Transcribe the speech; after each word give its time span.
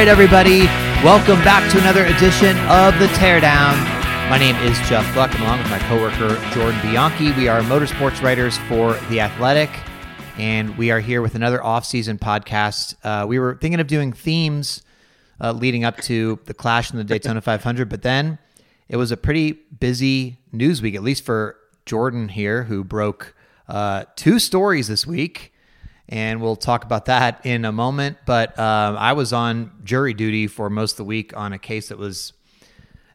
Right, 0.00 0.08
everybody. 0.08 0.60
Welcome 1.04 1.44
back 1.44 1.70
to 1.72 1.78
another 1.78 2.06
edition 2.06 2.56
of 2.70 2.98
The 2.98 3.06
Teardown. 3.18 3.74
My 4.30 4.38
name 4.38 4.56
is 4.64 4.78
Jeff 4.88 5.04
Gluck, 5.12 5.30
and 5.34 5.42
along 5.42 5.58
with 5.58 5.68
my 5.68 5.78
coworker 5.80 6.40
Jordan 6.54 6.80
Bianchi, 6.80 7.32
we 7.32 7.48
are 7.48 7.60
motorsports 7.60 8.22
writers 8.22 8.56
for 8.66 8.94
The 9.10 9.20
Athletic, 9.20 9.68
and 10.38 10.74
we 10.78 10.90
are 10.90 11.00
here 11.00 11.20
with 11.20 11.34
another 11.34 11.62
off-season 11.62 12.16
podcast. 12.16 12.94
Uh, 13.04 13.26
we 13.26 13.38
were 13.38 13.58
thinking 13.60 13.78
of 13.78 13.88
doing 13.88 14.14
themes 14.14 14.82
uh, 15.38 15.52
leading 15.52 15.84
up 15.84 15.98
to 15.98 16.40
the 16.46 16.54
Clash 16.54 16.90
and 16.90 16.98
the 16.98 17.04
Daytona 17.04 17.42
500, 17.42 17.90
but 17.90 18.00
then 18.00 18.38
it 18.88 18.96
was 18.96 19.12
a 19.12 19.18
pretty 19.18 19.52
busy 19.52 20.38
news 20.50 20.80
week, 20.80 20.94
at 20.94 21.02
least 21.02 21.26
for 21.26 21.58
Jordan 21.84 22.30
here, 22.30 22.62
who 22.62 22.84
broke 22.84 23.34
uh, 23.68 24.04
two 24.16 24.38
stories 24.38 24.88
this 24.88 25.06
week 25.06 25.52
and 26.10 26.42
we'll 26.42 26.56
talk 26.56 26.84
about 26.84 27.06
that 27.06 27.40
in 27.46 27.64
a 27.64 27.72
moment. 27.72 28.18
But 28.26 28.58
um, 28.58 28.96
I 28.96 29.12
was 29.12 29.32
on 29.32 29.72
jury 29.84 30.12
duty 30.12 30.48
for 30.48 30.68
most 30.68 30.92
of 30.92 30.96
the 30.98 31.04
week 31.04 31.34
on 31.36 31.52
a 31.52 31.58
case 31.58 31.88
that 31.88 31.98
was 31.98 32.32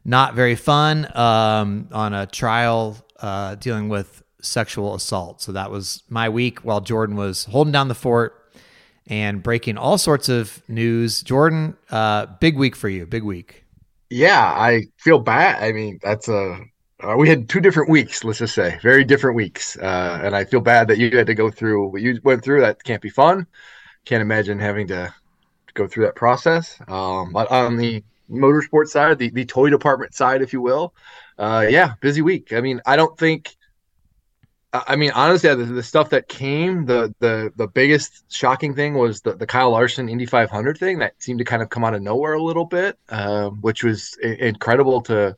not 0.04 0.34
very 0.34 0.54
fun 0.54 1.06
um, 1.16 1.88
on 1.92 2.14
a 2.14 2.26
trial 2.26 2.96
uh, 3.20 3.56
dealing 3.56 3.88
with 3.88 4.22
sexual 4.40 4.94
assault. 4.94 5.42
So 5.42 5.52
that 5.52 5.70
was 5.70 6.02
my 6.08 6.28
week 6.28 6.60
while 6.60 6.80
Jordan 6.80 7.16
was 7.16 7.44
holding 7.44 7.72
down 7.72 7.88
the 7.88 7.94
fort 7.94 8.50
and 9.06 9.42
breaking 9.42 9.76
all 9.76 9.98
sorts 9.98 10.28
of 10.28 10.62
news. 10.68 11.22
Jordan, 11.22 11.76
uh, 11.90 12.26
big 12.40 12.56
week 12.56 12.74
for 12.74 12.88
you, 12.88 13.04
big 13.04 13.22
week. 13.22 13.64
Yeah, 14.08 14.42
I 14.42 14.84
feel 14.96 15.18
bad. 15.18 15.62
I 15.62 15.72
mean, 15.72 15.98
that's 16.02 16.28
a 16.28 16.60
uh, 17.00 17.14
we 17.16 17.28
had 17.28 17.48
two 17.48 17.60
different 17.60 17.90
weeks. 17.90 18.24
Let's 18.24 18.38
just 18.38 18.54
say 18.54 18.78
very 18.82 19.04
different 19.04 19.36
weeks, 19.36 19.76
uh, 19.78 20.20
and 20.22 20.34
I 20.34 20.44
feel 20.44 20.60
bad 20.60 20.88
that 20.88 20.98
you 20.98 21.10
had 21.16 21.26
to 21.26 21.34
go 21.34 21.50
through 21.50 21.88
what 21.88 22.02
you 22.02 22.18
went 22.24 22.42
through. 22.42 22.62
That 22.62 22.82
can't 22.82 23.02
be 23.02 23.10
fun. 23.10 23.46
Can't 24.04 24.22
imagine 24.22 24.58
having 24.58 24.88
to, 24.88 25.12
go 25.76 25.86
through 25.86 26.06
that 26.06 26.16
process. 26.16 26.80
Um, 26.88 27.32
but 27.32 27.50
on 27.50 27.76
the 27.76 28.02
motorsport 28.30 28.86
side, 28.88 29.18
the 29.18 29.30
the 29.30 29.44
toy 29.44 29.70
department 29.70 30.14
side, 30.14 30.42
if 30.42 30.52
you 30.52 30.60
will, 30.60 30.94
uh, 31.38 31.66
yeah, 31.68 31.94
busy 32.00 32.22
week. 32.22 32.52
I 32.52 32.60
mean, 32.60 32.80
I 32.86 32.96
don't 32.96 33.16
think. 33.16 33.54
I 34.72 34.96
mean, 34.96 35.12
honestly, 35.14 35.54
the, 35.54 35.64
the 35.64 35.82
stuff 35.82 36.10
that 36.10 36.28
came, 36.28 36.86
the 36.86 37.14
the 37.20 37.52
the 37.56 37.68
biggest 37.68 38.24
shocking 38.32 38.74
thing 38.74 38.94
was 38.94 39.20
the, 39.20 39.34
the 39.34 39.46
Kyle 39.46 39.70
Larson 39.70 40.08
Indy 40.08 40.26
500 40.26 40.76
thing 40.76 40.98
that 40.98 41.14
seemed 41.22 41.38
to 41.38 41.44
kind 41.44 41.62
of 41.62 41.70
come 41.70 41.84
out 41.84 41.94
of 41.94 42.02
nowhere 42.02 42.34
a 42.34 42.42
little 42.42 42.64
bit, 42.64 42.98
um, 43.10 43.60
which 43.60 43.84
was 43.84 44.16
incredible 44.22 45.02
to 45.02 45.36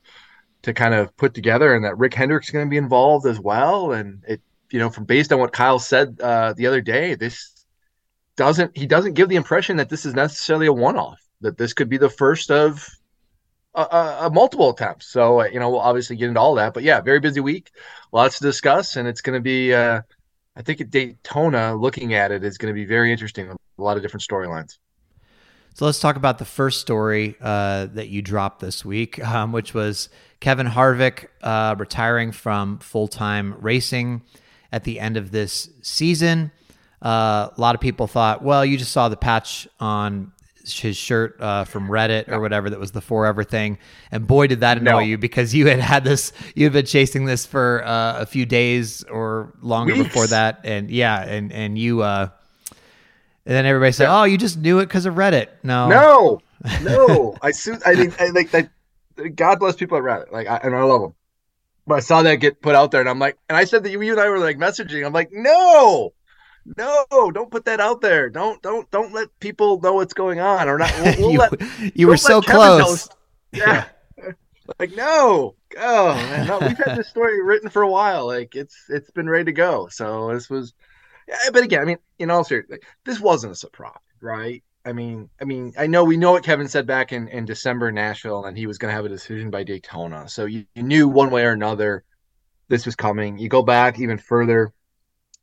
to 0.62 0.72
kind 0.72 0.94
of 0.94 1.16
put 1.16 1.34
together, 1.34 1.74
and 1.74 1.84
that 1.84 1.98
Rick 1.98 2.14
Hendrick's 2.14 2.50
going 2.50 2.66
to 2.66 2.70
be 2.70 2.76
involved 2.76 3.26
as 3.26 3.38
well. 3.38 3.92
And 3.92 4.22
it, 4.26 4.40
you 4.70 4.78
know, 4.78 4.90
from 4.90 5.04
based 5.04 5.32
on 5.32 5.38
what 5.38 5.52
Kyle 5.52 5.78
said 5.78 6.20
uh, 6.20 6.52
the 6.54 6.66
other 6.66 6.80
day, 6.80 7.14
this 7.14 7.64
doesn't 8.36 8.76
he 8.76 8.86
doesn't 8.86 9.14
give 9.14 9.28
the 9.28 9.36
impression 9.36 9.76
that 9.76 9.88
this 9.88 10.04
is 10.04 10.14
necessarily 10.14 10.66
a 10.66 10.72
one 10.72 10.96
off. 10.96 11.20
That 11.40 11.56
this 11.56 11.72
could 11.72 11.88
be 11.88 11.98
the 11.98 12.10
first 12.10 12.50
of 12.50 12.88
a, 13.74 13.82
a, 13.82 14.18
a 14.26 14.30
multiple 14.30 14.70
attempts. 14.70 15.06
So 15.06 15.40
uh, 15.42 15.44
you 15.44 15.60
know, 15.60 15.70
we'll 15.70 15.80
obviously 15.80 16.16
get 16.16 16.28
into 16.28 16.40
all 16.40 16.56
that. 16.56 16.74
But 16.74 16.82
yeah, 16.82 17.00
very 17.00 17.20
busy 17.20 17.40
week, 17.40 17.70
lots 18.12 18.38
to 18.38 18.44
discuss, 18.44 18.96
and 18.96 19.06
it's 19.06 19.20
going 19.20 19.38
to 19.38 19.42
be. 19.42 19.72
Uh, 19.72 20.02
I 20.56 20.62
think 20.62 20.80
at 20.80 20.90
Daytona, 20.90 21.76
looking 21.76 22.14
at 22.14 22.32
it 22.32 22.42
is 22.42 22.58
going 22.58 22.74
to 22.74 22.74
be 22.74 22.84
very 22.84 23.12
interesting. 23.12 23.48
A 23.48 23.56
lot 23.82 23.96
of 23.96 24.02
different 24.02 24.24
storylines. 24.24 24.78
So 25.78 25.84
let's 25.84 26.00
talk 26.00 26.16
about 26.16 26.38
the 26.38 26.44
first 26.44 26.80
story 26.80 27.36
uh, 27.40 27.86
that 27.92 28.08
you 28.08 28.20
dropped 28.20 28.58
this 28.58 28.84
week, 28.84 29.24
um, 29.24 29.52
which 29.52 29.74
was 29.74 30.08
Kevin 30.40 30.66
Harvick 30.66 31.28
uh, 31.40 31.76
retiring 31.78 32.32
from 32.32 32.80
full 32.80 33.06
time 33.06 33.54
racing 33.60 34.22
at 34.72 34.82
the 34.82 34.98
end 34.98 35.16
of 35.16 35.30
this 35.30 35.70
season. 35.82 36.50
Uh, 37.00 37.50
a 37.56 37.60
lot 37.60 37.76
of 37.76 37.80
people 37.80 38.08
thought, 38.08 38.42
well, 38.42 38.64
you 38.64 38.76
just 38.76 38.90
saw 38.90 39.08
the 39.08 39.16
patch 39.16 39.68
on 39.78 40.32
his 40.64 40.96
shirt 40.96 41.40
uh, 41.40 41.62
from 41.62 41.86
Reddit 41.86 42.28
or 42.28 42.40
whatever 42.40 42.70
that 42.70 42.80
was 42.80 42.90
the 42.90 43.00
forever 43.00 43.44
thing, 43.44 43.78
and 44.10 44.26
boy, 44.26 44.48
did 44.48 44.58
that 44.62 44.78
annoy 44.78 44.90
No. 44.90 44.98
you 44.98 45.16
because 45.16 45.54
you 45.54 45.68
had 45.68 45.78
had 45.78 46.02
this, 46.02 46.32
you 46.56 46.64
had 46.64 46.72
been 46.72 46.86
chasing 46.86 47.24
this 47.24 47.46
for 47.46 47.84
uh, 47.86 48.18
a 48.18 48.26
few 48.26 48.46
days 48.46 49.04
or 49.04 49.54
longer 49.62 49.92
Weeks. 49.92 50.08
before 50.08 50.26
that, 50.26 50.58
and 50.64 50.90
yeah, 50.90 51.22
and 51.22 51.52
and 51.52 51.78
you. 51.78 52.02
Uh, 52.02 52.30
and 53.48 53.56
then 53.56 53.64
everybody 53.64 53.92
said, 53.92 54.14
"Oh, 54.14 54.24
you 54.24 54.36
just 54.36 54.58
knew 54.58 54.78
it 54.78 54.86
because 54.86 55.06
of 55.06 55.14
Reddit." 55.14 55.48
No, 55.62 55.88
No, 55.88 56.40
no. 56.82 57.34
I 57.40 57.50
su- 57.50 57.80
I 57.86 57.94
think 57.94 58.20
I 58.20 58.26
like 58.28 58.50
that. 58.50 58.68
God 59.34 59.58
bless 59.58 59.74
people 59.74 59.96
at 59.96 60.04
Reddit. 60.04 60.30
Like, 60.30 60.46
I, 60.46 60.58
and 60.58 60.76
I 60.76 60.82
love 60.82 61.00
them. 61.00 61.14
But 61.86 61.94
I 61.94 62.00
saw 62.00 62.22
that 62.22 62.34
get 62.36 62.60
put 62.60 62.74
out 62.74 62.90
there, 62.90 63.00
and 63.00 63.08
I'm 63.08 63.18
like, 63.18 63.38
and 63.48 63.56
I 63.56 63.64
said 63.64 63.84
that 63.84 63.90
you, 63.90 64.02
you 64.02 64.12
and 64.12 64.20
I 64.20 64.28
were 64.28 64.38
like 64.38 64.58
messaging. 64.58 65.06
I'm 65.06 65.14
like, 65.14 65.30
no, 65.32 66.12
no, 66.76 67.06
don't 67.32 67.50
put 67.50 67.64
that 67.64 67.80
out 67.80 68.02
there. 68.02 68.28
Don't, 68.28 68.60
don't, 68.60 68.90
don't 68.90 69.14
let 69.14 69.28
people 69.40 69.80
know 69.80 69.94
what's 69.94 70.12
going 70.12 70.40
on, 70.40 70.68
or 70.68 70.76
not. 70.76 70.92
We'll, 71.00 71.16
we'll 71.18 71.30
you, 71.32 71.38
let, 71.38 71.96
you 71.96 72.06
were 72.06 72.18
so 72.18 72.36
let 72.40 72.46
Kevin 72.46 72.60
know. 72.60 72.84
close. 72.84 73.08
Yeah. 73.52 73.86
like 74.78 74.94
no, 74.94 75.54
oh 75.78 76.14
man, 76.14 76.46
no, 76.46 76.58
we've 76.58 76.76
had 76.76 76.98
this 76.98 77.08
story 77.08 77.42
written 77.42 77.70
for 77.70 77.80
a 77.80 77.88
while. 77.88 78.26
Like 78.26 78.54
it's 78.54 78.76
it's 78.90 79.10
been 79.10 79.26
ready 79.26 79.44
to 79.46 79.52
go. 79.52 79.88
So 79.90 80.34
this 80.34 80.50
was, 80.50 80.74
yeah, 80.76 80.87
but 81.52 81.62
again, 81.62 81.80
I 81.80 81.84
mean, 81.84 81.98
in 82.18 82.30
all 82.30 82.44
seriousness, 82.44 82.80
this 83.04 83.20
wasn't 83.20 83.52
a 83.52 83.56
surprise, 83.56 83.94
right? 84.20 84.62
I 84.84 84.92
mean, 84.92 85.28
I 85.40 85.44
mean, 85.44 85.74
I 85.78 85.86
know 85.86 86.04
we 86.04 86.16
know 86.16 86.32
what 86.32 86.44
Kevin 86.44 86.68
said 86.68 86.86
back 86.86 87.12
in, 87.12 87.28
in 87.28 87.44
December 87.44 87.90
in 87.90 87.94
Nashville, 87.94 88.46
and 88.46 88.56
he 88.56 88.66
was 88.66 88.78
going 88.78 88.90
to 88.90 88.96
have 88.96 89.04
a 89.04 89.10
decision 89.10 89.50
by 89.50 89.62
Daytona. 89.62 90.28
So 90.28 90.46
you, 90.46 90.64
you 90.74 90.82
knew 90.82 91.08
one 91.08 91.30
way 91.30 91.44
or 91.44 91.52
another 91.52 92.04
this 92.68 92.86
was 92.86 92.96
coming. 92.96 93.38
You 93.38 93.48
go 93.48 93.62
back 93.62 93.98
even 93.98 94.18
further, 94.18 94.72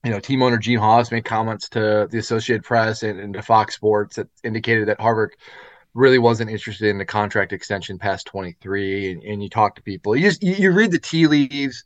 you 0.04 0.12
know, 0.12 0.20
team 0.20 0.42
owner 0.42 0.58
Gene 0.58 0.80
Haas 0.80 1.12
made 1.12 1.26
comments 1.26 1.70
to 1.70 2.08
the 2.10 2.18
Associated 2.18 2.64
Press 2.64 3.04
and, 3.04 3.20
and 3.20 3.34
to 3.34 3.42
Fox 3.42 3.76
Sports 3.76 4.16
that 4.16 4.28
indicated 4.44 4.88
that 4.88 5.00
Harvick 5.00 5.32
really 5.94 6.20
wasn't 6.20 6.52
interested 6.52 6.90
in 6.90 6.98
the 6.98 7.06
contract 7.06 7.54
extension 7.54 7.98
past 8.00 8.28
23. 8.28 9.12
And, 9.12 9.24
and 9.24 9.44
you 9.44 9.50
talk 9.50 9.76
to 9.76 9.82
people, 9.82 10.16
you 10.16 10.24
just 10.24 10.44
you, 10.44 10.54
you 10.54 10.72
read 10.72 10.92
the 10.92 11.00
tea 11.00 11.28
leaves. 11.28 11.84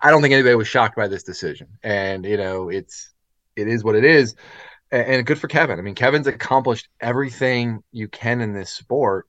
I 0.00 0.10
don't 0.10 0.22
think 0.22 0.32
anybody 0.32 0.54
was 0.54 0.68
shocked 0.68 0.96
by 0.96 1.08
this 1.08 1.24
decision, 1.24 1.66
and 1.82 2.24
you 2.24 2.36
know, 2.36 2.68
it's 2.68 3.13
it 3.56 3.68
is 3.68 3.84
what 3.84 3.96
it 3.96 4.04
is 4.04 4.34
and, 4.94 5.26
good 5.26 5.38
for 5.38 5.48
Kevin. 5.48 5.78
I 5.78 5.82
mean, 5.82 5.94
Kevin's 5.94 6.26
accomplished 6.26 6.88
everything 7.00 7.82
you 7.92 8.08
can 8.08 8.40
in 8.40 8.52
this 8.52 8.70
sport, 8.70 9.26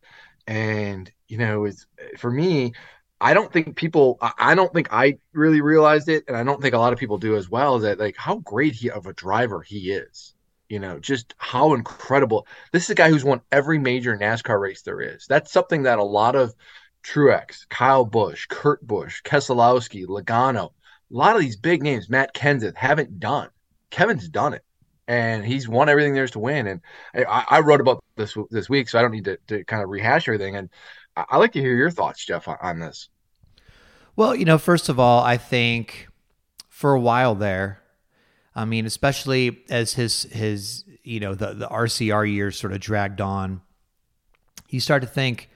and 0.47 1.12
you 1.28 1.38
know, 1.38 1.66
it's 1.66 1.86
for 2.18 2.31
me. 2.31 2.74
I 3.22 3.34
don't 3.34 3.52
think 3.52 3.75
people. 3.75 4.18
I 4.22 4.56
don't 4.56 4.74
think 4.74 4.90
I 4.91 5.18
really 5.34 5.62
realized 5.62 6.09
it, 6.09 6.25
and 6.28 6.36
I 6.38 6.44
don't 6.44 6.62
think 6.62 6.75
a 6.75 6.80
lot 6.80 6.94
of 6.94 7.00
people 7.00 7.18
do 7.18 7.36
as 7.36 7.50
well. 7.50 7.78
Is 7.78 7.84
that 7.84 8.00
like 8.00 8.16
how 8.18 8.38
great 8.40 8.75
he 8.75 8.91
of 8.91 9.08
a 9.08 9.13
driver 9.13 9.62
he 9.62 9.91
is? 9.91 10.36
You 10.69 10.80
know, 10.80 11.00
just 11.00 11.33
how 11.38 11.74
incredible. 11.74 12.48
This 12.71 12.83
is 12.83 12.89
a 12.89 12.95
guy 12.95 13.10
who's 13.10 13.24
won 13.24 13.42
every 13.51 13.80
major 13.80 14.18
NASCAR 14.18 14.60
race 14.60 14.81
there 14.81 15.01
is. 15.01 15.25
That's 15.28 15.51
something 15.51 15.83
that 15.83 16.00
a 16.00 16.04
lot 16.04 16.36
of 16.36 16.54
Truex, 17.04 17.68
Kyle 17.69 18.06
Busch, 18.06 18.48
Kurt 18.48 18.86
Busch, 18.86 19.21
Keselowski, 19.24 20.06
Logano, 20.06 20.66
a 20.66 20.71
lot 21.10 21.36
of 21.36 21.42
these 21.42 21.56
big 21.56 21.83
names, 21.83 22.10
Matt 22.10 22.33
Kenseth, 22.33 22.75
haven't 22.75 23.19
done. 23.19 23.50
Kevin's 23.89 24.27
done 24.27 24.53
it 24.53 24.63
and 25.07 25.45
he's 25.45 25.67
won 25.67 25.89
everything 25.89 26.13
there 26.13 26.23
is 26.23 26.31
to 26.31 26.39
win. 26.39 26.67
And 26.67 26.81
I, 27.15 27.45
I 27.49 27.59
wrote 27.59 27.81
about 27.81 28.03
this 28.15 28.35
this 28.49 28.69
week, 28.69 28.89
so 28.89 28.97
I 28.97 29.01
don't 29.01 29.11
need 29.11 29.25
to, 29.25 29.37
to 29.47 29.63
kind 29.65 29.83
of 29.83 29.89
rehash 29.89 30.27
everything. 30.27 30.55
And 30.55 30.69
I, 31.15 31.25
I 31.31 31.37
like 31.37 31.53
to 31.53 31.61
hear 31.61 31.75
your 31.75 31.91
thoughts, 31.91 32.25
Jeff, 32.25 32.47
on, 32.47 32.57
on 32.61 32.79
this. 32.79 33.09
Well, 34.15 34.35
you 34.35 34.45
know, 34.45 34.57
first 34.57 34.89
of 34.89 34.99
all, 34.99 35.23
I 35.23 35.37
think 35.37 36.07
for 36.69 36.93
a 36.93 36.99
while 36.99 37.35
there, 37.35 37.81
I 38.55 38.65
mean, 38.65 38.85
especially 38.85 39.63
as 39.69 39.93
his 39.93 40.23
his 40.23 40.85
you 41.03 41.19
know 41.19 41.35
the 41.35 41.53
the 41.53 41.67
RCR 41.67 42.31
years 42.31 42.57
sort 42.57 42.71
of 42.73 42.79
dragged 42.79 43.19
on, 43.19 43.61
you 44.69 44.79
start 44.79 45.01
to 45.01 45.07
think, 45.07 45.49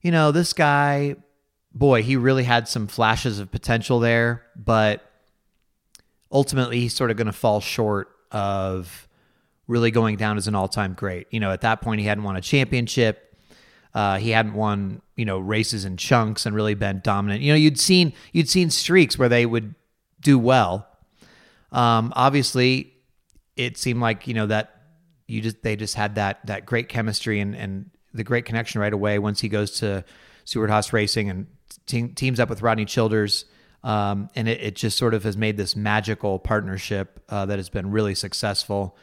you 0.00 0.12
know, 0.12 0.30
this 0.30 0.52
guy, 0.52 1.16
boy, 1.74 2.02
he 2.02 2.16
really 2.16 2.44
had 2.44 2.68
some 2.68 2.86
flashes 2.86 3.40
of 3.40 3.50
potential 3.50 3.98
there, 3.98 4.44
but 4.54 5.05
ultimately 6.36 6.80
he's 6.80 6.92
sort 6.92 7.10
of 7.10 7.16
going 7.16 7.28
to 7.28 7.32
fall 7.32 7.60
short 7.60 8.10
of 8.30 9.08
really 9.66 9.90
going 9.90 10.18
down 10.18 10.36
as 10.36 10.46
an 10.46 10.54
all-time 10.54 10.92
great. 10.92 11.26
You 11.30 11.40
know, 11.40 11.50
at 11.50 11.62
that 11.62 11.80
point 11.80 11.98
he 12.02 12.06
hadn't 12.06 12.24
won 12.24 12.36
a 12.36 12.42
championship. 12.42 13.34
Uh, 13.94 14.18
he 14.18 14.32
hadn't 14.32 14.52
won, 14.52 15.00
you 15.16 15.24
know, 15.24 15.38
races 15.38 15.86
in 15.86 15.96
chunks 15.96 16.44
and 16.44 16.54
really 16.54 16.74
been 16.74 17.00
dominant. 17.02 17.40
You 17.40 17.52
know, 17.52 17.56
you'd 17.56 17.80
seen 17.80 18.12
you'd 18.32 18.50
seen 18.50 18.68
streaks 18.68 19.18
where 19.18 19.30
they 19.30 19.46
would 19.46 19.74
do 20.20 20.38
well. 20.38 20.86
Um, 21.72 22.12
obviously, 22.14 22.92
it 23.56 23.78
seemed 23.78 24.02
like 24.02 24.26
you 24.26 24.34
know 24.34 24.44
that 24.44 24.82
you 25.26 25.40
just 25.40 25.62
they 25.62 25.74
just 25.74 25.94
had 25.94 26.16
that 26.16 26.44
that 26.44 26.66
great 26.66 26.90
chemistry 26.90 27.40
and 27.40 27.56
and 27.56 27.90
the 28.12 28.24
great 28.24 28.44
connection 28.44 28.82
right 28.82 28.92
away 28.92 29.18
once 29.18 29.40
he 29.40 29.48
goes 29.48 29.70
to 29.78 30.04
Stewart 30.44 30.68
Haas 30.68 30.92
Racing 30.92 31.30
and 31.30 31.46
te- 31.86 32.08
teams 32.08 32.38
up 32.38 32.50
with 32.50 32.60
Rodney 32.60 32.84
Childers. 32.84 33.46
Um, 33.86 34.30
and 34.34 34.48
it, 34.48 34.60
it, 34.60 34.74
just 34.74 34.98
sort 34.98 35.14
of 35.14 35.22
has 35.22 35.36
made 35.36 35.56
this 35.56 35.76
magical 35.76 36.40
partnership 36.40 37.22
uh, 37.28 37.46
that 37.46 37.60
has 37.60 37.68
been 37.68 37.92
really 37.92 38.16
successful. 38.16 38.96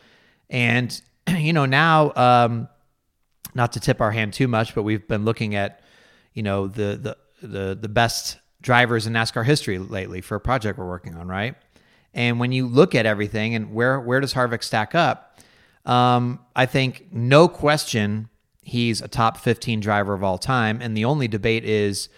And 0.49 1.01
you 1.29 1.53
know 1.53 1.65
now, 1.65 2.11
um, 2.17 2.67
not 3.55 3.71
to 3.73 3.79
tip 3.79 4.01
our 4.01 4.11
hand 4.11 4.33
too 4.33 4.49
much, 4.49 4.75
but 4.75 4.83
we've 4.83 5.07
been 5.07 5.23
looking 5.23 5.55
at 5.55 5.79
you 6.33 6.43
know 6.43 6.67
the 6.67 7.17
the 7.41 7.47
the 7.47 7.77
the 7.79 7.87
best 7.87 8.39
drivers 8.61 9.07
in 9.07 9.13
NASCAR 9.13 9.45
history 9.45 9.79
lately 9.79 10.19
for 10.19 10.35
a 10.35 10.41
project 10.41 10.77
we're 10.77 10.85
working 10.85 11.15
on, 11.15 11.29
right? 11.29 11.55
And 12.13 12.37
when 12.37 12.51
you 12.51 12.67
look 12.67 12.93
at 12.93 13.05
everything 13.05 13.55
and 13.55 13.73
where 13.73 14.01
where 14.01 14.19
does 14.19 14.33
Harvick 14.33 14.63
stack 14.65 14.93
up? 14.93 15.39
Um, 15.85 16.39
I 16.57 16.65
think 16.65 17.07
no 17.09 17.47
question 17.47 18.27
he's 18.61 19.01
a 19.01 19.07
top 19.07 19.37
15 19.37 19.79
driver 19.79 20.13
of 20.13 20.25
all 20.25 20.37
time, 20.37 20.81
and 20.81 20.97
the 20.97 21.05
only 21.05 21.29
debate 21.29 21.63
is 21.63 22.09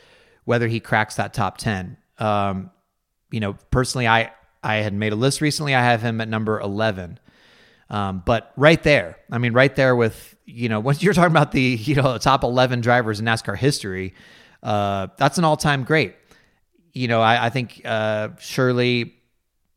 whether 0.45 0.67
he 0.67 0.79
cracks 0.79 1.15
that 1.17 1.31
top 1.31 1.59
10. 1.59 1.97
Um, 2.17 2.71
you 3.31 3.39
know, 3.39 3.57
personally, 3.71 4.07
I 4.07 4.31
I 4.63 4.77
had 4.77 4.94
made 4.94 5.13
a 5.13 5.15
list 5.15 5.41
recently. 5.41 5.75
I 5.75 5.83
have 5.83 6.01
him 6.01 6.21
at 6.21 6.27
number 6.27 6.59
11. 6.59 7.19
Um, 7.89 8.23
but 8.25 8.51
right 8.56 8.81
there, 8.81 9.17
I 9.31 9.38
mean, 9.38 9.53
right 9.53 9.75
there 9.75 9.95
with 9.95 10.35
you 10.45 10.69
know, 10.69 10.79
once 10.89 11.03
you're 11.03 11.13
talking 11.13 11.31
about 11.31 11.51
the 11.51 11.62
you 11.62 11.95
know 11.95 12.13
the 12.13 12.19
top 12.19 12.44
11 12.44 12.81
drivers 12.81 13.19
in 13.19 13.25
NASCAR 13.25 13.57
history, 13.57 14.13
uh, 14.63 15.07
that's 15.17 15.38
an 15.38 15.44
all-time 15.44 15.83
great. 15.83 16.15
You 16.94 17.07
know, 17.07 17.21
I, 17.21 17.47
I 17.47 17.50
think 17.50 17.81
uh, 17.83 18.29
surely, 18.39 19.15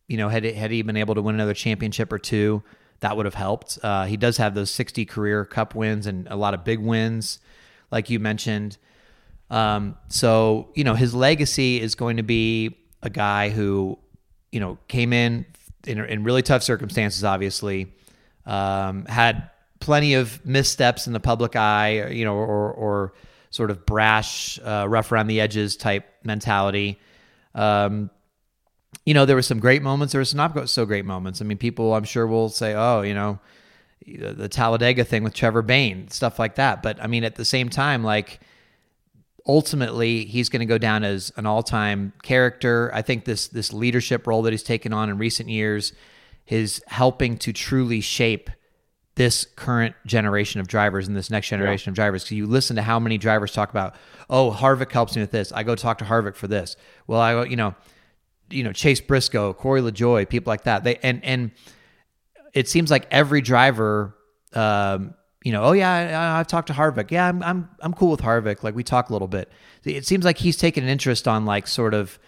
you 0.06 0.16
know, 0.16 0.28
had 0.28 0.44
had 0.44 0.70
he 0.70 0.82
been 0.82 0.96
able 0.96 1.16
to 1.16 1.22
win 1.22 1.34
another 1.34 1.54
championship 1.54 2.12
or 2.12 2.18
two, 2.18 2.62
that 3.00 3.16
would 3.16 3.26
have 3.26 3.34
helped. 3.34 3.78
Uh, 3.82 4.04
he 4.04 4.16
does 4.16 4.36
have 4.36 4.54
those 4.54 4.70
60 4.70 5.04
career 5.04 5.44
Cup 5.44 5.74
wins 5.74 6.06
and 6.06 6.26
a 6.28 6.36
lot 6.36 6.54
of 6.54 6.64
big 6.64 6.78
wins, 6.78 7.40
like 7.90 8.08
you 8.08 8.18
mentioned. 8.18 8.78
Um, 9.50 9.96
so 10.08 10.68
you 10.74 10.84
know, 10.84 10.94
his 10.94 11.14
legacy 11.14 11.80
is 11.80 11.94
going 11.94 12.18
to 12.18 12.22
be 12.22 12.76
a 13.02 13.10
guy 13.10 13.50
who, 13.50 13.98
you 14.52 14.60
know, 14.60 14.78
came 14.88 15.12
in 15.12 15.46
in, 15.86 15.98
in 15.98 16.24
really 16.24 16.42
tough 16.42 16.62
circumstances, 16.62 17.24
obviously, 17.24 17.92
um, 18.46 19.04
had 19.06 19.50
plenty 19.80 20.14
of 20.14 20.44
missteps 20.44 21.06
in 21.06 21.12
the 21.12 21.20
public 21.20 21.56
eye, 21.56 22.08
you 22.10 22.24
know, 22.24 22.34
or, 22.34 22.72
or 22.72 23.14
sort 23.50 23.70
of 23.70 23.86
brash, 23.86 24.58
uh, 24.60 24.86
rough 24.88 25.12
around 25.12 25.28
the 25.28 25.40
edges 25.40 25.76
type 25.76 26.06
mentality. 26.24 26.98
Um, 27.54 28.10
you 29.04 29.14
know, 29.14 29.24
there 29.24 29.36
were 29.36 29.42
some 29.42 29.60
great 29.60 29.82
moments. 29.82 30.12
There 30.12 30.20
were 30.20 30.24
some 30.24 30.38
not 30.38 30.68
so 30.68 30.84
great 30.84 31.04
moments. 31.04 31.40
I 31.40 31.44
mean, 31.44 31.58
people, 31.58 31.94
I'm 31.94 32.04
sure, 32.04 32.26
will 32.26 32.50
say, 32.50 32.74
"Oh, 32.74 33.02
you 33.02 33.14
know, 33.14 33.38
the 34.06 34.48
Talladega 34.48 35.04
thing 35.04 35.22
with 35.22 35.34
Trevor 35.34 35.62
Bayne, 35.62 36.08
stuff 36.08 36.38
like 36.38 36.56
that." 36.56 36.82
But 36.82 37.02
I 37.02 37.06
mean, 37.06 37.24
at 37.24 37.36
the 37.36 37.44
same 37.44 37.70
time, 37.70 38.04
like 38.04 38.40
ultimately, 39.48 40.26
he's 40.26 40.50
going 40.50 40.60
to 40.60 40.66
go 40.66 40.78
down 40.78 41.02
as 41.02 41.32
an 41.36 41.46
all-time 41.46 42.12
character. 42.22 42.90
I 42.92 43.02
think 43.02 43.24
this 43.24 43.48
this 43.48 43.72
leadership 43.72 44.26
role 44.26 44.42
that 44.42 44.52
he's 44.52 44.62
taken 44.62 44.92
on 44.92 45.08
in 45.08 45.18
recent 45.18 45.48
years 45.48 45.94
is 46.46 46.82
helping 46.86 47.38
to 47.38 47.52
truly 47.52 48.00
shape 48.00 48.50
this 49.14 49.46
current 49.56 49.96
generation 50.06 50.60
of 50.60 50.68
drivers 50.68 51.08
and 51.08 51.16
this 51.16 51.28
next 51.28 51.48
generation 51.48 51.90
yeah. 51.90 51.92
of 51.92 51.96
drivers. 51.96 52.22
Because 52.22 52.36
you 52.36 52.46
listen 52.46 52.76
to 52.76 52.82
how 52.82 53.00
many 53.00 53.18
drivers 53.18 53.52
talk 53.52 53.70
about, 53.70 53.96
oh, 54.30 54.52
Harvick 54.52 54.92
helps 54.92 55.16
me 55.16 55.22
with 55.22 55.32
this. 55.32 55.50
I 55.50 55.64
go 55.64 55.74
talk 55.74 55.98
to 55.98 56.04
Harvick 56.04 56.36
for 56.36 56.46
this. 56.46 56.76
Well, 57.06 57.20
I, 57.20 57.44
you 57.44 57.56
know, 57.56 57.74
you 58.50 58.62
know, 58.62 58.72
Chase 58.72 59.00
Briscoe, 59.00 59.52
Corey 59.54 59.80
LaJoie, 59.80 60.28
people 60.28 60.50
like 60.50 60.64
that. 60.64 60.84
They 60.84 60.96
and 60.96 61.24
and 61.24 61.50
it 62.54 62.68
seems 62.68 62.90
like 62.90 63.06
every 63.10 63.40
driver, 63.40 64.14
um, 64.52 65.14
you 65.48 65.52
know, 65.52 65.62
oh 65.62 65.72
yeah, 65.72 65.90
I, 65.90 66.36
have 66.36 66.46
talked 66.46 66.66
to 66.66 66.74
Harvick. 66.74 67.10
Yeah, 67.10 67.26
I'm 67.26 67.42
I'm 67.42 67.70
I'm 67.80 67.94
cool 67.94 68.10
with 68.10 68.20
Harvick. 68.20 68.62
Like 68.62 68.74
we 68.74 68.84
talk 68.84 69.08
a 69.08 69.14
little 69.14 69.28
bit. 69.28 69.50
It 69.82 70.04
seems 70.04 70.22
like 70.22 70.36
he's 70.36 70.58
taken 70.58 70.84
an 70.84 70.90
interest 70.90 71.26
on 71.26 71.46
like 71.46 71.66
sort 71.66 71.94
of 71.94 72.18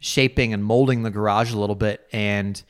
shaping 0.00 0.52
and 0.52 0.64
molding 0.64 1.04
the 1.04 1.10
garage 1.12 1.52
a 1.52 1.56
little 1.56 1.76
bit 1.76 2.04
and 2.12 2.60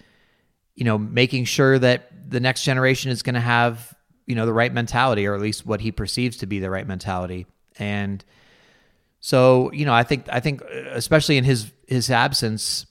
you 0.75 0.85
know 0.85 0.99
making 0.99 1.47
sure 1.47 1.79
that 1.79 2.31
the 2.31 2.39
next 2.39 2.65
generation 2.65 3.11
is 3.11 3.23
going 3.23 3.35
to 3.35 3.41
have 3.41 3.95
you 4.27 4.35
know 4.35 4.45
the 4.45 4.53
right 4.53 4.75
mentality 4.75 5.27
or 5.27 5.35
at 5.35 5.41
least 5.41 5.65
what 5.65 5.81
he 5.81 5.91
perceives 5.91 6.37
to 6.37 6.45
be 6.45 6.59
the 6.59 6.69
right 6.69 6.87
mentality 6.87 7.47
and 7.79 8.27
so 9.21 9.73
you 9.73 9.87
know 9.87 9.93
i 9.95 10.03
think 10.03 10.27
i 10.31 10.41
think 10.41 10.61
uh, 10.63 10.91
especially 10.93 11.39
in 11.39 11.45
his 11.45 11.73
his 11.87 12.11
absence 12.11 12.85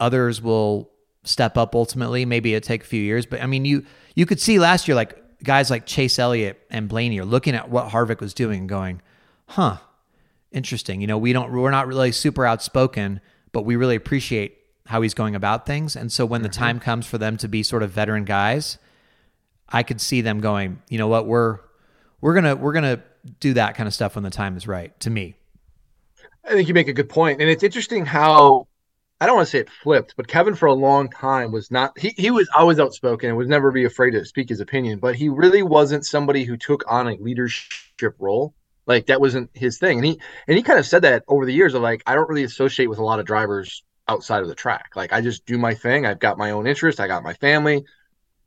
others 0.00 0.42
will 0.42 0.90
step 1.22 1.56
up 1.56 1.76
ultimately 1.76 2.24
maybe 2.24 2.54
it 2.54 2.62
take 2.64 2.82
a 2.82 2.86
few 2.86 3.02
years 3.02 3.24
but 3.24 3.40
i 3.40 3.46
mean 3.46 3.64
you 3.64 3.84
you 4.14 4.26
could 4.26 4.40
see 4.40 4.58
last 4.58 4.86
year 4.88 4.94
like 4.94 5.23
guys 5.44 5.70
like 5.70 5.86
chase 5.86 6.18
elliott 6.18 6.60
and 6.70 6.88
blaney 6.88 7.18
are 7.20 7.24
looking 7.24 7.54
at 7.54 7.70
what 7.70 7.90
harvick 7.90 8.20
was 8.20 8.34
doing 8.34 8.60
and 8.60 8.68
going 8.68 9.00
huh 9.48 9.76
interesting 10.50 11.00
you 11.00 11.06
know 11.06 11.18
we 11.18 11.32
don't 11.32 11.52
we're 11.52 11.70
not 11.70 11.86
really 11.86 12.12
super 12.12 12.44
outspoken 12.44 13.20
but 13.52 13.62
we 13.62 13.76
really 13.76 13.96
appreciate 13.96 14.58
how 14.86 15.00
he's 15.00 15.14
going 15.14 15.34
about 15.34 15.66
things. 15.66 15.96
And 15.96 16.12
so 16.12 16.26
when 16.26 16.42
the 16.42 16.48
mm-hmm. 16.48 16.60
time 16.60 16.80
comes 16.80 17.06
for 17.06 17.18
them 17.18 17.36
to 17.38 17.48
be 17.48 17.62
sort 17.62 17.82
of 17.82 17.90
veteran 17.90 18.24
guys, 18.24 18.78
I 19.68 19.82
could 19.82 20.00
see 20.00 20.20
them 20.20 20.40
going, 20.40 20.82
you 20.88 20.98
know 20.98 21.08
what, 21.08 21.26
we're 21.26 21.60
we're 22.20 22.34
gonna 22.34 22.56
we're 22.56 22.72
gonna 22.72 23.02
do 23.40 23.54
that 23.54 23.74
kind 23.74 23.86
of 23.86 23.94
stuff 23.94 24.14
when 24.14 24.24
the 24.24 24.30
time 24.30 24.56
is 24.56 24.66
right. 24.66 24.98
To 25.00 25.10
me, 25.10 25.36
I 26.44 26.50
think 26.50 26.68
you 26.68 26.74
make 26.74 26.88
a 26.88 26.92
good 26.92 27.08
point, 27.08 27.40
and 27.40 27.48
it's 27.48 27.62
interesting 27.62 28.04
how 28.04 28.66
I 29.20 29.26
don't 29.26 29.36
want 29.36 29.46
to 29.46 29.50
say 29.50 29.60
it 29.60 29.70
flipped, 29.70 30.14
but 30.16 30.26
Kevin 30.28 30.54
for 30.54 30.66
a 30.66 30.74
long 30.74 31.08
time 31.08 31.52
was 31.52 31.70
not 31.70 31.98
he 31.98 32.12
he 32.16 32.30
was 32.30 32.48
always 32.54 32.80
outspoken 32.80 33.28
and 33.28 33.38
would 33.38 33.48
never 33.48 33.70
be 33.70 33.84
afraid 33.84 34.10
to 34.10 34.24
speak 34.24 34.48
his 34.48 34.60
opinion, 34.60 34.98
but 34.98 35.14
he 35.14 35.28
really 35.28 35.62
wasn't 35.62 36.04
somebody 36.04 36.44
who 36.44 36.56
took 36.56 36.84
on 36.90 37.08
a 37.08 37.16
leadership 37.16 38.14
role. 38.18 38.54
Like 38.86 39.06
that 39.06 39.20
wasn't 39.20 39.50
his 39.54 39.78
thing. 39.78 39.98
And 39.98 40.06
he 40.06 40.20
and 40.48 40.56
he 40.56 40.62
kind 40.62 40.78
of 40.78 40.86
said 40.86 41.02
that 41.02 41.24
over 41.28 41.46
the 41.46 41.54
years 41.54 41.74
of 41.74 41.82
like, 41.82 42.02
I 42.06 42.14
don't 42.14 42.28
really 42.28 42.44
associate 42.44 42.88
with 42.88 42.98
a 42.98 43.04
lot 43.04 43.20
of 43.20 43.26
drivers 43.26 43.82
outside 44.08 44.42
of 44.42 44.48
the 44.48 44.54
track. 44.54 44.90
Like 44.96 45.12
I 45.12 45.20
just 45.20 45.46
do 45.46 45.58
my 45.58 45.74
thing. 45.74 46.04
I've 46.04 46.18
got 46.18 46.36
my 46.36 46.50
own 46.50 46.66
interest. 46.66 47.00
I 47.00 47.06
got 47.06 47.22
my 47.22 47.34
family. 47.34 47.84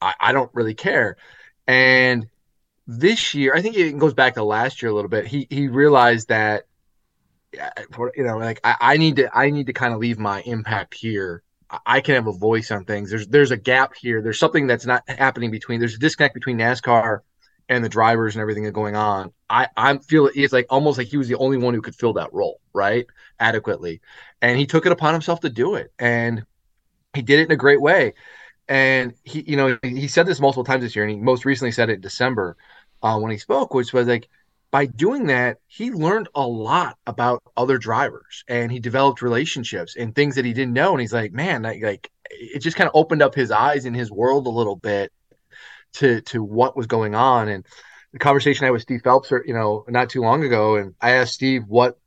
I, 0.02 0.14
I 0.20 0.32
don't 0.32 0.52
really 0.54 0.76
care. 0.76 1.18
And 1.66 2.28
this 2.86 3.34
year, 3.34 3.56
I 3.56 3.62
think 3.62 3.76
it 3.76 3.98
goes 3.98 4.14
back 4.14 4.36
to 4.36 4.44
last 4.44 4.82
year 4.82 4.92
a 4.92 4.96
little 4.96 5.10
bit. 5.10 5.28
He 5.28 5.48
he 5.50 5.70
realized 5.70 6.28
that 6.30 6.66
you 8.16 8.24
know, 8.24 8.38
like 8.38 8.60
I, 8.64 8.76
I 8.80 8.98
need 8.98 9.18
to 9.18 9.36
I 9.36 9.50
need 9.50 9.68
to 9.68 9.74
kind 9.74 9.94
of 9.94 10.00
leave 10.00 10.20
my 10.20 10.42
impact 10.42 10.94
here. 10.94 11.44
I 11.86 12.00
can 12.00 12.16
have 12.16 12.28
a 12.28 12.34
voice 12.34 12.72
on 12.72 12.86
things. 12.86 13.10
There's 13.10 13.28
there's 13.28 13.52
a 13.52 13.58
gap 13.58 13.94
here. 13.96 14.22
There's 14.22 14.40
something 14.40 14.68
that's 14.68 14.86
not 14.86 15.04
happening 15.08 15.52
between. 15.52 15.80
There's 15.80 15.96
a 15.96 16.00
disconnect 16.00 16.34
between 16.34 16.58
NASCAR 16.58 17.20
and 17.70 17.84
the 17.84 17.90
drivers 17.90 18.36
and 18.36 18.42
everything 18.42 18.64
that's 18.64 18.74
going 18.74 18.96
on. 18.96 19.34
I 19.50 19.68
I 19.76 19.98
feel 19.98 20.30
it's 20.34 20.54
like 20.54 20.68
almost 20.70 20.98
like 20.98 21.08
he 21.08 21.18
was 21.18 21.28
the 21.28 21.36
only 21.36 21.58
one 21.58 21.74
who 21.74 21.82
could 21.82 21.96
fill 21.96 22.14
that 22.14 22.34
role, 22.34 22.62
right? 22.74 23.06
Adequately. 23.40 24.02
And 24.42 24.58
he 24.58 24.66
took 24.66 24.86
it 24.86 24.92
upon 24.92 25.14
himself 25.14 25.42
to 25.42 25.50
do 25.50 25.76
it. 25.76 25.92
And 26.00 26.46
he 27.14 27.22
did 27.22 27.40
it 27.40 27.46
in 27.46 27.52
a 27.52 27.58
great 27.58 27.82
way. 27.82 28.14
And 28.70 29.14
he, 29.24 29.42
you 29.42 29.58
know, 29.58 29.78
he 29.82 30.08
said 30.08 30.26
this 30.26 30.40
multiple 30.40 30.64
times 30.64 30.84
this 30.84 30.96
year, 30.96 31.06
and 31.06 31.14
he 31.14 31.20
most 31.20 31.46
recently 31.46 31.72
said 31.72 31.90
it 31.90 31.96
in 31.96 32.02
December 32.02 32.58
uh, 33.02 33.18
when 33.20 33.32
he 33.32 33.38
spoke, 33.38 33.74
which 33.74 33.94
was 33.94 34.08
like, 34.08 34.28
by 34.72 34.86
doing 34.86 35.28
that, 35.28 35.58
he 35.68 35.92
learned 35.92 36.28
a 36.36 36.46
lot 36.46 36.98
about 37.08 37.42
other 37.56 37.78
drivers 37.78 38.44
and 38.48 38.72
he 38.72 38.80
developed 38.80 39.22
relationships 39.22 39.96
and 39.96 40.14
things 40.14 40.36
that 40.36 40.46
he 40.46 40.54
didn't 40.54 40.74
know. 40.74 40.92
And 40.92 41.02
he's 41.02 41.14
like, 41.14 41.32
man, 41.32 41.64
like, 41.64 41.82
like 41.82 42.12
it 42.30 42.60
just 42.60 42.76
kind 42.76 42.88
of 42.88 42.96
opened 42.96 43.22
up 43.22 43.34
his 43.34 43.52
eyes 43.52 43.86
in 43.86 43.94
his 43.94 44.12
world 44.12 44.48
a 44.48 44.52
little 44.52 44.76
bit 44.76 45.12
to 45.94 46.22
to 46.22 46.44
what 46.44 46.76
was 46.76 46.88
going 46.88 47.16
on. 47.16 47.48
And 47.48 47.66
the 48.12 48.20
conversation 48.20 48.64
I 48.64 48.68
had 48.68 48.74
with 48.74 48.82
Steve 48.82 49.02
Phelps, 49.04 49.32
you 49.32 49.54
know, 49.54 49.86
not 49.88 50.10
too 50.10 50.22
long 50.22 50.44
ago, 50.44 50.76
and 50.76 50.96
I 51.00 51.12
asked 51.12 51.34
Steve 51.34 51.64
what 51.68 51.98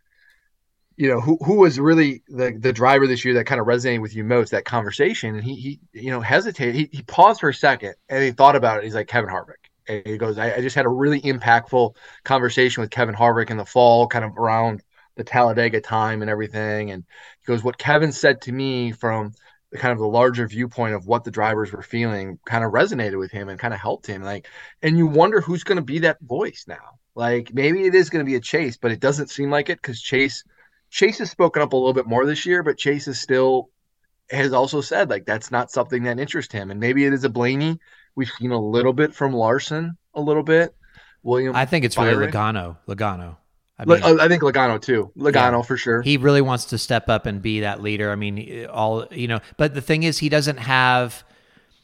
you 1.01 1.09
know 1.09 1.21
who 1.21 1.39
who 1.43 1.55
was 1.55 1.81
really 1.81 2.23
the 2.29 2.55
the 2.59 2.75
driver 2.75 3.07
this 3.07 3.25
year 3.25 3.35
that 3.35 3.47
kind 3.47 3.61
of 3.61 3.67
resonated 3.67 4.03
with 4.03 4.15
you 4.15 4.23
most 4.23 4.51
that 4.51 4.67
conversation 4.67 5.35
and 5.35 5.43
he 5.43 5.55
he 5.55 5.81
you 5.95 6.11
know 6.11 6.21
hesitated 6.21 6.75
he, 6.75 6.91
he 6.93 7.03
paused 7.03 7.41
for 7.41 7.49
a 7.49 7.55
second 7.55 7.95
and 8.11 8.23
he 8.23 8.33
thought 8.33 8.55
about 8.55 8.77
it 8.77 8.85
he's 8.85 8.95
like 8.95 9.09
Kevin 9.09 9.31
Harvick 9.31 9.55
and 9.55 9.60
he 10.05 10.19
goes 10.19 10.39
I, 10.39 10.55
I, 10.55 10.61
just 10.61 10.77
had 10.77 10.87
a 10.87 10.91
really 10.91 11.21
impactful 11.21 11.95
conversation 12.25 12.81
with 12.81 12.91
Kevin 12.91 13.15
Harvick 13.15 13.51
in 13.51 13.57
the 13.57 13.65
fall 13.65 14.07
kind 14.07 14.25
of 14.25 14.37
around 14.37 14.83
the 15.17 15.25
Talladega 15.25 15.81
time 15.81 16.23
and 16.23 16.31
everything. 16.31 16.91
And 16.91 17.05
he 17.41 17.47
goes 17.47 17.63
what 17.63 17.79
Kevin 17.79 18.13
said 18.13 18.41
to 18.43 18.53
me 18.53 18.93
from 18.93 19.33
the 19.71 19.79
kind 19.79 19.93
of 19.93 19.99
the 19.99 20.07
larger 20.07 20.47
viewpoint 20.49 20.95
of 20.95 21.07
what 21.07 21.25
the 21.25 21.31
drivers 21.31 21.73
were 21.73 21.83
feeling 21.83 22.39
kind 22.45 22.65
of 22.65 22.73
resonated 22.73 23.19
with 23.19 23.31
him 23.31 23.49
and 23.49 23.59
kind 23.59 23.75
of 23.75 23.81
helped 23.81 24.07
him. 24.07 24.23
Like 24.23 24.49
and 24.83 24.97
you 24.97 25.07
wonder 25.07 25.41
who's 25.41 25.65
going 25.65 25.77
to 25.77 25.83
be 25.83 26.01
that 26.01 26.21
voice 26.21 26.65
now. 26.67 26.99
Like 27.15 27.53
maybe 27.53 27.85
it 27.85 27.95
is 27.95 28.11
going 28.11 28.25
to 28.25 28.31
be 28.31 28.37
a 28.37 28.41
chase 28.41 28.77
but 28.77 28.93
it 28.93 29.01
doesn't 29.01 29.31
seem 29.31 29.51
like 29.51 29.69
it 29.69 29.81
because 29.81 30.01
chase 30.01 30.45
chase 30.91 31.19
has 31.19 31.31
spoken 31.31 31.63
up 31.63 31.73
a 31.73 31.77
little 31.77 31.93
bit 31.93 32.07
more 32.07 32.27
this 32.27 32.47
year 32.47 32.63
but 32.63 32.79
chase 32.79 33.07
is 33.07 33.21
still 33.21 33.71
has 34.31 34.53
also 34.53 34.81
said 34.81 35.11
like 35.11 35.27
that's 35.27 35.51
not 35.51 35.71
something 35.71 36.05
that 36.05 36.19
interests 36.19 36.53
him. 36.53 36.71
And 36.71 36.81
maybe 36.81 37.05
it 37.05 37.13
is 37.13 37.25
a 37.25 37.29
blaney 37.29 37.79
we've 38.21 38.29
seen 38.39 38.51
a 38.51 38.61
little 38.61 38.93
bit 38.93 39.15
from 39.15 39.33
Larson, 39.33 39.97
a 40.15 40.21
little 40.21 40.43
bit. 40.43 40.75
William, 41.23 41.57
I 41.57 41.65
think 41.65 41.87
it's 41.87 41.97
really 41.97 42.15
Byron. 42.15 42.33
Logano. 42.33 42.77
Logano. 42.87 43.37
I 43.79 43.87
mean, 43.87 44.03
uh, 44.03 44.17
I 44.21 44.29
think 44.29 44.43
Logano 44.43 44.79
too. 44.81 45.11
Logano 45.17 45.53
Yeah. 45.53 45.63
for 45.63 45.79
sure. 45.79 46.03
he 46.03 46.19
really 46.19 46.43
wants 46.43 46.67
to 46.67 46.77
step 46.77 47.09
up 47.09 47.25
and 47.25 47.41
be 47.41 47.61
that 47.61 47.83
leader. 47.83 48.11
I 48.11 48.15
mean, 48.15 48.67
all 48.67 49.07
you 49.11 49.27
know, 49.27 49.41
but 49.57 49.73
the 49.75 49.81
thing 49.81 50.03
is, 50.03 50.19
he 50.19 50.29
doesn't 50.29 50.59
have. 50.59 51.25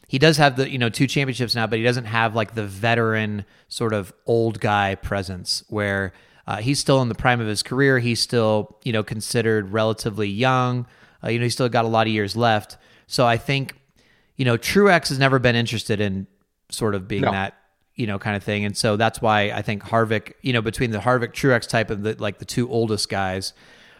He 0.08 0.18
does 0.18 0.36
have 0.36 0.56
the 0.56 0.70
you 0.70 0.76
know 0.78 0.90
two 0.90 1.06
championships 1.06 1.54
now, 1.54 1.66
but 1.66 1.78
he 1.78 1.84
doesn't 1.84 2.04
have 2.04 2.34
like 2.34 2.54
the 2.54 2.66
veteran 2.66 3.46
sort 3.68 3.94
of 3.94 4.12
old 4.26 4.60
guy 4.60 4.94
presence 4.94 5.64
where 5.68 6.12
uh, 6.46 6.58
he's 6.58 6.78
still 6.78 7.00
in 7.00 7.08
the 7.08 7.14
prime 7.14 7.40
of 7.40 7.46
his 7.46 7.62
career. 7.62 7.98
He's 7.98 8.20
still 8.20 8.78
you 8.84 8.92
know 8.92 9.02
considered 9.02 9.72
relatively 9.72 10.28
young. 10.28 10.86
Uh, 11.24 11.28
you 11.30 11.38
know, 11.38 11.44
he's 11.44 11.54
still 11.54 11.68
got 11.70 11.86
a 11.86 11.88
lot 11.88 12.06
of 12.06 12.12
years 12.12 12.36
left. 12.36 12.76
So 13.06 13.26
I 13.26 13.38
think 13.38 13.74
you 14.36 14.44
know 14.44 14.56
Truex 14.56 15.08
has 15.08 15.18
never 15.18 15.38
been 15.38 15.56
interested 15.56 16.00
in 16.00 16.26
sort 16.70 16.94
of 16.94 17.06
being 17.08 17.22
No. 17.22 17.30
that 17.32 17.54
you 17.94 18.06
know 18.06 18.18
kind 18.18 18.36
of 18.36 18.42
thing, 18.44 18.64
and 18.64 18.76
so 18.76 18.96
that's 18.96 19.20
why 19.22 19.50
I 19.50 19.62
think 19.62 19.82
Harvick, 19.82 20.32
you 20.42 20.52
know, 20.52 20.62
between 20.62 20.90
the 20.90 20.98
Harvick 20.98 21.32
Truex 21.32 21.66
type 21.68 21.90
of 21.90 22.02
the 22.02 22.16
like 22.18 22.38
the 22.38 22.44
two 22.44 22.68
oldest 22.70 23.08
guys. 23.08 23.52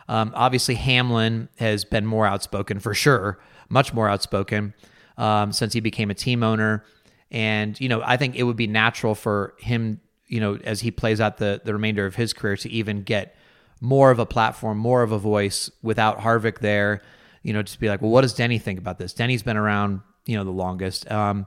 Um, 0.08 0.30
obviously, 0.34 0.76
Hamlin 0.76 1.48
has 1.58 1.84
been 1.84 2.06
more 2.06 2.26
outspoken 2.26 2.78
for 2.78 2.94
sure, 2.94 3.40
much 3.68 3.92
more 3.92 4.08
outspoken 4.08 4.72
um, 5.18 5.52
since 5.52 5.72
he 5.72 5.80
became 5.80 6.10
a 6.10 6.14
team 6.14 6.42
owner. 6.44 6.84
And 7.32 7.78
you 7.80 7.88
know, 7.88 8.02
I 8.04 8.16
think 8.16 8.36
it 8.36 8.44
would 8.44 8.56
be 8.56 8.68
natural 8.68 9.16
for 9.16 9.54
him, 9.58 10.00
you 10.28 10.38
know, 10.38 10.58
as 10.62 10.80
he 10.80 10.90
plays 10.92 11.20
out 11.20 11.38
the 11.38 11.60
the 11.64 11.72
remainder 11.72 12.06
of 12.06 12.14
his 12.14 12.32
career, 12.32 12.56
to 12.58 12.70
even 12.70 13.02
get 13.02 13.34
more 13.80 14.10
of 14.12 14.18
a 14.18 14.26
platform, 14.26 14.78
more 14.78 15.02
of 15.02 15.10
a 15.10 15.18
voice 15.18 15.70
without 15.82 16.20
Harvick 16.20 16.60
there. 16.60 17.02
You 17.42 17.52
know, 17.52 17.62
just 17.62 17.80
be 17.80 17.88
like, 17.88 18.00
well, 18.00 18.10
what 18.10 18.20
does 18.22 18.34
Denny 18.34 18.58
think 18.58 18.78
about 18.78 18.98
this? 18.98 19.12
Denny's 19.12 19.42
been 19.42 19.56
around, 19.56 20.00
you 20.26 20.36
know, 20.36 20.44
the 20.44 20.50
longest. 20.50 21.10
Um, 21.10 21.46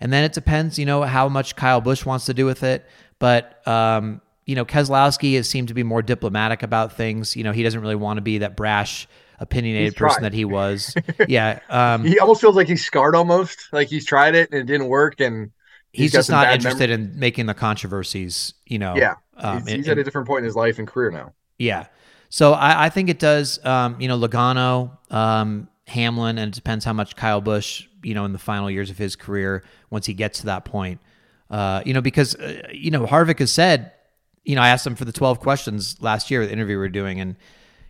and 0.00 0.12
then 0.12 0.24
it 0.24 0.32
depends, 0.32 0.78
you 0.78 0.86
know, 0.86 1.02
how 1.02 1.28
much 1.28 1.56
Kyle 1.56 1.80
Busch 1.80 2.06
wants 2.06 2.24
to 2.26 2.34
do 2.34 2.46
with 2.46 2.62
it. 2.62 2.86
But 3.18 3.66
um, 3.68 4.22
you 4.46 4.54
know, 4.54 4.64
Keselowski 4.64 5.36
has 5.36 5.48
seemed 5.48 5.68
to 5.68 5.74
be 5.74 5.82
more 5.82 6.02
diplomatic 6.02 6.62
about 6.62 6.92
things. 6.94 7.36
You 7.36 7.44
know, 7.44 7.52
he 7.52 7.62
doesn't 7.62 7.80
really 7.80 7.94
want 7.96 8.16
to 8.16 8.22
be 8.22 8.38
that 8.38 8.56
brash, 8.56 9.06
opinionated 9.38 9.92
He's 9.92 9.94
person 9.94 10.20
tried. 10.22 10.32
that 10.32 10.34
he 10.34 10.44
was. 10.44 10.94
yeah. 11.28 11.60
Um, 11.68 12.04
he 12.04 12.18
almost 12.18 12.40
feels 12.40 12.56
like 12.56 12.66
he's 12.66 12.84
scarred 12.84 13.14
almost. 13.14 13.58
Like 13.72 13.88
he's 13.88 14.06
tried 14.06 14.34
it 14.34 14.50
and 14.50 14.60
it 14.60 14.64
didn't 14.64 14.88
work, 14.88 15.20
and 15.20 15.50
he's, 15.92 16.12
got 16.12 16.18
just 16.18 16.30
not 16.30 16.52
interested 16.52 16.90
in 16.90 17.18
making 17.18 17.46
the 17.46 17.54
controversies, 17.54 18.54
you 18.66 18.78
know. 18.78 18.96
yeah, 18.96 19.16
um, 19.36 19.66
he's, 19.66 19.74
and- 19.74 19.88
at 19.88 19.98
a 19.98 20.04
different 20.04 20.26
point 20.26 20.38
in 20.40 20.44
his 20.44 20.56
life 20.56 20.78
and 20.78 20.88
career 20.88 21.10
now. 21.10 21.32
Yeah. 21.58 21.86
So 22.30 22.52
I, 22.52 22.86
I 22.86 22.88
think 22.90 23.08
it 23.08 23.18
does, 23.18 23.64
um, 23.66 24.00
you 24.00 24.06
know, 24.08 24.16
Logano, 24.18 24.96
um, 25.12 25.68
Hamlin, 25.88 26.38
and 26.38 26.52
it 26.52 26.54
depends 26.54 26.84
how 26.84 26.92
much 26.92 27.16
Kyle 27.16 27.40
Busch, 27.40 27.86
you 28.02 28.14
know, 28.14 28.24
in 28.24 28.32
the 28.32 28.38
final 28.38 28.70
years 28.70 28.90
of 28.90 28.98
his 28.98 29.16
career, 29.16 29.64
once 29.90 30.06
he 30.06 30.14
gets 30.14 30.40
to 30.40 30.46
that 30.46 30.64
point. 30.64 31.00
Uh, 31.50 31.82
you 31.84 31.92
know, 31.92 32.00
because, 32.00 32.34
uh, 32.36 32.68
you 32.72 32.90
know, 32.90 33.06
Harvick 33.06 33.40
has 33.40 33.50
said, 33.50 33.92
you 34.44 34.54
know, 34.54 34.62
I 34.62 34.68
asked 34.68 34.86
him 34.86 34.94
for 34.94 35.04
the 35.04 35.12
12 35.12 35.40
questions 35.40 36.00
last 36.00 36.30
year, 36.30 36.46
the 36.46 36.52
interview 36.52 36.76
we 36.76 36.82
were 36.82 36.88
doing, 36.88 37.20
and, 37.20 37.36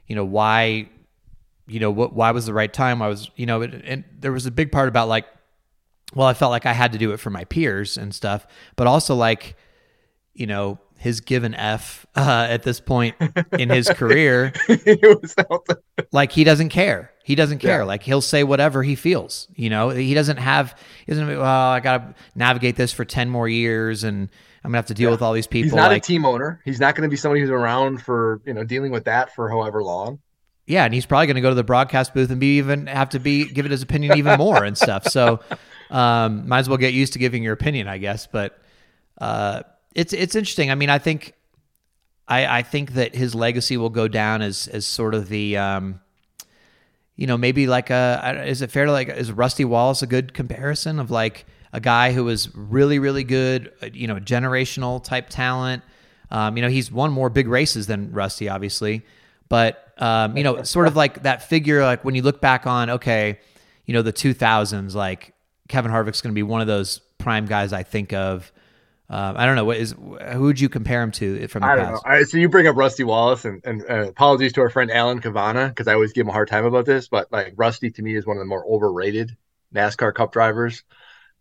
you 0.06 0.16
know, 0.16 0.24
why, 0.24 0.88
you 1.66 1.78
know, 1.78 1.90
what, 1.90 2.14
why 2.14 2.30
was 2.32 2.46
the 2.46 2.54
right 2.54 2.72
time? 2.72 3.02
I 3.02 3.08
was, 3.08 3.30
you 3.36 3.46
know, 3.46 3.62
and 3.62 4.04
there 4.18 4.32
was 4.32 4.46
a 4.46 4.50
big 4.50 4.72
part 4.72 4.88
about 4.88 5.08
like, 5.08 5.26
well, 6.14 6.26
I 6.26 6.34
felt 6.34 6.50
like 6.50 6.66
I 6.66 6.72
had 6.72 6.92
to 6.92 6.98
do 6.98 7.12
it 7.12 7.18
for 7.18 7.30
my 7.30 7.44
peers 7.44 7.96
and 7.96 8.14
stuff, 8.14 8.46
but 8.76 8.86
also 8.86 9.14
like, 9.14 9.56
you 10.34 10.46
know, 10.46 10.78
his 11.00 11.22
given 11.22 11.54
F 11.54 12.04
uh, 12.14 12.46
at 12.50 12.62
this 12.62 12.78
point 12.78 13.16
in 13.58 13.70
his 13.70 13.88
career, 13.94 14.52
it 14.68 15.22
was 15.22 15.34
out 15.38 15.64
there. 15.66 16.06
like 16.12 16.30
he 16.30 16.44
doesn't 16.44 16.68
care. 16.68 17.10
He 17.24 17.34
doesn't 17.34 17.58
care. 17.58 17.78
Yeah. 17.80 17.84
Like 17.84 18.02
he'll 18.02 18.20
say 18.20 18.44
whatever 18.44 18.82
he 18.82 18.96
feels. 18.96 19.48
You 19.54 19.70
know, 19.70 19.88
he 19.88 20.12
doesn't 20.12 20.36
have. 20.36 20.76
He 21.06 21.12
doesn't. 21.12 21.26
Well, 21.26 21.42
I 21.42 21.80
got 21.80 21.98
to 21.98 22.14
navigate 22.34 22.76
this 22.76 22.92
for 22.92 23.06
ten 23.06 23.30
more 23.30 23.48
years, 23.48 24.04
and 24.04 24.28
I'm 24.62 24.70
gonna 24.70 24.78
have 24.78 24.86
to 24.86 24.94
deal 24.94 25.10
with 25.10 25.22
all 25.22 25.32
these 25.32 25.46
people. 25.46 25.64
He's 25.64 25.74
not 25.74 25.90
like, 25.90 26.02
a 26.02 26.06
team 26.06 26.26
owner. 26.26 26.60
He's 26.66 26.80
not 26.80 26.94
going 26.96 27.08
to 27.08 27.10
be 27.10 27.16
somebody 27.16 27.40
who's 27.40 27.50
around 27.50 28.02
for 28.02 28.42
you 28.44 28.52
know 28.52 28.62
dealing 28.62 28.92
with 28.92 29.04
that 29.04 29.34
for 29.34 29.48
however 29.48 29.82
long. 29.82 30.18
yeah, 30.66 30.84
and 30.84 30.92
he's 30.92 31.06
probably 31.06 31.28
going 31.28 31.36
to 31.36 31.40
go 31.40 31.48
to 31.48 31.54
the 31.54 31.64
broadcast 31.64 32.12
booth 32.12 32.30
and 32.30 32.40
be 32.40 32.58
even 32.58 32.88
have 32.88 33.08
to 33.10 33.18
be 33.18 33.46
give 33.46 33.64
it 33.64 33.70
his 33.70 33.82
opinion 33.82 34.18
even 34.18 34.36
more 34.36 34.64
and 34.64 34.76
stuff. 34.76 35.06
So, 35.08 35.40
um, 35.90 36.46
might 36.46 36.58
as 36.58 36.68
well 36.68 36.76
get 36.76 36.92
used 36.92 37.14
to 37.14 37.18
giving 37.18 37.42
your 37.42 37.54
opinion, 37.54 37.88
I 37.88 37.96
guess. 37.96 38.26
But 38.26 38.58
uh, 39.18 39.62
it's 39.94 40.12
it's 40.12 40.34
interesting. 40.34 40.70
I 40.70 40.74
mean, 40.74 40.90
I 40.90 40.98
think 40.98 41.34
I 42.28 42.58
I 42.58 42.62
think 42.62 42.94
that 42.94 43.14
his 43.14 43.34
legacy 43.34 43.76
will 43.76 43.90
go 43.90 44.08
down 44.08 44.42
as 44.42 44.68
as 44.68 44.86
sort 44.86 45.14
of 45.14 45.28
the 45.28 45.56
um, 45.56 46.00
you 47.16 47.26
know 47.26 47.36
maybe 47.36 47.66
like 47.66 47.90
a 47.90 48.44
is 48.46 48.62
it 48.62 48.70
fair 48.70 48.86
to 48.86 48.92
like 48.92 49.08
is 49.08 49.32
Rusty 49.32 49.64
Wallace 49.64 50.02
a 50.02 50.06
good 50.06 50.32
comparison 50.32 50.98
of 50.98 51.10
like 51.10 51.46
a 51.72 51.80
guy 51.80 52.12
who 52.12 52.24
was 52.24 52.54
really 52.54 52.98
really 52.98 53.24
good, 53.24 53.72
uh, 53.82 53.88
you 53.92 54.06
know, 54.06 54.16
generational 54.16 55.02
type 55.02 55.28
talent. 55.28 55.82
Um, 56.30 56.56
you 56.56 56.62
know, 56.62 56.68
he's 56.68 56.92
won 56.92 57.12
more 57.12 57.28
big 57.28 57.48
races 57.48 57.88
than 57.88 58.12
Rusty, 58.12 58.48
obviously, 58.48 59.04
but 59.48 59.92
um, 59.98 60.36
you 60.36 60.44
know, 60.44 60.62
sort 60.64 60.86
of 60.86 60.96
like 60.96 61.24
that 61.24 61.42
figure. 61.42 61.82
Like 61.82 62.04
when 62.04 62.14
you 62.14 62.22
look 62.22 62.40
back 62.40 62.66
on, 62.66 62.90
okay, 62.90 63.40
you 63.86 63.94
know, 63.94 64.02
the 64.02 64.12
2000s, 64.12 64.94
like 64.94 65.34
Kevin 65.68 65.90
Harvick's 65.90 66.20
going 66.20 66.32
to 66.32 66.34
be 66.34 66.44
one 66.44 66.60
of 66.60 66.68
those 66.68 67.00
prime 67.18 67.46
guys 67.46 67.72
I 67.72 67.82
think 67.82 68.12
of. 68.12 68.52
Um, 69.10 69.36
I 69.36 69.44
don't 69.44 69.56
know 69.56 69.64
what 69.64 69.76
is 69.76 69.90
who 69.90 70.42
would 70.42 70.60
you 70.60 70.68
compare 70.68 71.02
him 71.02 71.10
to 71.12 71.48
from 71.48 71.62
the 71.62 71.66
I 71.66 71.74
don't 71.74 71.86
know. 71.86 71.92
past? 71.94 72.06
Right, 72.06 72.26
so 72.28 72.38
you 72.38 72.48
bring 72.48 72.68
up 72.68 72.76
Rusty 72.76 73.02
Wallace, 73.02 73.44
and, 73.44 73.60
and 73.64 73.82
uh, 73.90 74.08
apologies 74.08 74.52
to 74.52 74.60
our 74.60 74.70
friend 74.70 74.88
Alan 74.88 75.20
Cavanna 75.20 75.68
because 75.68 75.88
I 75.88 75.94
always 75.94 76.12
give 76.12 76.26
him 76.26 76.28
a 76.28 76.32
hard 76.32 76.46
time 76.46 76.64
about 76.64 76.86
this, 76.86 77.08
but 77.08 77.30
like 77.32 77.54
Rusty 77.56 77.90
to 77.90 78.02
me 78.02 78.14
is 78.14 78.24
one 78.24 78.36
of 78.36 78.40
the 78.40 78.46
more 78.46 78.64
overrated 78.64 79.36
NASCAR 79.74 80.14
Cup 80.14 80.32
drivers 80.32 80.84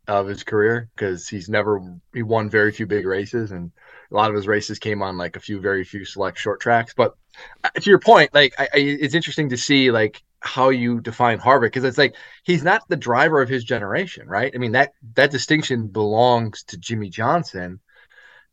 of 0.07 0.25
his 0.25 0.43
career 0.43 0.89
because 0.95 1.27
he's 1.27 1.47
never 1.47 1.79
he 2.11 2.23
won 2.23 2.49
very 2.49 2.71
few 2.71 2.87
big 2.87 3.05
races, 3.05 3.51
and 3.51 3.71
a 4.11 4.15
lot 4.15 4.31
of 4.31 4.35
his 4.35 4.47
races 4.47 4.79
came 4.79 5.03
on 5.03 5.19
like 5.19 5.35
a 5.35 5.39
few 5.39 5.61
very 5.61 5.83
few 5.83 6.05
select 6.05 6.39
short 6.39 6.59
tracks. 6.59 6.95
But 6.97 7.15
uh, 7.63 7.69
to 7.69 7.87
your 7.87 7.99
point, 7.99 8.33
like 8.33 8.55
I, 8.57 8.63
I, 8.63 8.77
it's 8.77 9.13
interesting 9.13 9.49
to 9.49 9.57
see 9.57 9.91
like 9.91 10.23
how 10.41 10.69
you 10.69 11.01
define 11.01 11.39
Harvick 11.39 11.67
because 11.67 11.83
it's 11.83 11.97
like 11.97 12.15
he's 12.43 12.63
not 12.63 12.87
the 12.87 12.95
driver 12.95 13.41
of 13.41 13.49
his 13.49 13.63
generation, 13.63 14.27
right? 14.27 14.51
I 14.53 14.57
mean 14.57 14.73
that 14.73 14.93
that 15.15 15.31
distinction 15.31 15.87
belongs 15.87 16.63
to 16.65 16.77
Jimmie 16.77 17.09
Johnson. 17.09 17.79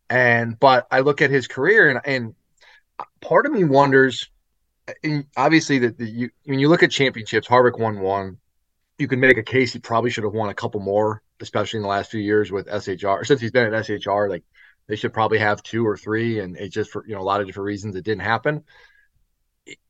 And 0.08 0.58
but 0.58 0.86
I 0.90 1.00
look 1.00 1.22
at 1.22 1.30
his 1.30 1.46
career 1.48 1.90
and 1.90 2.00
and 2.04 2.34
part 3.20 3.46
of 3.46 3.52
me 3.52 3.64
wonders. 3.64 4.28
Obviously, 5.36 5.78
that 5.80 5.98
you 5.98 6.30
when 6.44 6.58
you 6.58 6.68
look 6.68 6.82
at 6.82 6.90
championships, 6.90 7.48
Harvick 7.48 7.78
won 7.78 8.00
one. 8.00 8.38
You 8.98 9.08
can 9.08 9.20
make 9.20 9.36
a 9.36 9.42
case 9.42 9.72
he 9.72 9.78
probably 9.80 10.10
should 10.10 10.24
have 10.24 10.32
won 10.32 10.48
a 10.48 10.54
couple 10.54 10.80
more, 10.80 11.22
especially 11.40 11.78
in 11.78 11.82
the 11.82 11.88
last 11.88 12.10
few 12.10 12.20
years 12.20 12.52
with 12.52 12.68
SHR. 12.68 13.26
Since 13.26 13.40
he's 13.40 13.50
been 13.50 13.72
at 13.72 13.84
SHR, 13.84 14.28
like 14.28 14.44
they 14.86 14.96
should 14.96 15.12
probably 15.12 15.38
have 15.38 15.62
two 15.62 15.86
or 15.86 15.96
three, 15.96 16.38
and 16.38 16.56
it 16.56 16.68
just 16.68 16.90
for 16.90 17.04
you 17.06 17.14
know 17.14 17.20
a 17.20 17.24
lot 17.24 17.40
of 17.40 17.46
different 17.46 17.66
reasons 17.66 17.96
it 17.96 18.04
didn't 18.04 18.22
happen. 18.22 18.64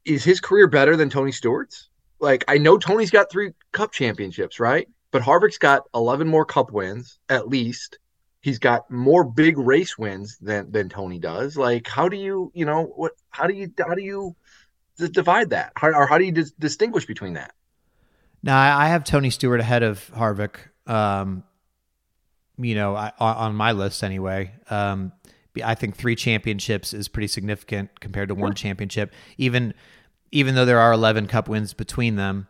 Is 0.06 0.24
his 0.24 0.40
career 0.40 0.66
better 0.66 0.96
than 0.96 1.10
Tony 1.10 1.32
Stewart's? 1.32 1.88
Like 2.20 2.44
I 2.48 2.56
know 2.58 2.78
Tony's 2.78 3.10
got 3.10 3.30
three 3.30 3.52
Cup 3.72 3.92
championships, 3.92 4.58
right? 4.58 4.88
But 5.10 5.22
Harvick's 5.22 5.58
got 5.58 5.82
eleven 5.94 6.26
more 6.28 6.44
Cup 6.44 6.72
wins 6.72 7.18
at 7.28 7.48
least 7.48 7.98
he's 8.46 8.60
got 8.60 8.88
more 8.88 9.24
big 9.24 9.58
race 9.58 9.98
wins 9.98 10.38
than 10.38 10.70
than 10.70 10.88
Tony 10.88 11.18
does. 11.18 11.56
Like, 11.56 11.88
how 11.88 12.08
do 12.08 12.16
you, 12.16 12.52
you 12.54 12.64
know, 12.64 12.84
what? 12.84 13.10
How 13.30 13.48
do 13.48 13.54
you 13.54 13.72
how 13.76 13.94
do 13.94 14.02
you 14.02 14.36
divide 14.96 15.50
that, 15.50 15.72
how, 15.74 15.88
or 15.88 16.06
how 16.06 16.16
do 16.16 16.24
you 16.24 16.30
dis- 16.30 16.52
distinguish 16.52 17.06
between 17.06 17.34
that? 17.34 17.52
Now 18.44 18.56
I 18.78 18.86
have 18.86 19.02
Tony 19.02 19.30
Stewart 19.30 19.58
ahead 19.58 19.82
of 19.82 20.08
Harvick. 20.14 20.56
Um, 20.86 21.42
you 22.56 22.76
know, 22.76 22.94
I, 22.94 23.10
on 23.18 23.36
on 23.36 23.54
my 23.56 23.72
list 23.72 24.04
anyway. 24.04 24.52
Um, 24.70 25.12
I 25.64 25.74
think 25.74 25.96
three 25.96 26.14
championships 26.14 26.94
is 26.94 27.08
pretty 27.08 27.26
significant 27.26 27.98
compared 27.98 28.28
to 28.28 28.36
one 28.36 28.54
championship. 28.54 29.12
Even 29.38 29.74
even 30.32 30.54
though 30.54 30.64
there 30.64 30.78
are 30.80 30.92
eleven 30.92 31.26
Cup 31.26 31.48
wins 31.48 31.72
between 31.74 32.16
them. 32.16 32.46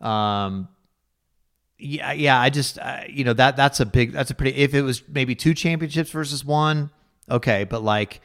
Um, 0.00 0.68
yeah, 1.78 2.12
yeah. 2.12 2.40
I 2.40 2.50
just 2.50 2.78
uh, 2.78 3.00
you 3.08 3.24
know 3.24 3.32
that 3.34 3.56
that's 3.56 3.80
a 3.80 3.86
big 3.86 4.12
that's 4.12 4.30
a 4.30 4.34
pretty. 4.34 4.56
If 4.56 4.74
it 4.74 4.82
was 4.82 5.02
maybe 5.08 5.34
two 5.34 5.54
championships 5.54 6.10
versus 6.10 6.44
one, 6.44 6.90
okay. 7.30 7.64
But 7.64 7.82
like 7.82 8.20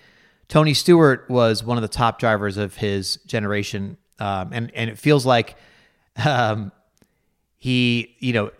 Tony 0.48 0.74
Stewart 0.74 1.26
was 1.30 1.64
one 1.64 1.78
of 1.78 1.82
the 1.82 1.88
top 1.88 2.20
drivers 2.20 2.58
of 2.58 2.76
his 2.76 3.18
generation, 3.26 3.98
um, 4.20 4.50
and 4.54 4.72
and 4.76 4.90
it 4.90 4.98
feels 4.98 5.26
like 5.26 5.56
um, 6.24 6.72
he 7.58 8.16
you 8.20 8.34
know 8.34 8.52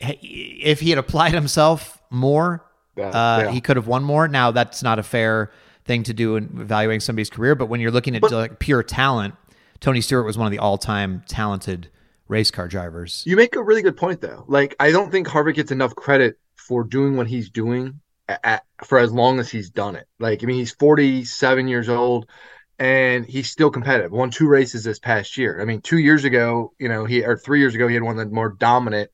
if 0.00 0.80
he 0.80 0.90
had 0.90 0.98
applied 0.98 1.32
himself 1.32 2.00
more, 2.10 2.64
Yeah, 2.96 3.08
uh, 3.08 3.42
yeah. 3.44 3.50
he 3.52 3.60
could 3.60 3.76
have 3.76 3.86
won 3.86 4.02
more. 4.02 4.26
Now 4.28 4.50
that's 4.50 4.82
not 4.82 4.98
a 4.98 5.02
fair 5.02 5.52
thing 5.84 6.02
to 6.04 6.12
do 6.14 6.36
in 6.36 6.44
evaluating 6.60 7.00
somebody's 7.00 7.30
career, 7.30 7.54
but 7.54 7.66
when 7.66 7.80
you're 7.80 7.90
looking 7.92 8.14
at 8.16 8.22
like 8.30 8.58
pure 8.58 8.82
talent, 8.82 9.34
Tony 9.82 10.00
Stewart 10.00 10.24
was 10.24 10.38
one 10.38 10.46
of 10.46 10.52
the 10.52 10.58
all-time 10.58 11.22
talented 11.28 11.90
race 12.28 12.50
car 12.50 12.68
drivers. 12.68 13.22
You 13.26 13.36
make 13.36 13.56
a 13.56 13.62
really 13.62 13.82
good 13.82 13.98
point, 13.98 14.22
though. 14.22 14.44
Like, 14.48 14.74
I 14.80 14.90
don't 14.90 15.10
think 15.10 15.28
Harvick 15.28 15.56
gets 15.56 15.70
enough 15.70 15.94
credit 15.94 16.38
for 16.56 16.84
doing 16.84 17.16
what 17.16 17.26
he's 17.26 17.50
doing 17.50 18.00
at, 18.28 18.64
for 18.84 18.98
as 18.98 19.12
long 19.12 19.38
as 19.38 19.50
he's 19.50 19.68
done 19.68 19.96
it. 19.96 20.06
Like, 20.18 20.42
I 20.42 20.46
mean, 20.46 20.56
he's 20.56 20.72
47 20.72 21.68
years 21.68 21.90
old 21.90 22.30
and 22.78 23.26
he's 23.26 23.50
still 23.50 23.70
competitive. 23.70 24.12
Won 24.12 24.30
two 24.30 24.48
races 24.48 24.84
this 24.84 24.98
past 24.98 25.36
year. 25.36 25.60
I 25.60 25.66
mean, 25.66 25.82
two 25.82 25.98
years 25.98 26.24
ago, 26.24 26.72
you 26.78 26.88
know, 26.88 27.04
he 27.04 27.22
or 27.24 27.36
three 27.36 27.58
years 27.58 27.74
ago, 27.74 27.86
he 27.86 27.94
had 27.94 28.02
one 28.02 28.18
of 28.18 28.26
the 28.26 28.34
more 28.34 28.50
dominant, 28.50 29.10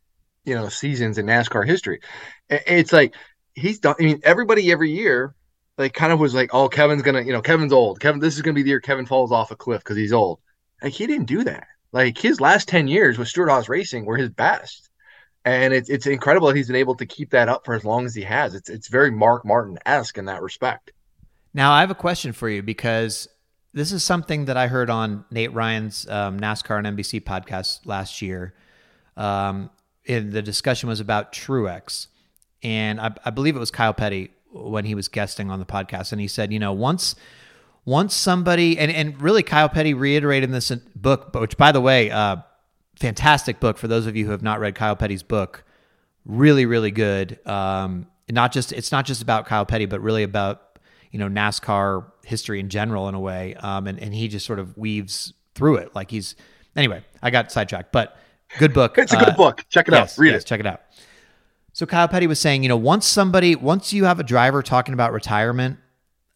you 0.49 0.55
know 0.55 0.69
seasons 0.69 1.19
in 1.19 1.27
NASCAR 1.27 1.67
history. 1.67 2.01
It's 2.49 2.93
like 2.93 3.15
he's 3.55 3.79
done. 3.81 3.97
I 4.01 4.03
mean, 4.03 4.21
everybody 4.23 4.73
every 4.73 4.91
year 4.91 5.35
like 5.77 5.93
kind 5.93 6.13
of 6.13 6.19
was 6.19 6.35
like, 6.35 6.51
oh, 6.55 6.69
Kevin's 6.69 7.03
gonna, 7.03 7.23
you 7.23 7.33
know, 7.33 7.43
Kevin's 7.43 7.73
old. 7.73 8.01
Kevin, 8.01 8.21
this 8.21 8.37
is 8.37 8.43
gonna 8.43 8.55
be 8.55 8.63
the 8.63 8.71
year 8.71 8.81
Kevin 8.81 9.07
falls 9.07 9.31
off 9.31 9.51
a 9.51 9.57
cliff 9.57 9.81
because 9.81 9.97
he's 9.97 10.13
old. 10.13 10.41
Like 10.83 10.93
he 10.93 11.07
didn't 11.07 11.27
do 11.27 11.45
that. 11.45 11.67
Like 11.93 12.19
his 12.19 12.41
last 12.41 12.69
ten 12.69 12.89
years 12.89 13.19
with 13.19 13.29
Stewart-Haas 13.29 13.69
Racing 13.69 14.05
were 14.05 14.17
his 14.17 14.31
best, 14.31 14.91
and 15.45 15.73
it's 15.73 15.89
it's 15.89 16.07
incredible 16.07 16.49
that 16.49 16.57
he's 16.57 16.67
been 16.67 16.77
able 16.77 16.95
to 16.97 17.07
keep 17.07 17.31
that 17.31 17.49
up 17.49 17.65
for 17.65 17.75
as 17.75 17.85
long 17.85 18.05
as 18.05 18.15
he 18.15 18.23
has. 18.23 18.55
It's 18.55 18.69
it's 18.69 18.89
very 18.89 19.11
Mark 19.11 19.45
Martin 19.45 19.79
esque 19.87 20.19
in 20.19 20.27
that 20.27 20.43
respect. 20.43 20.93
Now 21.55 21.73
I 21.73 21.81
have 21.81 21.91
a 21.91 21.95
question 21.95 22.33
for 22.33 22.49
you 22.49 22.63
because 22.63 23.29
this 23.73 23.93
is 23.93 24.05
something 24.05 24.47
that 24.47 24.57
I 24.57 24.67
heard 24.67 24.91
on 24.91 25.25
Nate 25.31 25.53
Ryan's 25.53 26.09
um, 26.09 26.39
NASCAR 26.39 26.85
and 26.85 26.99
NBC 26.99 27.23
podcast 27.23 27.81
last 27.85 28.23
year. 28.23 28.55
Um, 29.17 29.71
and 30.07 30.33
the 30.33 30.43
discussion 30.43 30.89
was 30.89 31.01
about 31.01 31.33
Truex, 31.33 32.07
and 32.63 33.01
I, 33.01 33.13
I 33.25 33.31
believe 33.31 33.57
it 33.57 33.59
was 33.59 33.71
Kyle 33.71 33.93
Petty 33.93 34.31
when 34.53 34.85
he 34.85 34.95
was 34.95 35.09
guesting 35.09 35.51
on 35.51 35.59
the 35.59 35.67
podcast, 35.67 36.13
and 36.13 36.21
he 36.21 36.29
said, 36.29 36.53
you 36.53 36.59
know, 36.59 36.73
once 36.73 37.15
once 37.89 38.15
somebody 38.15 38.79
and 38.79 38.93
and 38.93 39.21
really 39.23 39.43
Kyle 39.43 39.69
Petty 39.69 39.95
reiterated 39.95 40.51
in 40.51 40.53
this 40.53 40.71
book, 40.95 41.35
which 41.35 41.57
by 41.57 41.73
the 41.73 41.81
way, 41.81 42.11
uh, 42.11 42.37
fantastic 42.97 43.61
book 43.61 43.79
for 43.79 43.89
those 43.89 44.07
of 44.07 44.15
you 44.15 44.27
who 44.27 44.31
have 44.33 44.43
not 44.43 44.61
read 44.61 44.75
Kyle 44.75 44.95
Petty's 44.95 45.23
book, 45.23 45.65
really 46.27 46.67
really 46.67 46.91
good. 46.91 47.39
Um, 47.47 48.07
not 48.29 48.53
just 48.53 48.73
it's 48.73 48.93
not 48.93 49.07
just 49.07 49.23
about 49.23 49.47
Kyle 49.47 49.65
Petty, 49.65 49.87
but 49.87 50.03
really 50.03 50.23
about 50.23 50.79
you 51.11 51.19
know 51.19 51.29
NASCAR 51.29 52.05
history 52.27 52.61
in 52.61 52.69
general 52.69 53.09
in 53.09 53.15
a 53.15 53.21
way, 53.21 53.55
um, 53.55 53.87
and 53.87 53.99
and 53.99 54.15
he 54.15 54.29
just 54.29 54.45
sort 54.45 54.59
of 54.59 54.77
weaves 54.77 55.33
through 55.55 55.77
it 55.77 55.95
like 55.95 56.11
he's 56.11 56.37
anyway. 56.77 57.03
I 57.23 57.31
got 57.31 57.51
sidetracked, 57.51 57.91
but 57.91 58.19
good 58.59 58.75
book. 58.75 58.99
It's 58.99 59.15
a 59.15 59.17
good 59.17 59.31
uh, 59.31 59.37
book. 59.37 59.65
Check 59.71 59.89
it 59.89 59.95
yes, 59.95 60.13
out. 60.13 60.21
Read 60.21 60.33
yes, 60.33 60.43
it. 60.43 60.47
Check 60.47 60.61
it 60.61 60.67
out. 60.67 60.83
So 61.73 61.87
Kyle 61.87 62.09
Petty 62.09 62.27
was 62.27 62.39
saying, 62.39 62.65
you 62.65 62.69
know, 62.69 62.77
once 62.77 63.07
somebody, 63.07 63.55
once 63.55 63.93
you 63.93 64.05
have 64.05 64.21
a 64.21 64.25
driver 64.25 64.63
talking 64.63 64.95
about 64.95 65.13
retirement 65.13 65.79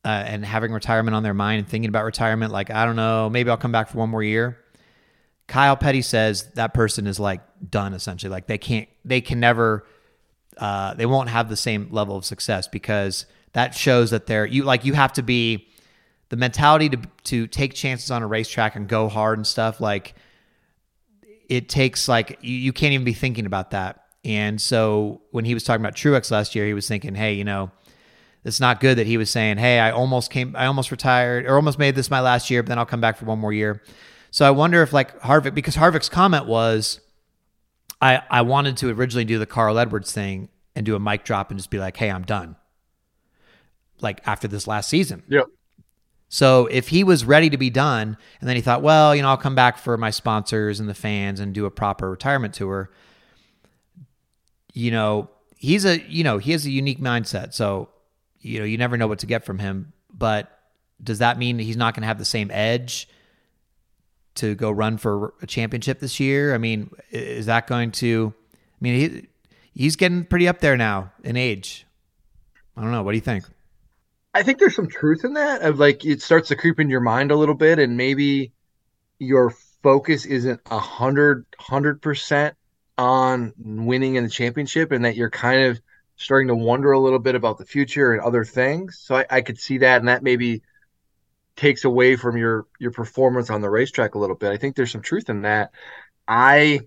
uh, 0.04 0.08
and 0.08 0.44
having 0.44 0.72
retirement 0.72 1.14
on 1.14 1.22
their 1.22 1.34
mind 1.34 1.60
and 1.60 1.68
thinking 1.68 1.88
about 1.88 2.04
retirement, 2.04 2.52
like 2.52 2.70
I 2.70 2.84
don't 2.84 2.96
know, 2.96 3.30
maybe 3.30 3.50
I'll 3.50 3.56
come 3.56 3.72
back 3.72 3.88
for 3.88 3.98
one 3.98 4.10
more 4.10 4.22
year. 4.22 4.58
Kyle 5.46 5.76
Petty 5.76 6.02
says 6.02 6.50
that 6.54 6.72
person 6.74 7.06
is 7.06 7.20
like 7.20 7.40
done 7.68 7.94
essentially. 7.94 8.30
Like 8.30 8.46
they 8.46 8.58
can't, 8.58 8.88
they 9.04 9.20
can 9.20 9.38
never, 9.40 9.86
uh, 10.56 10.94
they 10.94 11.06
won't 11.06 11.28
have 11.28 11.48
the 11.48 11.56
same 11.56 11.88
level 11.90 12.16
of 12.16 12.24
success 12.24 12.66
because 12.68 13.26
that 13.52 13.74
shows 13.74 14.10
that 14.10 14.26
they're 14.26 14.46
you 14.46 14.64
like 14.64 14.84
you 14.84 14.94
have 14.94 15.12
to 15.14 15.22
be 15.22 15.68
the 16.30 16.36
mentality 16.36 16.88
to 16.88 16.98
to 17.24 17.46
take 17.46 17.74
chances 17.74 18.10
on 18.10 18.22
a 18.22 18.26
racetrack 18.26 18.76
and 18.76 18.88
go 18.88 19.08
hard 19.08 19.38
and 19.38 19.46
stuff 19.46 19.80
like 19.80 20.14
it 21.48 21.68
takes 21.68 22.08
like 22.08 22.38
you, 22.40 22.56
you 22.56 22.72
can't 22.72 22.94
even 22.94 23.04
be 23.04 23.12
thinking 23.12 23.44
about 23.44 23.72
that 23.72 24.02
and 24.24 24.60
so 24.60 25.22
when 25.30 25.44
he 25.44 25.54
was 25.54 25.64
talking 25.64 25.82
about 25.82 25.94
Truex 25.94 26.30
last 26.30 26.54
year, 26.54 26.66
he 26.66 26.74
was 26.74 26.86
thinking, 26.86 27.14
hey, 27.14 27.34
you 27.34 27.44
know, 27.44 27.70
it's 28.44 28.60
not 28.60 28.80
good 28.80 28.98
that 28.98 29.06
he 29.06 29.16
was 29.16 29.30
saying, 29.30 29.58
hey, 29.58 29.78
I 29.78 29.90
almost 29.90 30.30
came, 30.30 30.54
I 30.56 30.66
almost 30.66 30.90
retired 30.90 31.46
or 31.46 31.56
almost 31.56 31.78
made 31.78 31.94
this 31.94 32.10
my 32.10 32.20
last 32.20 32.50
year, 32.50 32.62
but 32.62 32.68
then 32.68 32.78
I'll 32.78 32.86
come 32.86 33.00
back 33.00 33.16
for 33.16 33.24
one 33.24 33.38
more 33.38 33.52
year. 33.52 33.82
So 34.30 34.46
I 34.46 34.50
wonder 34.50 34.82
if 34.82 34.92
like 34.92 35.20
Harvick, 35.20 35.54
because 35.54 35.76
Harvick's 35.76 36.08
comment 36.08 36.46
was, 36.46 37.00
I, 38.00 38.22
I 38.30 38.42
wanted 38.42 38.76
to 38.78 38.90
originally 38.90 39.24
do 39.24 39.38
the 39.38 39.46
Carl 39.46 39.78
Edwards 39.78 40.12
thing 40.12 40.48
and 40.74 40.84
do 40.84 40.96
a 40.96 41.00
mic 41.00 41.24
drop 41.24 41.50
and 41.50 41.58
just 41.58 41.70
be 41.70 41.78
like, 41.78 41.96
hey, 41.96 42.10
I'm 42.10 42.24
done. 42.24 42.56
Like 44.00 44.20
after 44.26 44.48
this 44.48 44.66
last 44.66 44.88
season. 44.88 45.22
Yep. 45.28 45.46
So 46.28 46.66
if 46.66 46.88
he 46.88 47.04
was 47.04 47.24
ready 47.24 47.50
to 47.50 47.58
be 47.58 47.70
done 47.70 48.16
and 48.40 48.48
then 48.48 48.56
he 48.56 48.62
thought, 48.62 48.82
well, 48.82 49.14
you 49.14 49.22
know, 49.22 49.28
I'll 49.28 49.36
come 49.36 49.54
back 49.54 49.78
for 49.78 49.96
my 49.96 50.10
sponsors 50.10 50.80
and 50.80 50.88
the 50.88 50.94
fans 50.94 51.38
and 51.38 51.54
do 51.54 51.66
a 51.66 51.70
proper 51.70 52.10
retirement 52.10 52.54
tour 52.54 52.90
you 54.72 54.90
know, 54.90 55.30
he's 55.56 55.84
a, 55.84 56.00
you 56.08 56.24
know, 56.24 56.38
he 56.38 56.52
has 56.52 56.66
a 56.66 56.70
unique 56.70 57.00
mindset. 57.00 57.54
So, 57.54 57.88
you 58.42 58.58
know, 58.58 58.64
you 58.64 58.76
never 58.76 58.96
know 58.96 59.06
what 59.06 59.20
to 59.20 59.26
get 59.26 59.44
from 59.44 59.58
him. 59.58 59.92
But 60.12 60.50
does 61.02 61.18
that 61.18 61.38
mean 61.38 61.58
he's 61.58 61.76
not 61.76 61.94
going 61.94 62.02
to 62.02 62.08
have 62.08 62.18
the 62.18 62.24
same 62.24 62.50
edge 62.50 63.08
to 64.34 64.54
go 64.54 64.70
run 64.70 64.98
for 64.98 65.34
a 65.40 65.46
championship 65.46 66.00
this 66.00 66.20
year? 66.20 66.54
I 66.54 66.58
mean, 66.58 66.90
is 67.10 67.46
that 67.46 67.66
going 67.66 67.92
to, 67.92 68.34
I 68.54 68.78
mean, 68.80 68.94
he, 68.94 69.28
he's 69.74 69.96
getting 69.96 70.24
pretty 70.24 70.48
up 70.48 70.60
there 70.60 70.76
now 70.76 71.12
in 71.24 71.36
age. 71.36 71.86
I 72.76 72.82
don't 72.82 72.92
know. 72.92 73.02
What 73.02 73.12
do 73.12 73.16
you 73.16 73.22
think? 73.22 73.44
I 74.34 74.42
think 74.42 74.58
there's 74.58 74.76
some 74.76 74.88
truth 74.88 75.24
in 75.24 75.34
that 75.34 75.62
of 75.62 75.78
like 75.78 76.04
it 76.04 76.22
starts 76.22 76.48
to 76.48 76.56
creep 76.56 76.80
in 76.80 76.88
your 76.88 77.00
mind 77.00 77.30
a 77.30 77.36
little 77.36 77.54
bit 77.54 77.78
and 77.78 77.96
maybe 77.96 78.52
your 79.18 79.50
focus 79.82 80.24
isn't 80.24 80.60
a 80.70 80.78
hundred 80.78 81.44
hundred 81.58 82.00
percent 82.00 82.56
on 82.96 83.52
winning 83.58 84.14
in 84.14 84.24
the 84.24 84.30
championship 84.30 84.90
and 84.90 85.04
that 85.04 85.16
you're 85.16 85.30
kind 85.30 85.64
of 85.64 85.80
starting 86.16 86.48
to 86.48 86.54
wonder 86.54 86.92
a 86.92 87.00
little 87.00 87.18
bit 87.18 87.34
about 87.34 87.58
the 87.58 87.64
future 87.64 88.12
and 88.12 88.20
other 88.20 88.44
things. 88.44 88.98
So 89.00 89.16
I, 89.16 89.26
I 89.30 89.40
could 89.40 89.58
see 89.58 89.78
that, 89.78 89.98
and 89.98 90.08
that 90.08 90.22
maybe 90.22 90.62
takes 91.56 91.84
away 91.84 92.16
from 92.16 92.36
your 92.36 92.66
your 92.78 92.90
performance 92.90 93.50
on 93.50 93.60
the 93.60 93.70
racetrack 93.70 94.14
a 94.14 94.18
little 94.18 94.36
bit. 94.36 94.52
I 94.52 94.56
think 94.56 94.76
there's 94.76 94.92
some 94.92 95.02
truth 95.02 95.28
in 95.28 95.42
that. 95.42 95.72
I 96.26 96.80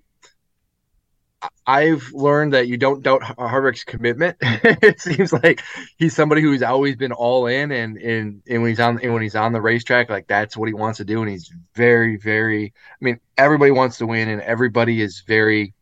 I've 1.67 2.11
learned 2.13 2.53
that 2.53 2.67
you 2.67 2.77
don't 2.77 3.03
doubt 3.03 3.21
Harvick's 3.21 3.83
commitment. 3.83 4.37
it 4.41 4.99
seems 4.99 5.33
like 5.33 5.61
he's 5.97 6.15
somebody 6.15 6.41
who's 6.41 6.63
always 6.63 6.95
been 6.95 7.11
all 7.11 7.47
in, 7.47 7.71
and 7.71 7.97
and 7.97 8.41
and 8.47 8.61
when 8.61 8.69
he's 8.69 8.79
on 8.79 8.99
and 9.01 9.13
when 9.13 9.21
he's 9.21 9.35
on 9.35 9.51
the 9.51 9.61
racetrack, 9.61 10.09
like 10.09 10.27
that's 10.27 10.55
what 10.55 10.67
he 10.67 10.73
wants 10.73 10.97
to 10.97 11.05
do, 11.05 11.21
and 11.21 11.29
he's 11.29 11.51
very 11.75 12.17
very. 12.17 12.73
I 12.89 13.03
mean, 13.05 13.19
everybody 13.37 13.71
wants 13.71 13.97
to 13.99 14.07
win, 14.07 14.29
and 14.29 14.41
everybody 14.41 15.01
is 15.01 15.21
very 15.21 15.73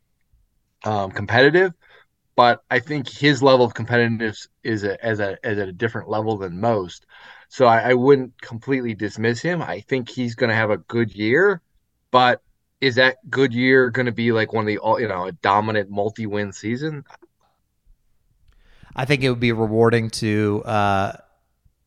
um, 0.84 1.10
competitive, 1.10 1.72
but 2.36 2.64
I 2.70 2.80
think 2.80 3.08
his 3.08 3.42
level 3.42 3.64
of 3.64 3.74
competitiveness 3.74 4.48
is 4.62 4.84
a, 4.84 5.02
as 5.04 5.20
a 5.20 5.38
as 5.44 5.58
at 5.58 5.68
a 5.68 5.72
different 5.72 6.08
level 6.08 6.36
than 6.36 6.60
most. 6.60 7.06
So 7.48 7.66
I, 7.66 7.90
I 7.90 7.94
wouldn't 7.94 8.40
completely 8.40 8.94
dismiss 8.94 9.40
him. 9.40 9.62
I 9.62 9.80
think 9.80 10.08
he's 10.08 10.34
going 10.34 10.50
to 10.50 10.56
have 10.56 10.70
a 10.70 10.78
good 10.78 11.14
year, 11.14 11.60
but 12.10 12.42
is 12.80 12.96
that 12.96 13.18
good 13.30 13.54
year 13.54 13.90
going 13.90 14.06
to 14.06 14.12
be 14.12 14.32
like 14.32 14.52
one 14.52 14.62
of 14.62 14.66
the 14.66 14.78
all 14.78 15.00
you 15.00 15.08
know 15.08 15.26
a 15.26 15.32
dominant 15.32 15.90
multi-win 15.90 16.52
season? 16.52 17.04
I 18.96 19.04
think 19.04 19.22
it 19.22 19.30
would 19.30 19.40
be 19.40 19.52
rewarding 19.52 20.10
to 20.10 20.62
uh, 20.64 21.16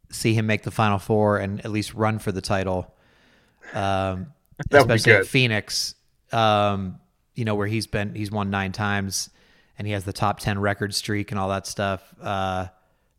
see 0.09 0.33
him 0.33 0.45
make 0.45 0.63
the 0.63 0.71
final 0.71 0.99
four 0.99 1.37
and 1.37 1.63
at 1.63 1.71
least 1.71 1.93
run 1.93 2.19
for 2.19 2.31
the 2.31 2.41
title. 2.41 2.93
Um, 3.73 4.27
especially 4.71 5.13
at 5.13 5.27
Phoenix. 5.27 5.95
Um, 6.31 6.99
you 7.35 7.45
know, 7.45 7.55
where 7.55 7.67
he's 7.67 7.87
been, 7.87 8.15
he's 8.15 8.31
won 8.31 8.49
nine 8.49 8.71
times 8.71 9.29
and 9.77 9.87
he 9.87 9.93
has 9.93 10.03
the 10.03 10.13
top 10.13 10.39
10 10.39 10.59
record 10.59 10.93
streak 10.93 11.31
and 11.31 11.39
all 11.39 11.49
that 11.49 11.67
stuff. 11.67 12.13
Uh, 12.21 12.67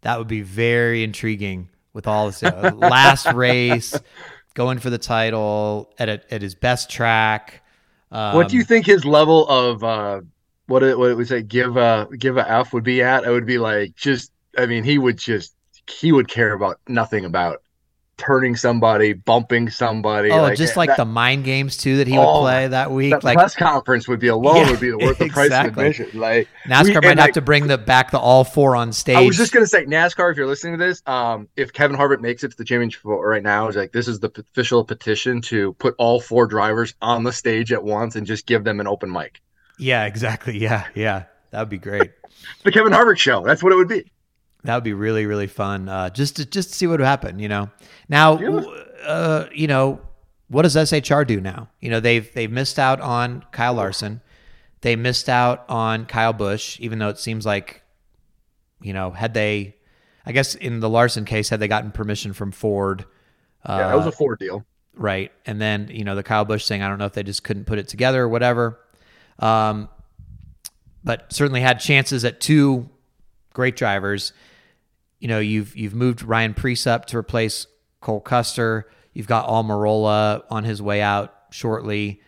that 0.02 0.18
would 0.18 0.28
be 0.28 0.42
very 0.42 1.02
intriguing 1.02 1.68
with 1.92 2.06
all 2.06 2.26
this 2.26 2.42
uh, 2.42 2.72
last 2.76 3.32
race, 3.32 3.98
going 4.54 4.78
for 4.78 4.90
the 4.90 4.98
title 4.98 5.92
at 5.98 6.08
a, 6.08 6.20
at 6.32 6.42
his 6.42 6.54
best 6.54 6.90
track. 6.90 7.62
Um, 8.10 8.34
what 8.34 8.48
do 8.48 8.56
you 8.56 8.64
think 8.64 8.86
his 8.86 9.04
level 9.04 9.46
of 9.48 9.84
uh, 9.84 10.20
what 10.66 10.82
it, 10.82 10.98
what 10.98 11.10
it 11.10 11.14
would 11.16 11.28
say 11.28 11.42
give 11.42 11.76
a 11.76 12.08
give 12.18 12.36
a 12.36 12.50
F 12.50 12.72
would 12.72 12.84
be 12.84 13.02
at? 13.02 13.24
I 13.24 13.30
would 13.30 13.46
be 13.46 13.58
like 13.58 13.94
just 13.96 14.32
I 14.56 14.66
mean 14.66 14.84
he 14.84 14.98
would 14.98 15.18
just 15.18 15.54
he 15.86 16.12
would 16.12 16.28
care 16.28 16.52
about 16.52 16.80
nothing 16.88 17.24
about 17.24 17.62
turning 18.18 18.56
somebody, 18.56 19.14
bumping 19.14 19.70
somebody. 19.70 20.30
Oh, 20.30 20.42
like, 20.42 20.58
just 20.58 20.76
like 20.76 20.88
that, 20.88 20.98
the 20.98 21.04
mind 21.04 21.44
games 21.44 21.76
too 21.76 21.96
that 21.98 22.06
he 22.06 22.18
would 22.18 22.24
oh, 22.24 22.40
play 22.40 22.68
that 22.68 22.90
week. 22.90 23.12
That 23.12 23.24
like 23.24 23.38
press 23.38 23.54
conference 23.54 24.06
would 24.06 24.20
be 24.20 24.28
alone 24.28 24.56
yeah, 24.56 24.70
would 24.70 24.80
be 24.80 24.92
worth 24.92 25.18
the 25.18 25.24
exactly. 25.24 25.72
price 25.72 25.98
of 26.00 26.06
admission. 26.08 26.20
Like 26.20 26.48
NASCAR 26.66 26.86
we, 26.86 26.94
might 26.94 27.04
have 27.04 27.18
like, 27.18 27.34
to 27.34 27.40
bring 27.40 27.68
the 27.68 27.78
back 27.78 28.10
the 28.10 28.18
all 28.18 28.44
four 28.44 28.76
on 28.76 28.92
stage. 28.92 29.16
I 29.16 29.22
was 29.22 29.36
just 29.36 29.52
gonna 29.52 29.66
say 29.66 29.86
NASCAR. 29.86 30.30
If 30.30 30.36
you're 30.36 30.46
listening 30.46 30.78
to 30.78 30.84
this, 30.84 31.02
um, 31.06 31.48
if 31.56 31.72
Kevin 31.72 31.96
Harvick 31.96 32.20
makes 32.20 32.44
it 32.44 32.50
to 32.50 32.56
the 32.56 32.64
championship 32.64 33.00
right 33.04 33.42
now, 33.42 33.68
is 33.68 33.76
like 33.76 33.92
this 33.92 34.08
is 34.08 34.20
the 34.20 34.30
official 34.36 34.84
petition 34.84 35.40
to 35.42 35.72
put 35.74 35.94
all 35.96 36.20
four 36.20 36.46
drivers 36.46 36.94
on 37.00 37.24
the 37.24 37.32
stage 37.32 37.72
at 37.72 37.82
once 37.82 38.16
and 38.16 38.26
just 38.26 38.46
give 38.46 38.64
them 38.64 38.80
an 38.80 38.86
open 38.86 39.10
mic. 39.10 39.40
Yeah, 39.78 40.06
exactly. 40.06 40.58
Yeah, 40.58 40.86
yeah, 40.94 41.24
that 41.52 41.60
would 41.60 41.68
be 41.68 41.78
great. 41.78 42.10
the 42.64 42.72
Kevin 42.72 42.92
Harvick 42.92 43.18
show. 43.18 43.44
That's 43.44 43.62
what 43.62 43.72
it 43.72 43.76
would 43.76 43.88
be. 43.88 44.10
That 44.68 44.74
would 44.74 44.84
be 44.84 44.92
really 44.92 45.24
really 45.24 45.46
fun. 45.46 45.88
Uh, 45.88 46.10
just 46.10 46.36
to 46.36 46.44
just 46.44 46.68
to 46.68 46.74
see 46.74 46.86
what 46.86 47.00
would 47.00 47.06
happen. 47.06 47.38
You 47.38 47.48
know. 47.48 47.70
Now. 48.08 48.38
Uh, 48.98 49.48
you 49.54 49.68
know, 49.68 50.00
what 50.48 50.62
does 50.62 50.74
SHR 50.74 51.24
do 51.26 51.40
now? 51.40 51.68
You 51.80 51.88
know, 51.88 52.00
they've 52.00 52.30
they've 52.34 52.50
missed 52.50 52.78
out 52.78 53.00
on 53.00 53.44
Kyle 53.52 53.74
Larson. 53.74 54.20
They 54.80 54.96
missed 54.96 55.28
out 55.28 55.64
on 55.68 56.06
Kyle 56.06 56.32
Busch, 56.32 56.78
even 56.80 56.98
though 56.98 57.08
it 57.08 57.18
seems 57.18 57.44
like, 57.44 57.82
you 58.80 58.92
know, 58.92 59.10
had 59.10 59.34
they, 59.34 59.76
I 60.24 60.32
guess 60.32 60.54
in 60.54 60.80
the 60.80 60.88
Larson 60.88 61.24
case, 61.24 61.48
had 61.48 61.60
they 61.60 61.68
gotten 61.68 61.90
permission 61.90 62.32
from 62.32 62.52
Ford. 62.52 63.04
Uh, 63.64 63.78
yeah, 63.80 63.88
that 63.88 63.96
was 63.96 64.06
a 64.06 64.12
Ford 64.12 64.38
deal. 64.38 64.64
Right. 64.94 65.32
And 65.46 65.60
then, 65.60 65.88
you 65.92 66.04
know, 66.04 66.14
the 66.14 66.22
Kyle 66.22 66.44
Busch 66.44 66.66
thing, 66.66 66.82
I 66.82 66.88
don't 66.88 66.98
know 66.98 67.06
if 67.06 67.12
they 67.12 67.22
just 67.22 67.44
couldn't 67.44 67.64
put 67.64 67.78
it 67.78 67.88
together 67.88 68.22
or 68.22 68.28
whatever. 68.28 68.78
Um, 69.38 69.88
but 71.04 71.32
certainly 71.32 71.60
had 71.60 71.80
chances 71.80 72.24
at 72.24 72.40
two 72.40 72.88
great 73.52 73.76
drivers. 73.76 74.32
You 75.20 75.28
know, 75.28 75.40
you've 75.40 75.76
you've 75.76 75.94
moved 75.94 76.22
Ryan 76.22 76.54
Preece 76.54 76.86
up 76.86 77.06
to 77.06 77.18
replace 77.18 77.66
Cole 78.00 78.20
Custer. 78.20 78.88
You've 79.12 79.26
got 79.26 79.48
Almirola 79.48 80.44
on 80.50 80.64
his 80.64 80.80
way 80.80 81.02
out 81.02 81.34
shortly. 81.50 82.20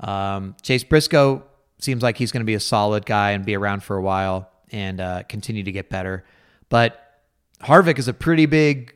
Um, 0.00 0.54
Chase 0.62 0.84
Briscoe 0.84 1.42
seems 1.80 2.02
like 2.02 2.16
he's 2.16 2.30
going 2.30 2.42
to 2.42 2.46
be 2.46 2.54
a 2.54 2.60
solid 2.60 3.04
guy 3.06 3.32
and 3.32 3.44
be 3.44 3.56
around 3.56 3.82
for 3.82 3.96
a 3.96 4.02
while 4.02 4.48
and 4.70 5.00
uh, 5.00 5.22
continue 5.24 5.64
to 5.64 5.72
get 5.72 5.88
better. 5.90 6.24
But 6.68 7.00
Harvick 7.60 7.98
is 7.98 8.06
a 8.06 8.12
pretty 8.14 8.46
big 8.46 8.94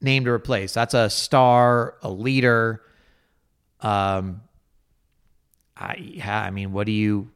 name 0.00 0.24
to 0.24 0.30
replace. 0.30 0.72
That's 0.72 0.94
a 0.94 1.10
star, 1.10 1.96
a 2.02 2.10
leader. 2.10 2.82
Um, 3.80 4.42
I 5.76 5.96
yeah, 5.96 6.40
I 6.42 6.50
mean, 6.50 6.72
what 6.72 6.86
do 6.86 6.92
you, 6.92 7.30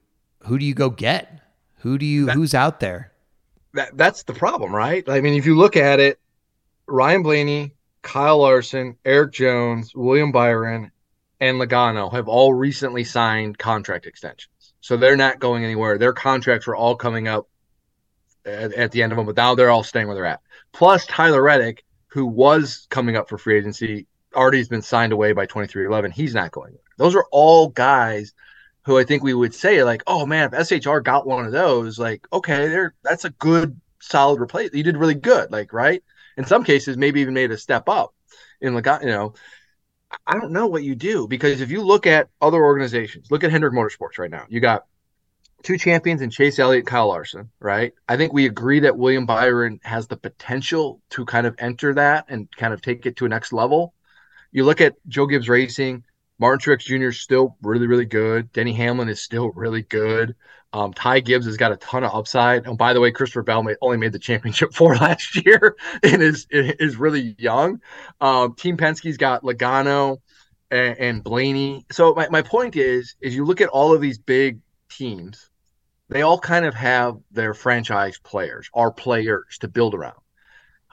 who 0.45 0.59
do 0.59 0.65
you 0.65 0.75
go 0.75 0.89
get? 0.89 1.41
Who 1.81 1.99
do 1.99 2.07
you, 2.07 2.27
That- 2.27 2.35
who's 2.37 2.55
out 2.55 2.81
there? 2.81 3.13
That 3.77 3.97
that's 3.97 4.23
the 4.23 4.33
problem, 4.33 4.75
right? 4.75 5.07
I 5.09 5.21
mean, 5.21 5.35
if 5.35 5.45
you 5.45 5.57
look 5.57 5.77
at 5.77 6.01
it, 6.01 6.19
Ryan 6.87 7.23
Blaney, 7.23 7.75
Kyle 8.01 8.39
Larson, 8.39 8.97
Erik 9.05 9.33
Jones, 9.33 9.95
William 9.95 10.33
Byron, 10.33 10.91
and 11.41 11.61
Logano 11.61 12.11
have 12.11 12.27
all 12.27 12.55
recently 12.55 13.05
signed 13.05 13.59
contract 13.59 14.07
extensions. 14.07 14.73
So 14.81 14.97
they're 14.97 15.17
not 15.17 15.41
going 15.41 15.63
anywhere. 15.63 15.99
Their 15.99 16.15
contracts 16.15 16.67
were 16.67 16.77
all 16.77 16.97
coming 16.97 17.29
up 17.29 17.49
at, 18.47 18.73
at 18.73 18.93
the 18.93 19.03
end 19.03 19.13
of 19.13 19.17
them, 19.17 19.27
but 19.27 19.37
now 19.37 19.55
they're 19.55 19.71
all 19.71 19.83
staying 19.83 20.07
where 20.07 20.15
they're 20.15 20.25
at. 20.25 20.41
Plus 20.73 21.05
Tyler 21.07 21.43
Reddick, 21.43 21.85
who 22.07 22.25
was 22.25 22.87
coming 22.89 23.15
up 23.15 23.29
for 23.29 23.37
free 23.37 23.59
agency, 23.59 24.07
already 24.35 24.59
has 24.59 24.69
been 24.69 24.83
signed 24.83 25.13
away 25.13 25.33
by 25.33 25.47
23XI. 25.47 26.13
He's 26.13 26.35
not 26.35 26.51
going 26.51 26.69
anywhere. 26.69 26.83
Those 26.97 27.15
are 27.15 27.27
all 27.31 27.69
guys 27.69 28.33
who 28.87 28.97
I 28.97 29.05
think 29.05 29.25
we 29.25 29.35
would 29.35 29.53
say 29.53 29.83
like, 29.83 30.05
oh 30.07 30.25
man, 30.27 30.49
if 30.53 30.69
SHR 30.69 31.03
got 31.03 31.27
one 31.27 31.45
of 31.45 31.51
those, 31.51 31.99
like, 31.99 32.27
okay, 32.33 32.69
they're 32.69 32.95
that's 33.03 33.25
a 33.25 33.31
good 33.31 33.79
solid 34.01 34.41
replace. 34.41 34.71
You 34.73 34.85
did 34.85 34.97
really 34.97 35.17
good, 35.17 35.51
like, 35.51 35.73
right? 35.73 36.05
In 36.37 36.45
some 36.45 36.63
cases, 36.63 36.97
maybe 36.97 37.21
even 37.21 37.35
made 37.35 37.51
a 37.51 37.59
step 37.59 37.89
up 37.89 38.15
in 38.61 38.75
like, 38.75 38.87
you 39.03 39.09
know, 39.09 39.35
I 40.25 40.35
don't 40.35 40.53
know 40.53 40.69
what 40.69 40.85
you 40.85 40.95
do 40.95 41.27
because 41.27 41.61
if 41.61 41.73
you 41.73 41.83
look 41.83 42.07
at 42.07 42.29
other 42.41 42.63
organizations, 42.63 43.29
look 43.29 43.43
at 43.43 43.51
Hendrick 43.51 43.75
Motorsports 43.75 44.19
right 44.19 44.31
now. 44.31 44.47
You 44.49 44.61
got 44.61 44.87
two 45.65 45.79
champions 45.79 46.23
in 46.23 46.31
Chase 46.31 46.61
Elliott, 46.61 46.87
Kyle 46.87 47.09
Larson, 47.09 47.51
right? 47.59 47.93
I 48.09 48.17
think 48.17 48.33
we 48.33 48.47
agree 48.47 48.81
that 48.81 48.97
William 48.97 49.27
Byron 49.27 49.81
has 49.83 50.07
the 50.07 50.17
potential 50.17 51.03
to 51.11 51.25
kind 51.25 51.49
of 51.49 51.57
enter 51.59 51.93
that 51.95 52.27
and 52.29 52.49
kind 52.57 52.73
of 52.73 52.83
take 52.83 53.05
it 53.05 53.17
to 53.17 53.27
a 53.27 53.29
next 53.29 53.53
level. 53.53 53.95
You 54.53 54.65
look 54.65 54.81
at 54.81 54.95
Joe 55.09 55.27
Gibbs 55.27 55.49
Racing, 55.49 56.05
Martin 56.39 56.61
Truex 56.61 56.81
Jr. 56.81 57.09
is 57.09 57.21
still 57.21 57.57
really, 57.63 57.87
really 57.87 58.05
good. 58.05 58.53
Denny 58.53 58.73
Hamlin 58.75 59.09
is 59.09 59.23
still 59.23 59.51
really 59.53 59.83
good. 59.83 60.35
Um, 60.73 60.93
Ty 60.93 61.21
Gibbs 61.21 61.47
has 61.47 61.57
got 61.57 61.73
a 61.73 61.77
ton 61.77 62.05
of 62.05 62.15
upside. 62.15 62.67
And 62.67 62.77
by 62.77 62.93
the 62.93 63.01
way, 63.01 63.11
Christopher 63.11 63.43
Bell 63.43 63.67
only 63.81 63.97
made 63.97 64.13
the 64.13 64.19
championship 64.19 64.73
four 64.75 64.95
last 64.97 65.45
year 65.45 65.77
and 66.03 66.23
is 66.23 66.47
is 66.51 66.97
really 66.97 67.35
young. 67.39 67.81
Um, 68.21 68.55
Team 68.55 68.77
Penske's 68.77 69.17
got 69.17 69.43
Logano 69.43 70.19
and, 70.71 70.99
and 70.99 71.25
Blaney. 71.25 71.87
So 71.91 72.15
my, 72.15 72.29
my 72.29 72.43
point 72.43 72.77
is, 72.77 73.15
is 73.21 73.35
you 73.35 73.45
look 73.45 73.61
at 73.61 73.69
all 73.69 73.95
of 73.95 74.01
these 74.01 74.19
big 74.19 74.61
teams, 74.91 75.49
they 76.09 76.23
all 76.23 76.39
kind 76.39 76.65
of 76.65 76.75
have 76.75 77.17
their 77.31 77.55
franchise 77.55 78.19
players, 78.19 78.69
our 78.75 78.93
players 78.93 79.59
to 79.61 79.69
build 79.69 79.95
around. 79.95 80.21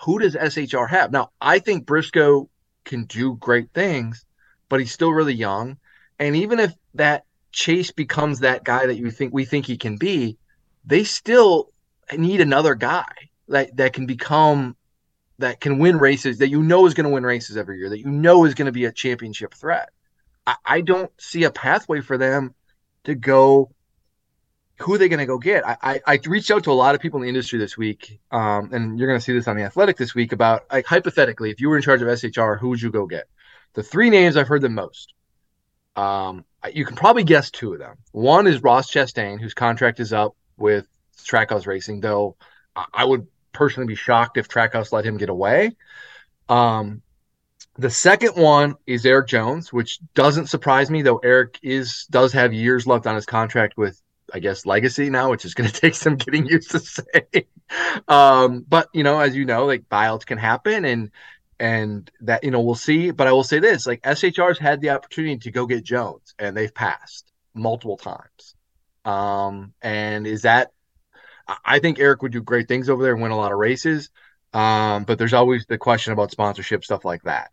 Who 0.06 0.19
does 0.19 0.36
SHR 0.36 0.89
have? 0.89 1.12
Now, 1.12 1.32
I 1.39 1.60
think 1.60 1.86
Briscoe 1.86 2.49
can 2.84 3.06
do 3.06 3.36
great 3.36 3.71
things, 3.73 4.25
but 4.73 4.79
he's 4.79 4.91
still 4.91 5.13
really 5.13 5.36
young. 5.36 5.77
And 6.17 6.36
even 6.36 6.59
if 6.59 6.73
that 6.95 7.25
Chase 7.51 7.91
becomes 7.91 8.39
that 8.39 8.63
guy 8.63 8.88
that 8.88 8.95
you 8.95 9.12
think 9.12 9.31
we 9.31 9.45
think 9.45 9.67
he 9.67 9.77
can 9.77 9.97
be, 9.97 10.36
they 10.83 11.03
still 11.03 11.69
need 12.17 12.41
another 12.41 12.73
guy 12.73 13.05
that, 13.49 13.77
that 13.77 13.93
can 13.93 14.07
become 14.07 14.75
that 15.38 15.62
can 15.62 15.77
win 15.77 15.99
races 15.99 16.39
that 16.39 16.49
you 16.49 16.63
know 16.63 16.88
is 16.88 16.95
going 16.95 17.03
to 17.03 17.12
win 17.12 17.23
races 17.23 17.55
every 17.55 17.77
year, 17.77 17.88
that 17.89 17.99
you 17.99 18.09
know 18.09 18.45
is 18.45 18.55
going 18.55 18.65
to 18.65 18.71
be 18.71 18.86
a 18.86 18.91
championship 18.91 19.53
threat. 19.53 19.89
I, 20.47 20.55
I 20.65 20.81
don't 20.81 21.12
see 21.21 21.43
a 21.43 21.51
pathway 21.51 22.01
for 22.01 22.17
them 22.17 22.55
to 23.03 23.13
go. 23.13 23.69
Who 24.79 24.95
are 24.95 24.97
they 24.97 25.07
going 25.07 25.19
to 25.19 25.27
go 25.27 25.38
get? 25.38 25.67
I, 25.67 25.77
I, 25.83 26.01
I 26.07 26.19
reached 26.25 26.49
out 26.49 26.63
to 26.63 26.71
a 26.71 26.73
lot 26.73 26.95
of 26.95 27.01
people 27.01 27.19
in 27.19 27.25
the 27.25 27.29
industry 27.29 27.59
this 27.59 27.77
week, 27.77 28.19
um, 28.31 28.73
and 28.73 28.97
you're 28.97 29.07
going 29.07 29.19
to 29.19 29.23
see 29.23 29.33
this 29.33 29.47
on 29.47 29.55
the 29.55 29.62
Athletic 29.65 29.97
this 29.97 30.15
week 30.15 30.31
about 30.31 30.63
like 30.71 30.88
hypothetically, 30.88 31.51
if 31.51 31.62
you 31.62 31.69
were 31.69 31.75
in 31.75 31.83
charge 31.83 32.01
of 32.01 32.07
SHR, 32.07 32.57
who 32.57 32.69
would 32.69 32.81
you 32.81 32.89
go 32.89 33.05
get? 33.05 33.27
The 33.73 33.83
three 33.83 34.09
names 34.09 34.38
I've 34.38 34.47
heard 34.47 34.62
the 34.62 34.69
most. 34.69 35.13
Um, 35.95 36.45
you 36.73 36.86
can 36.86 36.95
probably 36.95 37.23
guess 37.23 37.51
two 37.51 37.73
of 37.73 37.79
them. 37.79 37.97
One 38.12 38.47
is 38.47 38.63
Ross 38.63 38.91
Chastain, 38.91 39.39
whose 39.39 39.53
contract 39.53 39.99
is 39.99 40.13
up 40.13 40.36
with 40.57 40.88
Trackhouse 41.17 41.67
Racing, 41.67 42.01
though 42.01 42.36
I- 42.75 43.05
would 43.05 43.27
personally 43.51 43.88
be 43.88 43.95
shocked 43.95 44.38
if 44.38 44.47
Trackhouse 44.47 44.91
let 44.91 45.05
him 45.05 45.17
get 45.17 45.29
away. 45.29 45.75
Um, 46.49 47.01
the 47.75 47.89
second 47.89 48.36
one 48.36 48.75
is 48.86 49.05
Erik 49.05 49.27
Jones, 49.27 49.71
which 49.71 49.99
doesn't 50.13 50.47
surprise 50.47 50.89
me, 50.89 51.01
though 51.01 51.17
Erik 51.17 51.59
is 51.63 52.05
does 52.09 52.33
have 52.33 52.53
years 52.53 52.86
left 52.86 53.07
on 53.07 53.15
his 53.15 53.25
contract 53.25 53.77
with, 53.77 54.01
I 54.33 54.39
guess, 54.39 54.65
Legacy 54.65 55.09
now, 55.09 55.31
which 55.31 55.45
is 55.45 55.53
going 55.53 55.69
to 55.71 55.81
take 55.81 55.95
some 55.95 56.15
getting 56.15 56.45
used 56.45 56.71
to 56.71 56.79
say. 56.79 57.47
Um, 58.07 58.63
but 58.67 58.88
you 58.93 59.01
know, 59.01 59.19
as 59.19 59.36
you 59.36 59.45
know, 59.45 59.65
like 59.65 59.89
buyouts 59.89 60.27
can 60.27 60.38
happen, 60.38 60.86
and 60.86 61.09
and 61.63 62.12
that 62.19 62.43
you 62.43 62.52
know 62.52 62.60
we'll 62.60 62.76
see. 62.76 63.12
But 63.12 63.28
I 63.28 63.32
will 63.32 63.45
say 63.45 63.60
this: 63.60 63.88
like 63.88 64.02
SHR's 64.02 64.60
had 64.60 64.82
the 64.82 64.89
opportunity 64.89 65.38
to 65.38 65.52
go 65.52 65.65
get 65.65 65.86
Jones, 65.86 66.36
and 66.38 66.58
they've 66.58 66.73
passed 66.73 67.32
multiple 67.56 67.95
times. 67.95 68.56
Um, 69.06 69.73
and 69.82 70.28
is 70.28 70.41
that? 70.41 70.71
I- 71.65 71.80
think 71.80 71.99
Erik 71.99 72.21
would 72.21 72.32
do 72.34 72.41
great 72.41 72.67
things 72.67 72.89
over 72.89 73.04
there 73.04 73.13
and 73.13 73.21
win 73.21 73.32
a 73.32 73.38
lot 73.38 73.52
of 73.52 73.58
races. 73.58 74.10
Um, 74.54 75.04
but 75.04 75.17
there's 75.17 75.34
always 75.34 75.65
the 75.65 75.78
question 75.78 76.13
about 76.13 76.32
sponsorship 76.32 76.84
stuff 76.84 77.04
like 77.04 77.23
that. 77.23 77.52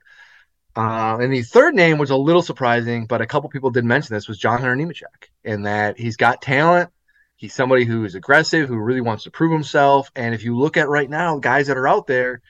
Uh, 0.76 1.18
and 1.20 1.32
the 1.32 1.42
third 1.42 1.74
name 1.74 1.98
was 1.98 2.10
a 2.10 2.16
little 2.16 2.42
surprising, 2.42 3.06
but 3.06 3.20
a 3.20 3.26
couple 3.26 3.48
people 3.48 3.70
did 3.70 3.84
mention 3.84 4.14
this 4.14 4.28
was 4.28 4.38
John 4.38 4.60
Hunter 4.60 4.76
Nemechek, 4.76 5.30
in 5.44 5.62
that 5.62 5.98
he's 5.98 6.16
got 6.16 6.42
talent. 6.42 6.90
He's 7.36 7.54
somebody 7.54 7.84
who 7.84 8.04
is 8.04 8.14
aggressive, 8.14 8.68
who 8.68 8.76
really 8.76 9.00
wants 9.00 9.24
to 9.24 9.30
prove 9.30 9.52
himself. 9.52 10.10
And 10.14 10.34
if 10.34 10.44
you 10.44 10.56
look 10.56 10.76
at 10.76 10.88
right 10.88 11.10
now, 11.10 11.38
guys 11.38 11.66
that 11.66 11.78
are 11.78 11.88
out 11.88 12.06
there, 12.06 12.42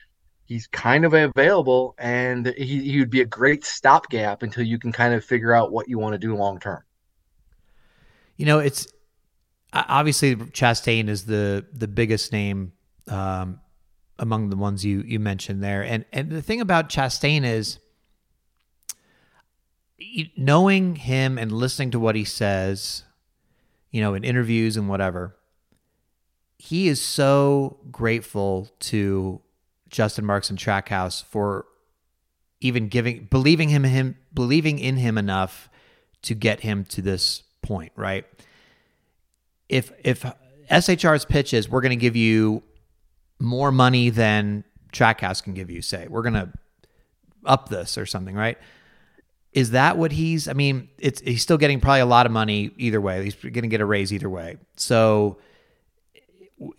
he's 0.45 0.67
kind 0.67 1.05
of 1.05 1.13
available, 1.13 1.95
and 1.97 2.47
he, 2.57 2.91
he 2.91 2.99
would 2.99 3.09
be 3.09 3.21
a 3.21 3.25
great 3.25 3.63
stopgap 3.63 4.43
until 4.43 4.63
you 4.63 4.79
can 4.79 4.91
kind 4.91 5.13
of 5.13 5.23
figure 5.23 5.53
out 5.53 5.71
what 5.71 5.87
you 5.87 5.97
want 5.97 6.13
to 6.13 6.19
do 6.19 6.35
long 6.35 6.59
term. 6.59 6.83
You 8.37 8.45
know, 8.45 8.59
it's 8.59 8.87
obviously 9.73 10.35
Chastain 10.35 11.07
is 11.07 11.25
the 11.25 11.65
the 11.73 11.87
biggest 11.87 12.31
name 12.31 12.73
um, 13.07 13.59
among 14.19 14.49
the 14.49 14.57
ones 14.57 14.83
you 14.83 15.03
you 15.05 15.19
mentioned 15.19 15.63
there, 15.63 15.83
and 15.83 16.05
and 16.11 16.29
the 16.29 16.41
thing 16.41 16.61
about 16.61 16.89
Chastain 16.89 17.45
is 17.45 17.79
knowing 20.35 20.95
him 20.95 21.37
and 21.37 21.51
listening 21.51 21.91
to 21.91 21.99
what 21.99 22.15
he 22.15 22.25
says, 22.25 23.03
you 23.91 24.01
know, 24.01 24.13
in 24.13 24.23
interviews 24.23 24.77
and 24.77 24.89
whatever. 24.89 25.35
He 26.57 26.87
is 26.87 27.01
so 27.01 27.79
grateful 27.91 28.69
to 28.81 29.41
Justin 29.91 30.25
Marks 30.25 30.49
and 30.49 30.57
Trackhouse 30.57 31.23
for 31.23 31.65
even 32.61 32.87
giving 32.87 33.27
believing 33.29 33.69
him 33.69 33.83
him 33.83 34.17
believing 34.33 34.79
in 34.79 34.97
him 34.97 35.17
enough 35.17 35.69
to 36.23 36.33
get 36.33 36.61
him 36.61 36.85
to 36.85 37.01
this 37.01 37.43
point, 37.61 37.91
right? 37.95 38.25
If 39.69 39.91
if 40.03 40.25
SHR's 40.69 41.25
pitch 41.25 41.53
is 41.53 41.69
we're 41.69 41.81
going 41.81 41.91
to 41.91 41.95
give 41.95 42.15
you 42.15 42.63
more 43.39 43.71
money 43.71 44.09
than 44.09 44.63
Trackhouse 44.93 45.43
can 45.43 45.53
give 45.53 45.69
you, 45.69 45.81
say 45.81 46.07
we're 46.09 46.21
going 46.21 46.33
to 46.33 46.49
up 47.45 47.69
this 47.69 47.97
or 47.97 48.05
something, 48.05 48.35
right? 48.35 48.57
Is 49.51 49.71
that 49.71 49.97
what 49.97 50.13
he's? 50.13 50.47
I 50.47 50.53
mean, 50.53 50.87
it's 50.97 51.19
he's 51.21 51.41
still 51.41 51.57
getting 51.57 51.81
probably 51.81 51.99
a 51.99 52.05
lot 52.05 52.25
of 52.25 52.31
money 52.31 52.71
either 52.77 53.01
way. 53.01 53.23
He's 53.23 53.35
going 53.35 53.53
to 53.53 53.67
get 53.67 53.81
a 53.81 53.85
raise 53.85 54.13
either 54.13 54.29
way. 54.29 54.57
So 54.77 55.39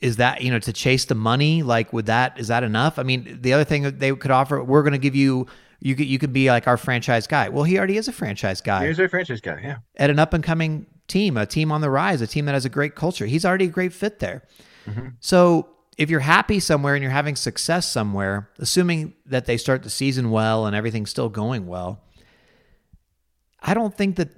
is 0.00 0.16
that 0.16 0.42
you 0.42 0.50
know 0.50 0.58
to 0.60 0.72
chase 0.72 1.04
the 1.04 1.14
money? 1.14 1.62
Like, 1.62 1.92
would 1.92 2.06
that 2.06 2.38
is 2.38 2.48
that 2.48 2.62
enough? 2.62 2.98
I 2.98 3.02
mean, 3.02 3.38
the 3.40 3.52
other 3.52 3.64
thing 3.64 3.82
that 3.82 3.98
they 3.98 4.14
could 4.14 4.30
offer, 4.30 4.62
we're 4.62 4.82
going 4.82 4.92
to 4.92 4.98
give 4.98 5.14
you. 5.14 5.46
You 5.84 5.96
could 5.96 6.06
you 6.06 6.20
could 6.20 6.32
be 6.32 6.48
like 6.48 6.68
our 6.68 6.76
franchise 6.76 7.26
guy. 7.26 7.48
Well, 7.48 7.64
he 7.64 7.76
already 7.76 7.96
is 7.96 8.06
a 8.06 8.12
franchise 8.12 8.60
guy 8.60 8.84
Here's 8.84 9.00
our 9.00 9.08
franchise 9.08 9.40
guy. 9.40 9.60
Yeah. 9.64 9.78
at 9.96 10.10
an 10.10 10.20
up 10.20 10.32
and 10.32 10.44
coming 10.44 10.86
team, 11.08 11.36
a 11.36 11.44
team 11.44 11.72
on 11.72 11.80
the 11.80 11.90
rise, 11.90 12.20
a 12.20 12.26
team 12.28 12.44
that 12.44 12.52
has 12.52 12.64
a 12.64 12.68
great 12.68 12.94
culture. 12.94 13.26
He's 13.26 13.44
already 13.44 13.64
a 13.64 13.68
great 13.68 13.92
fit 13.92 14.20
there. 14.20 14.44
Mm-hmm. 14.86 15.08
So 15.18 15.68
if 15.98 16.08
you're 16.08 16.20
happy 16.20 16.60
somewhere 16.60 16.94
and 16.94 17.02
you're 17.02 17.10
having 17.10 17.36
success 17.36 17.90
somewhere, 17.90 18.48
assuming 18.58 19.14
that 19.26 19.46
they 19.46 19.56
start 19.56 19.82
the 19.82 19.90
season 19.90 20.30
well 20.30 20.66
and 20.66 20.74
everything's 20.76 21.10
still 21.10 21.28
going 21.28 21.66
well, 21.66 22.04
I 23.60 23.74
don't 23.74 23.96
think 23.96 24.16
that 24.16 24.30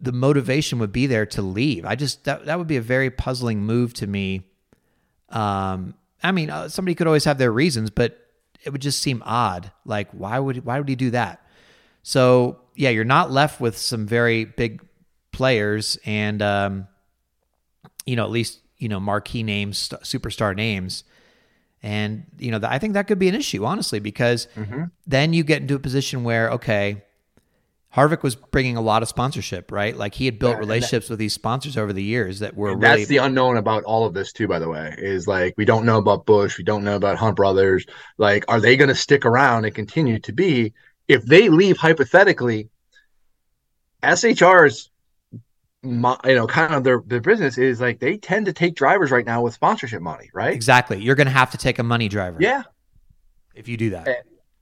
the 0.00 0.12
motivation 0.12 0.78
would 0.78 0.92
be 0.92 1.06
there 1.06 1.26
to 1.26 1.42
leave. 1.42 1.84
I 1.84 1.94
just 1.94 2.24
that 2.24 2.46
that 2.46 2.58
would 2.58 2.66
be 2.66 2.76
a 2.76 2.82
very 2.82 3.10
puzzling 3.10 3.62
move 3.62 3.92
to 3.94 4.06
me. 4.06 4.42
Um, 5.28 5.94
I 6.22 6.32
mean, 6.32 6.50
uh, 6.50 6.68
somebody 6.68 6.94
could 6.94 7.06
always 7.06 7.24
have 7.24 7.38
their 7.38 7.52
reasons, 7.52 7.90
but 7.90 8.18
it 8.62 8.70
would 8.70 8.82
just 8.82 9.00
seem 9.00 9.22
odd. 9.24 9.70
Like, 9.84 10.10
why 10.12 10.38
would 10.38 10.64
why 10.64 10.78
would 10.78 10.88
he 10.88 10.96
do 10.96 11.10
that? 11.10 11.44
So 12.02 12.60
yeah, 12.74 12.90
you're 12.90 13.04
not 13.04 13.30
left 13.30 13.60
with 13.60 13.76
some 13.76 14.06
very 14.06 14.44
big 14.44 14.82
players, 15.32 15.98
and 16.04 16.40
um, 16.42 16.88
you 18.06 18.16
know 18.16 18.24
at 18.24 18.30
least 18.30 18.60
you 18.78 18.88
know 18.88 19.00
marquee 19.00 19.42
names, 19.42 19.78
st- 19.78 20.02
superstar 20.02 20.56
names, 20.56 21.04
and 21.82 22.24
you 22.38 22.50
know 22.50 22.60
I 22.62 22.78
think 22.78 22.94
that 22.94 23.06
could 23.06 23.18
be 23.18 23.28
an 23.28 23.34
issue 23.34 23.64
honestly 23.64 24.00
because 24.00 24.48
then 25.06 25.32
you 25.34 25.44
get 25.44 25.60
into 25.60 25.74
a 25.74 25.78
position 25.78 26.24
where 26.24 26.50
okay, 26.52 27.02
Harvick 27.96 28.22
was 28.22 28.36
bringing 28.36 28.76
a 28.76 28.80
lot 28.80 29.02
of 29.02 29.08
sponsorship, 29.08 29.72
right? 29.72 29.96
Like 29.96 30.14
he 30.14 30.24
had 30.24 30.38
built 30.38 30.50
Yeah, 30.50 30.54
and 30.58 30.62
that- 30.62 30.66
relationships 30.68 31.10
with 31.10 31.18
these 31.18 31.34
sponsors 31.34 31.76
over 31.76 31.92
the 31.92 32.02
years 32.02 32.38
that 32.38 32.56
were 32.56 32.68
really 32.76 32.80
That's 32.80 33.08
the 33.08 33.16
unknown 33.16 33.56
about 33.56 33.82
all 33.84 34.06
of 34.06 34.14
this 34.14 34.32
too. 34.32 34.46
By 34.46 34.60
the 34.60 34.68
way, 34.68 34.94
is 34.96 35.26
like 35.26 35.54
we 35.56 35.64
don't 35.64 35.84
know 35.84 35.98
about 35.98 36.24
Busch, 36.24 36.56
we 36.56 36.62
don't 36.64 36.84
know 36.84 36.94
about 36.94 37.16
Hunt 37.18 37.34
Brothers. 37.36 37.84
Like, 38.16 38.44
are 38.46 38.60
they 38.60 38.76
going 38.76 38.88
to 38.88 38.94
stick 38.94 39.24
around 39.26 39.64
and 39.64 39.74
continue 39.74 40.20
to 40.20 40.32
be? 40.32 40.72
If 41.08 41.24
they 41.26 41.48
leave, 41.48 41.76
hypothetically, 41.78 42.68
SHR's, 44.02 44.90
you 45.82 45.90
know, 45.90 46.46
kind 46.46 46.74
of 46.74 46.84
their 46.84 47.02
their 47.06 47.20
business 47.20 47.58
is 47.58 47.80
like 47.80 47.98
they 47.98 48.16
tend 48.16 48.46
to 48.46 48.52
take 48.52 48.74
drivers 48.76 49.10
right 49.10 49.26
now 49.26 49.42
with 49.42 49.54
sponsorship 49.54 50.00
money, 50.02 50.30
right? 50.32 50.52
exactly. 50.54 51.00
You're 51.02 51.16
going 51.16 51.26
to 51.26 51.32
have 51.32 51.50
to 51.50 51.58
take 51.58 51.78
a 51.78 51.82
money 51.82 52.08
driver, 52.08 52.38
Yeah, 52.40 52.62
if 53.54 53.66
you 53.66 53.76
do 53.76 53.90
that. 53.90 54.06
Eh, 54.08 54.14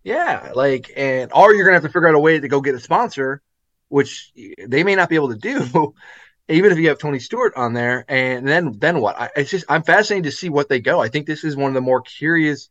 yeah. 0.08 0.52
Like, 0.54 0.90
and 0.96 1.30
or 1.34 1.54
you're 1.54 1.64
gonna 1.64 1.76
have 1.76 1.82
to 1.82 1.88
figure 1.88 2.08
out 2.08 2.14
a 2.14 2.18
way 2.18 2.40
to 2.40 2.48
go 2.48 2.62
get 2.62 2.74
a 2.74 2.80
sponsor, 2.80 3.42
which 3.88 4.32
they 4.66 4.82
may 4.82 4.94
not 4.94 5.10
be 5.10 5.16
able 5.16 5.28
to 5.28 5.36
do. 5.36 5.94
Even 6.50 6.72
if 6.72 6.78
you 6.78 6.88
have 6.88 6.98
Tony 6.98 7.18
Stewart 7.18 7.52
on 7.56 7.74
there, 7.74 8.06
and 8.08 8.48
then 8.48 8.72
then 8.78 9.02
what? 9.02 9.20
I, 9.20 9.28
it's 9.36 9.50
just 9.50 9.66
I'm 9.68 9.82
fascinated 9.82 10.24
to 10.24 10.36
see 10.36 10.48
what 10.48 10.70
they 10.70 10.80
go. 10.80 11.02
I 11.02 11.08
think 11.08 11.26
this 11.26 11.44
is 11.44 11.56
one 11.56 11.68
of 11.68 11.74
the 11.74 11.82
more 11.82 12.00
curious 12.00 12.70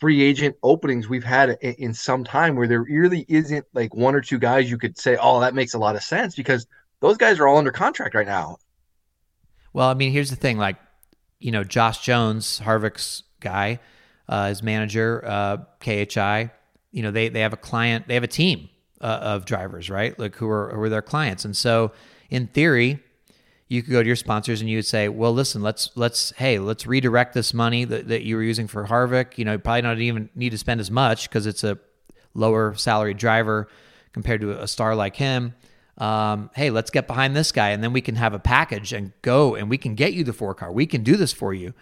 free 0.00 0.22
agent 0.22 0.56
openings 0.64 1.08
we've 1.08 1.22
had 1.22 1.50
in, 1.60 1.74
in 1.74 1.94
some 1.94 2.24
time, 2.24 2.56
where 2.56 2.66
there 2.66 2.82
really 2.82 3.24
isn't 3.28 3.64
like 3.72 3.94
one 3.94 4.16
or 4.16 4.20
two 4.20 4.40
guys 4.40 4.68
you 4.68 4.76
could 4.76 4.98
say, 4.98 5.16
"Oh, 5.20 5.38
that 5.38 5.54
makes 5.54 5.74
a 5.74 5.78
lot 5.78 5.94
of 5.94 6.02
sense," 6.02 6.34
because 6.34 6.66
those 6.98 7.16
guys 7.16 7.38
are 7.38 7.46
all 7.46 7.58
under 7.58 7.70
contract 7.70 8.16
right 8.16 8.26
now. 8.26 8.56
Well, 9.72 9.88
I 9.88 9.94
mean, 9.94 10.10
here's 10.10 10.30
the 10.30 10.36
thing: 10.36 10.58
like, 10.58 10.76
you 11.38 11.52
know, 11.52 11.62
Josh 11.62 12.00
Jones, 12.00 12.58
Harvick's 12.58 13.22
guy, 13.38 13.78
uh, 14.28 14.48
his 14.48 14.64
manager, 14.64 15.22
uh, 15.24 15.58
KHI. 15.78 16.50
You 16.96 17.02
know, 17.02 17.10
they 17.10 17.28
they 17.28 17.40
have 17.40 17.52
a 17.52 17.58
client, 17.58 18.08
they 18.08 18.14
have 18.14 18.24
a 18.24 18.26
team 18.26 18.70
uh, 19.02 19.18
of 19.20 19.44
drivers, 19.44 19.90
right? 19.90 20.18
Like 20.18 20.34
who 20.36 20.48
are 20.48 20.70
who 20.74 20.80
are 20.80 20.88
their 20.88 21.02
clients, 21.02 21.44
and 21.44 21.54
so 21.54 21.92
in 22.30 22.46
theory, 22.46 23.00
you 23.68 23.82
could 23.82 23.92
go 23.92 24.02
to 24.02 24.06
your 24.06 24.16
sponsors 24.16 24.62
and 24.62 24.70
you 24.70 24.78
would 24.78 24.86
say, 24.86 25.10
well, 25.10 25.34
listen, 25.34 25.60
let's 25.60 25.90
let's 25.94 26.30
hey, 26.38 26.58
let's 26.58 26.86
redirect 26.86 27.34
this 27.34 27.52
money 27.52 27.84
that, 27.84 28.08
that 28.08 28.22
you 28.22 28.36
were 28.36 28.42
using 28.42 28.66
for 28.66 28.86
Harvick. 28.86 29.36
You 29.36 29.44
know, 29.44 29.52
you 29.52 29.58
probably 29.58 29.82
not 29.82 29.98
even 29.98 30.30
need 30.34 30.50
to 30.50 30.58
spend 30.58 30.80
as 30.80 30.90
much 30.90 31.28
because 31.28 31.46
it's 31.46 31.64
a 31.64 31.78
lower 32.32 32.74
salary 32.76 33.12
driver 33.12 33.68
compared 34.14 34.40
to 34.40 34.52
a 34.62 34.66
star 34.66 34.94
like 34.94 35.16
him. 35.16 35.52
Um, 35.98 36.48
hey, 36.54 36.70
let's 36.70 36.90
get 36.90 37.06
behind 37.06 37.36
this 37.36 37.52
guy, 37.52 37.72
and 37.72 37.84
then 37.84 37.92
we 37.92 38.00
can 38.00 38.14
have 38.14 38.32
a 38.32 38.38
package 38.38 38.94
and 38.94 39.12
go, 39.20 39.54
and 39.54 39.68
we 39.68 39.76
can 39.76 39.94
get 39.96 40.14
you 40.14 40.24
the 40.24 40.32
four 40.32 40.54
car. 40.54 40.72
We 40.72 40.86
can 40.86 41.02
do 41.02 41.18
this 41.18 41.34
for 41.34 41.52
you, 41.52 41.74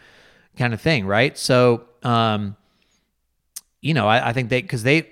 kind 0.57 0.75
of 0.75 0.81
thing, 0.81 1.07
right? 1.07 1.39
So, 1.39 1.85
um, 2.03 2.57
you 3.85 3.93
know, 3.93 4.09
I, 4.09 4.31
I 4.31 4.33
think 4.33 4.49
they 4.49 4.63
because 4.63 4.83
they, 4.83 5.07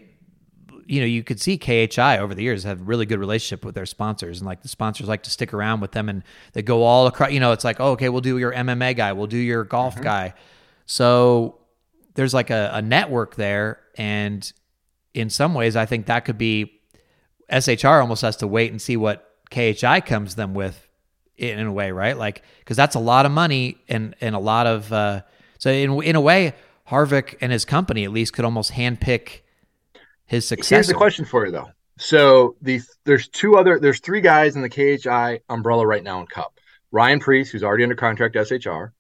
you 0.86 1.00
know, 1.00 1.06
you 1.06 1.22
could 1.22 1.38
see 1.38 1.58
KHI 1.58 2.18
over 2.18 2.34
the 2.34 2.42
years 2.42 2.64
have 2.64 2.88
really 2.88 3.04
good 3.04 3.18
relationship 3.18 3.66
with 3.66 3.74
their 3.74 3.84
sponsors, 3.84 4.40
and 4.40 4.46
like 4.46 4.62
the 4.62 4.68
sponsors 4.68 5.08
like 5.08 5.24
to 5.24 5.30
stick 5.30 5.52
around 5.52 5.80
with 5.80 5.92
them, 5.92 6.08
and 6.08 6.24
they 6.54 6.62
go 6.62 6.82
all 6.82 7.06
across. 7.06 7.30
You 7.32 7.38
know, 7.38 7.52
it's 7.52 7.64
like, 7.64 7.80
oh, 7.80 7.90
okay, 7.92 8.08
we'll 8.08 8.22
do 8.22 8.38
your 8.38 8.50
MMA 8.50 8.96
guy, 8.96 9.12
we'll 9.12 9.26
do 9.26 9.36
your 9.36 9.64
golf 9.64 10.00
guy. 10.00 10.32
So 10.86 11.58
there's 12.14 12.32
like 12.32 12.48
a, 12.48 12.70
a 12.72 12.80
network 12.80 13.34
there, 13.34 13.78
and 13.96 14.50
in 15.12 15.28
some 15.28 15.52
ways, 15.52 15.76
I 15.76 15.84
think 15.84 16.06
that 16.06 16.24
could 16.24 16.38
be 16.38 16.80
SHR 17.50 18.00
almost 18.00 18.22
has 18.22 18.36
to 18.36 18.46
wait 18.46 18.70
and 18.70 18.80
see 18.80 18.96
what 18.96 19.34
KHI 19.50 20.00
comes 20.00 20.34
them 20.34 20.54
with 20.54 20.88
in, 21.36 21.58
in 21.58 21.66
a 21.66 21.72
way, 21.72 21.92
right? 21.92 22.16
Like 22.16 22.40
because 22.60 22.78
that's 22.78 22.94
a 22.94 23.00
lot 23.00 23.26
of 23.26 23.32
money 23.32 23.76
and 23.86 24.16
and 24.22 24.34
a 24.34 24.38
lot 24.38 24.66
of 24.66 24.90
uh, 24.90 25.20
so 25.58 25.70
in 25.70 26.02
in 26.02 26.16
a 26.16 26.22
way, 26.22 26.54
Harvick 26.92 27.36
and 27.40 27.50
his 27.50 27.64
company 27.64 28.04
at 28.04 28.12
least 28.12 28.34
could 28.34 28.44
almost 28.44 28.72
handpick 28.72 29.40
his 30.26 30.46
successor. 30.46 30.74
Here's 30.76 30.88
the 30.88 30.94
question 30.94 31.24
for 31.24 31.46
you 31.46 31.50
though. 31.52 31.70
So 31.98 32.56
these 32.60 32.88
there's 33.04 33.28
two 33.28 33.56
other 33.56 33.78
there's 33.80 34.00
three 34.00 34.20
guys 34.20 34.56
in 34.56 34.62
the 34.62 34.68
KHI 34.68 35.40
umbrella 35.48 35.86
right 35.86 36.04
now 36.04 36.20
in 36.20 36.26
Cup. 36.26 36.58
Ryan 36.90 37.18
Preece, 37.18 37.50
who's 37.50 37.64
already 37.64 37.84
under 37.84 37.94
contract 37.94 38.36
SHR. 38.36 38.92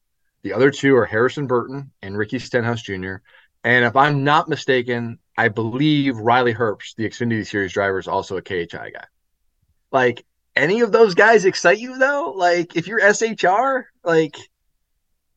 The 0.42 0.54
other 0.54 0.70
two 0.70 0.96
are 0.96 1.04
Harrison 1.04 1.46
Burton 1.46 1.90
and 2.00 2.16
Ricky 2.16 2.38
Stenhouse 2.38 2.82
Jr. 2.82 3.16
And 3.62 3.84
if 3.84 3.94
I'm 3.94 4.24
not 4.24 4.48
mistaken, 4.48 5.18
I 5.36 5.48
believe 5.48 6.16
Riley 6.16 6.54
Herbst, 6.54 6.96
the 6.96 7.08
Xfinity 7.08 7.46
Series 7.46 7.72
driver, 7.72 7.98
is 7.98 8.08
also 8.08 8.38
a 8.38 8.42
KHI 8.42 8.90
guy. 8.90 9.04
Like 9.92 10.24
any 10.56 10.80
of 10.80 10.92
those 10.92 11.14
guys 11.14 11.44
excite 11.44 11.78
you 11.78 11.98
though? 11.98 12.32
Like 12.34 12.74
if 12.74 12.86
you're 12.88 13.00
SHR, 13.00 13.84
like 14.02 14.36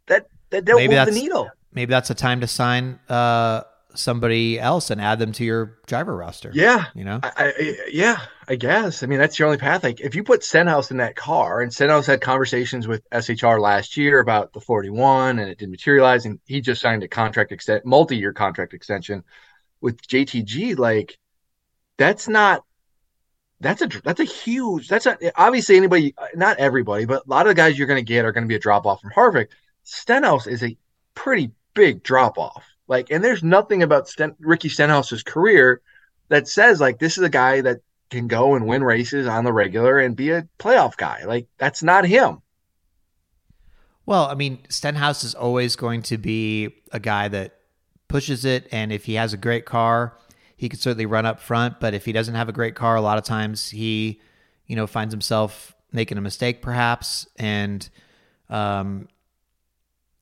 that 0.07 0.27
that 0.51 0.63
don't 0.63 0.77
Maybe 0.77 0.95
move 0.95 1.05
the 1.05 1.11
needle. 1.11 1.49
Maybe 1.75 1.91
that's 1.91 2.09
a 2.09 2.15
time 2.15 2.41
to 2.41 2.47
sign 2.47 2.99
uh, 3.09 3.63
somebody 3.93 4.59
else 4.59 4.89
and 4.89 5.01
add 5.01 5.19
them 5.19 5.31
to 5.33 5.43
your 5.43 5.77
driver 5.87 6.15
roster. 6.15 6.51
Yeah, 6.53 6.85
you 6.93 7.03
know. 7.03 7.19
I, 7.21 7.31
I, 7.35 7.77
yeah, 7.91 8.21
I 8.47 8.55
guess. 8.55 9.03
I 9.03 9.07
mean, 9.07 9.19
that's 9.19 9.37
your 9.37 9.47
only 9.47 9.57
path. 9.57 9.83
Like, 9.83 9.99
if 9.99 10.15
you 10.15 10.23
put 10.23 10.43
Stenhouse 10.43 10.91
in 10.91 10.97
that 10.97 11.15
car, 11.15 11.61
and 11.61 11.73
Stenhouse 11.73 12.05
had 12.05 12.21
conversations 12.21 12.87
with 12.87 13.03
SHR 13.11 13.59
last 13.59 13.97
year 13.97 14.19
about 14.19 14.53
the 14.53 14.61
41, 14.61 15.39
and 15.39 15.49
it 15.49 15.57
didn't 15.57 15.71
materialize, 15.71 16.25
and 16.25 16.39
he 16.45 16.61
just 16.61 16.81
signed 16.81 17.03
a 17.03 17.07
contract 17.07 17.51
extent, 17.51 17.85
multi-year 17.85 18.33
contract 18.33 18.73
extension 18.73 19.23
with 19.81 20.01
JTG. 20.01 20.77
Like, 20.77 21.17
that's 21.97 22.27
not. 22.27 22.63
That's 23.61 23.81
a 23.81 23.87
that's 23.87 24.19
a 24.19 24.25
huge. 24.25 24.89
That's 24.89 25.05
a 25.05 25.17
obviously 25.39 25.77
anybody, 25.77 26.13
not 26.35 26.57
everybody, 26.57 27.05
but 27.05 27.25
a 27.25 27.29
lot 27.29 27.45
of 27.45 27.51
the 27.51 27.55
guys 27.55 27.77
you're 27.77 27.87
going 27.87 28.03
to 28.03 28.13
get 28.13 28.25
are 28.25 28.33
going 28.33 28.43
to 28.43 28.49
be 28.49 28.55
a 28.55 28.59
drop 28.59 28.85
off 28.85 28.99
from 29.01 29.11
Harvick. 29.11 29.47
Stenhouse 29.83 30.45
is 30.45 30.61
a 30.61 30.77
pretty 31.15 31.51
big 31.75 32.01
drop 32.01 32.39
off. 32.39 32.65
Like, 32.87 33.11
and 33.11 33.23
there's 33.23 33.43
nothing 33.43 33.83
about 33.83 34.07
Sten, 34.07 34.35
Ricky 34.39 34.69
Stenhouse's 34.69 35.21
career 35.21 35.81
that 36.29 36.47
says 36.47 36.81
like 36.81 36.97
this 36.99 37.17
is 37.17 37.23
a 37.23 37.29
guy 37.29 37.61
that 37.61 37.81
can 38.09 38.27
go 38.27 38.55
and 38.55 38.67
win 38.67 38.83
races 38.83 39.27
on 39.27 39.43
the 39.43 39.53
regular 39.53 39.99
and 39.99 40.15
be 40.15 40.31
a 40.31 40.47
playoff 40.59 40.97
guy. 40.97 41.23
Like 41.25 41.47
that's 41.57 41.83
not 41.83 42.05
him. 42.05 42.41
Well, 44.05 44.25
I 44.25 44.35
mean, 44.35 44.59
Stenhouse 44.69 45.23
is 45.23 45.33
always 45.33 45.75
going 45.75 46.03
to 46.03 46.17
be 46.17 46.75
a 46.91 46.99
guy 46.99 47.27
that 47.27 47.55
pushes 48.07 48.45
it, 48.45 48.67
and 48.71 48.91
if 48.91 49.05
he 49.05 49.15
has 49.15 49.33
a 49.33 49.37
great 49.37 49.65
car, 49.65 50.15
he 50.55 50.69
could 50.69 50.79
certainly 50.79 51.07
run 51.07 51.25
up 51.25 51.39
front. 51.39 51.79
But 51.79 51.95
if 51.95 52.05
he 52.05 52.11
doesn't 52.11 52.35
have 52.35 52.47
a 52.47 52.53
great 52.53 52.75
car, 52.75 52.95
a 52.95 53.01
lot 53.01 53.17
of 53.17 53.23
times 53.23 53.71
he, 53.71 54.21
you 54.67 54.75
know, 54.75 54.85
finds 54.85 55.11
himself 55.11 55.75
making 55.91 56.19
a 56.19 56.21
mistake, 56.21 56.61
perhaps. 56.61 57.27
And, 57.37 57.89
um, 58.49 59.07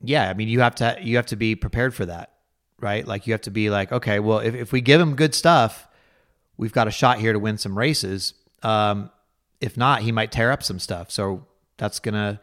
yeah, 0.03 0.29
I 0.29 0.33
mean, 0.33 0.49
you 0.49 0.59
have 0.59 0.75
to 0.75 0.97
you 1.01 1.15
have 1.15 1.25
to 1.27 1.35
be 1.35 1.55
prepared 1.55 1.95
for 1.95 2.05
that, 2.05 2.33
right? 2.79 3.07
Like 3.07 3.25
you 3.25 3.33
have 3.33 3.41
to 3.41 3.51
be 3.51 3.69
like, 3.69 3.91
okay, 3.91 4.19
well, 4.19 4.39
if 4.39 4.53
if 4.53 4.71
we 4.71 4.81
give 4.81 4.99
him 4.99 5.15
good 5.15 5.33
stuff, 5.33 5.87
we've 6.57 6.73
got 6.73 6.87
a 6.87 6.91
shot 6.91 7.19
here 7.19 7.33
to 7.33 7.39
win 7.39 7.57
some 7.57 7.77
races. 7.77 8.33
Um, 8.61 9.09
if 9.61 9.77
not, 9.77 10.01
he 10.01 10.11
might 10.11 10.31
tear 10.31 10.51
up 10.51 10.61
some 10.61 10.77
stuff. 10.79 11.09
So 11.09 11.45
that's 11.77 11.99
gonna 11.99 12.41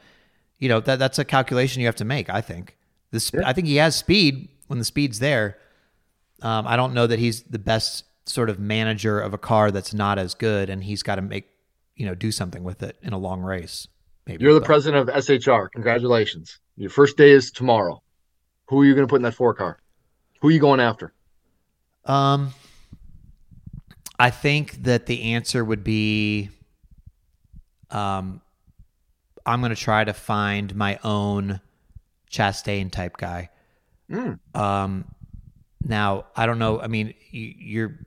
you 0.58 0.68
know 0.68 0.80
that 0.80 0.98
that's 0.98 1.18
a 1.18 1.24
calculation 1.24 1.80
you 1.80 1.86
have 1.86 1.96
to 1.96 2.04
make. 2.04 2.30
I 2.30 2.40
think 2.40 2.76
this. 3.10 3.30
I 3.44 3.52
think 3.52 3.66
he 3.66 3.76
has 3.76 3.94
speed 3.94 4.48
when 4.68 4.78
the 4.78 4.84
speed's 4.84 5.18
there. 5.18 5.58
Um, 6.42 6.66
I 6.66 6.76
don't 6.76 6.94
know 6.94 7.06
that 7.06 7.18
he's 7.18 7.42
the 7.42 7.58
best 7.58 8.04
sort 8.24 8.48
of 8.48 8.58
manager 8.58 9.20
of 9.20 9.34
a 9.34 9.38
car 9.38 9.70
that's 9.70 9.92
not 9.92 10.18
as 10.18 10.34
good, 10.34 10.70
and 10.70 10.82
he's 10.82 11.02
got 11.02 11.16
to 11.16 11.22
make 11.22 11.48
you 11.96 12.06
know 12.06 12.14
do 12.14 12.32
something 12.32 12.64
with 12.64 12.82
it 12.82 12.96
in 13.02 13.12
a 13.12 13.18
long 13.18 13.42
race. 13.42 13.86
Maybe 14.26 14.44
You're 14.44 14.54
the 14.54 14.60
but- 14.60 14.66
president 14.66 15.08
of 15.08 15.14
SHR. 15.24 15.68
Congratulations. 15.72 16.58
Your 16.80 16.88
first 16.88 17.18
day 17.18 17.32
is 17.32 17.50
tomorrow. 17.50 18.02
Who 18.68 18.80
are 18.80 18.84
you 18.86 18.94
going 18.94 19.06
to 19.06 19.10
put 19.10 19.16
in 19.16 19.22
that 19.24 19.34
four 19.34 19.52
car? 19.52 19.78
Who 20.40 20.48
are 20.48 20.50
you 20.50 20.60
going 20.60 20.80
after? 20.80 21.12
Um, 22.06 22.54
I 24.18 24.30
think 24.30 24.84
that 24.84 25.04
the 25.04 25.34
answer 25.34 25.62
would 25.62 25.84
be, 25.84 26.48
um, 27.90 28.40
I'm 29.44 29.60
going 29.60 29.74
to 29.74 29.76
try 29.76 30.04
to 30.04 30.14
find 30.14 30.74
my 30.74 30.98
own 31.04 31.60
Chastain 32.30 32.90
type 32.90 33.18
guy. 33.18 33.50
Mm. 34.10 34.38
Um, 34.54 35.04
now 35.84 36.24
I 36.34 36.46
don't 36.46 36.58
know. 36.58 36.80
I 36.80 36.86
mean, 36.86 37.12
you, 37.30 37.54
you're 37.58 37.98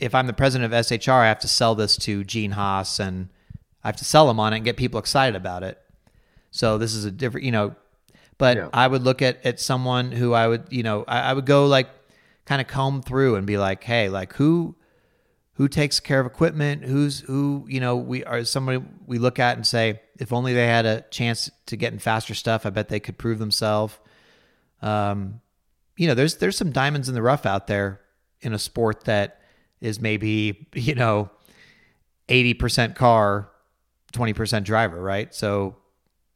if 0.00 0.16
I'm 0.16 0.26
the 0.26 0.32
president 0.32 0.72
of 0.72 0.84
SHR, 0.84 1.12
I 1.12 1.28
have 1.28 1.38
to 1.40 1.48
sell 1.48 1.76
this 1.76 1.96
to 1.98 2.24
Gene 2.24 2.50
Haas 2.50 2.98
and 2.98 3.28
I 3.84 3.88
have 3.88 3.96
to 3.98 4.04
sell 4.04 4.26
them 4.26 4.40
on 4.40 4.52
it 4.52 4.56
and 4.56 4.64
get 4.64 4.76
people 4.76 4.98
excited 4.98 5.36
about 5.36 5.62
it. 5.62 5.80
So 6.50 6.78
this 6.78 6.94
is 6.94 7.04
a 7.04 7.10
different, 7.10 7.44
you 7.44 7.52
know. 7.52 7.74
But 8.38 8.56
Yeah. 8.56 8.68
I 8.72 8.86
would 8.86 9.02
look 9.02 9.22
at 9.22 9.44
at 9.44 9.60
someone 9.60 10.12
who 10.12 10.32
I 10.32 10.46
would, 10.46 10.64
you 10.70 10.82
know, 10.82 11.04
I, 11.08 11.20
I 11.20 11.32
would 11.32 11.46
go 11.46 11.66
like 11.66 11.88
kind 12.44 12.60
of 12.60 12.68
comb 12.68 13.02
through 13.02 13.36
and 13.36 13.46
be 13.46 13.58
like, 13.58 13.84
hey, 13.84 14.08
like 14.08 14.34
who 14.34 14.76
who 15.58 15.66
takes 15.66 15.98
care 15.98 16.20
of 16.20 16.26
equipment 16.26 16.84
who's 16.84 17.18
who 17.20 17.66
you 17.68 17.80
know 17.80 17.96
we 17.96 18.24
are 18.24 18.44
somebody 18.44 18.80
we 19.06 19.18
look 19.18 19.40
at 19.40 19.56
and 19.56 19.66
say 19.66 20.00
if 20.20 20.32
only 20.32 20.54
they 20.54 20.68
had 20.68 20.86
a 20.86 21.00
chance 21.10 21.50
to 21.66 21.76
get 21.76 21.92
in 21.92 21.98
faster 21.98 22.32
stuff 22.32 22.64
i 22.64 22.70
bet 22.70 22.88
they 22.88 23.00
could 23.00 23.18
prove 23.18 23.40
themselves 23.40 23.98
um 24.82 25.40
you 25.96 26.06
know 26.06 26.14
there's 26.14 26.36
there's 26.36 26.56
some 26.56 26.70
diamonds 26.70 27.08
in 27.08 27.14
the 27.16 27.22
rough 27.22 27.44
out 27.44 27.66
there 27.66 28.00
in 28.40 28.52
a 28.52 28.58
sport 28.58 29.04
that 29.04 29.40
is 29.80 30.00
maybe 30.00 30.68
you 30.74 30.94
know 30.94 31.28
80% 32.28 32.94
car 32.94 33.50
20% 34.12 34.62
driver 34.62 35.02
right 35.02 35.34
so 35.34 35.74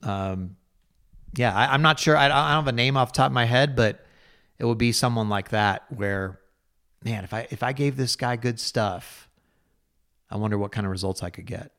um 0.03 0.57
yeah 1.35 1.55
I, 1.55 1.73
i'm 1.73 1.83
not 1.83 1.99
sure 1.99 2.17
I, 2.17 2.27
I 2.27 2.29
don't 2.29 2.65
have 2.65 2.69
a 2.69 2.73
name 2.73 2.97
off 2.97 3.13
top 3.13 3.27
of 3.27 3.33
my 3.33 3.45
head 3.45 3.77
but 3.77 4.05
it 4.59 4.65
would 4.65 4.79
be 4.79 4.93
someone 4.93 5.29
like 5.29 5.51
that 5.51 5.85
where 5.91 6.39
man, 7.05 7.25
if 7.25 7.35
I 7.35 7.47
if 7.51 7.63
I 7.63 7.73
gave 7.73 7.97
this 7.97 8.17
guy 8.17 8.37
good 8.37 8.61
stuff, 8.61 9.29
I 10.31 10.37
wonder 10.37 10.59
what 10.59 10.73
kind 10.73 10.87
of 10.87 10.91
results 10.91 11.23
I 11.23 11.31
could 11.31 11.47
get. 11.47 11.73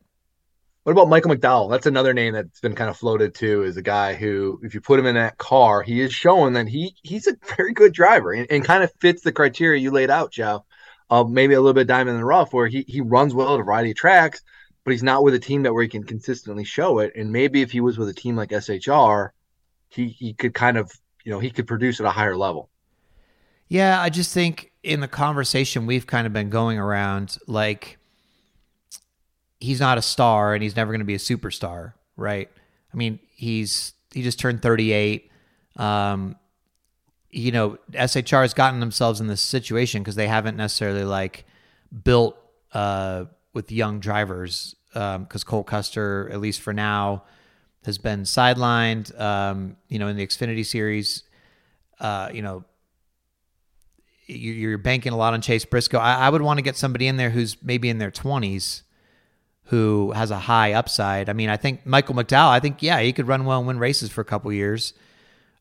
What 0.83 0.91
about 0.91 1.07
Michael 1.07 1.31
McDowell? 1.31 1.69
That's 1.69 1.86
another 1.86 2.13
name 2.13 2.33
that's 2.33 2.59
been 2.59 2.75
kind 2.75 2.89
of 2.89 2.97
floated 2.97 3.33
too. 3.33 3.63
Is 3.63 3.77
a 3.77 3.81
guy 3.81 4.15
who, 4.15 4.59
if 4.63 4.73
you 4.73 4.81
put 4.81 4.99
him 4.99 5.05
in 5.05 5.15
that 5.15 5.38
car, 5.38 5.81
he 5.81 6.01
is 6.01 6.13
showing 6.13 6.53
that 6.53 6.67
he 6.67 6.95
he's 7.03 7.27
a 7.27 7.38
very 7.55 7.73
good 7.73 7.93
driver 7.93 8.33
and, 8.33 8.47
and 8.49 8.65
kind 8.65 8.83
of 8.83 8.91
fits 8.99 9.21
the 9.21 9.31
criteria 9.31 9.81
you 9.81 9.91
laid 9.91 10.09
out, 10.09 10.31
Joe. 10.31 10.65
Of 11.09 11.29
maybe 11.29 11.53
a 11.53 11.62
little 11.62 11.73
bit 11.73 11.86
diamond 11.88 12.15
in 12.15 12.21
the 12.21 12.25
rough, 12.25 12.53
where 12.53 12.67
he 12.67 12.86
he 12.88 13.01
runs 13.01 13.33
well 13.33 13.53
at 13.53 13.59
a 13.59 13.63
variety 13.63 13.91
of 13.91 13.97
tracks, 13.97 14.41
but 14.84 14.91
he's 14.91 15.04
not 15.04 15.24
with 15.24 15.34
a 15.34 15.39
team 15.39 15.63
that 15.63 15.74
where 15.74 15.84
he 15.84 15.89
can 15.89 16.04
consistently 16.04 16.63
show 16.63 17.00
it. 17.00 17.13
And 17.15 17.32
maybe 17.32 17.62
if 17.62 17.72
he 17.72 17.82
was 17.82 17.98
with 17.98 18.10
a 18.10 18.13
team 18.13 18.36
like 18.36 18.50
SHR, 18.50 19.30
he 19.89 20.08
he 20.08 20.34
could 20.34 20.54
kind 20.54 20.78
of 20.78 20.91
you 21.24 21.32
know 21.32 21.39
he 21.39 21.50
could 21.50 21.67
produce 21.67 22.00
at 22.00 22.06
a 22.06 22.12
higher 22.12 22.36
level. 22.36 22.69
Yeah, 23.67 24.00
I 24.00 24.10
just 24.10 24.34
think 24.34 24.72
in 24.84 25.00
the 25.00 25.08
conversation 25.08 25.86
we've 25.86 26.06
kind 26.06 26.28
of 26.28 26.34
been 26.34 26.50
going 26.50 26.78
around, 26.78 27.38
like 27.48 27.98
he's 29.60 29.80
not 29.80 29.98
a 29.98 30.02
star 30.02 30.54
and 30.54 30.62
he's 30.62 30.76
never 30.76 30.91
going 30.91 31.00
to 31.00 31.06
be 31.06 31.15
a 31.15 31.19
superstar, 31.19 31.93
right? 32.17 32.50
I 32.93 32.98
mean, 32.98 33.19
he's 33.34 33.93
he 34.13 34.22
just 34.22 34.39
turned 34.39 34.62
38. 34.62 35.32
Um, 35.78 36.36
you 37.32 37.52
know, 37.52 37.78
SHR 37.93 38.41
has 38.41 38.54
gotten 38.54 38.80
themselves 38.80 39.19
in 39.19 39.28
this 39.28 39.41
situation 39.41 40.04
because 40.04 40.15
they 40.15 40.28
haven't 40.28 40.56
necessarily 40.56 41.04
like 41.04 41.46
built 42.04 42.38
uh, 42.74 43.26
with 43.54 43.72
young 43.72 44.00
drivers. 44.00 44.76
Because 44.94 45.16
um, 45.16 45.48
Cole 45.48 45.63
Custer, 45.63 46.30
at 46.32 46.39
least 46.39 46.62
for 46.62 46.74
now, 46.74 47.24
has 47.86 47.98
been 47.98 48.24
sidelined. 48.24 49.20
Um, 49.20 49.78
you 49.89 49.98
know, 50.00 50.08
in 50.08 50.16
the 50.16 50.26
Xfinity 50.26 50.66
series, 50.66 51.24
uh, 52.00 52.30
you 52.32 52.42
know, 52.42 52.63
you're 54.28 54.78
banking 54.78 55.12
a 55.13 55.18
lot 55.18 55.34
on 55.34 55.42
Chase 55.42 55.66
Briscoe. 55.66 55.98
I, 55.98 56.16
I 56.16 56.30
would 56.30 56.42
want 56.42 56.58
to 56.60 56.62
get 56.62 56.78
somebody 56.78 57.08
in 57.08 57.18
there 57.18 57.30
who's 57.30 57.62
maybe 57.62 57.89
in 57.89 57.98
their 57.98 58.12
20s 58.12 58.84
who 59.66 60.12
has 60.12 60.32
a 60.32 60.38
high 60.38 60.74
upside. 60.74 61.30
I 61.30 61.34
mean, 61.34 61.50
I 61.50 61.58
think 61.58 61.86
Michael 61.86 62.16
McDowell, 62.16 62.50
I 62.50 62.60
think, 62.60 62.84
yeah, 62.84 63.00
he 63.00 63.13
could 63.13 63.28
run 63.28 63.46
well 63.46 63.60
and 63.60 63.68
win 63.68 63.80
races 63.80 64.12
for 64.12 64.22
a 64.22 64.26
couple 64.26 64.52
years. 64.52 64.94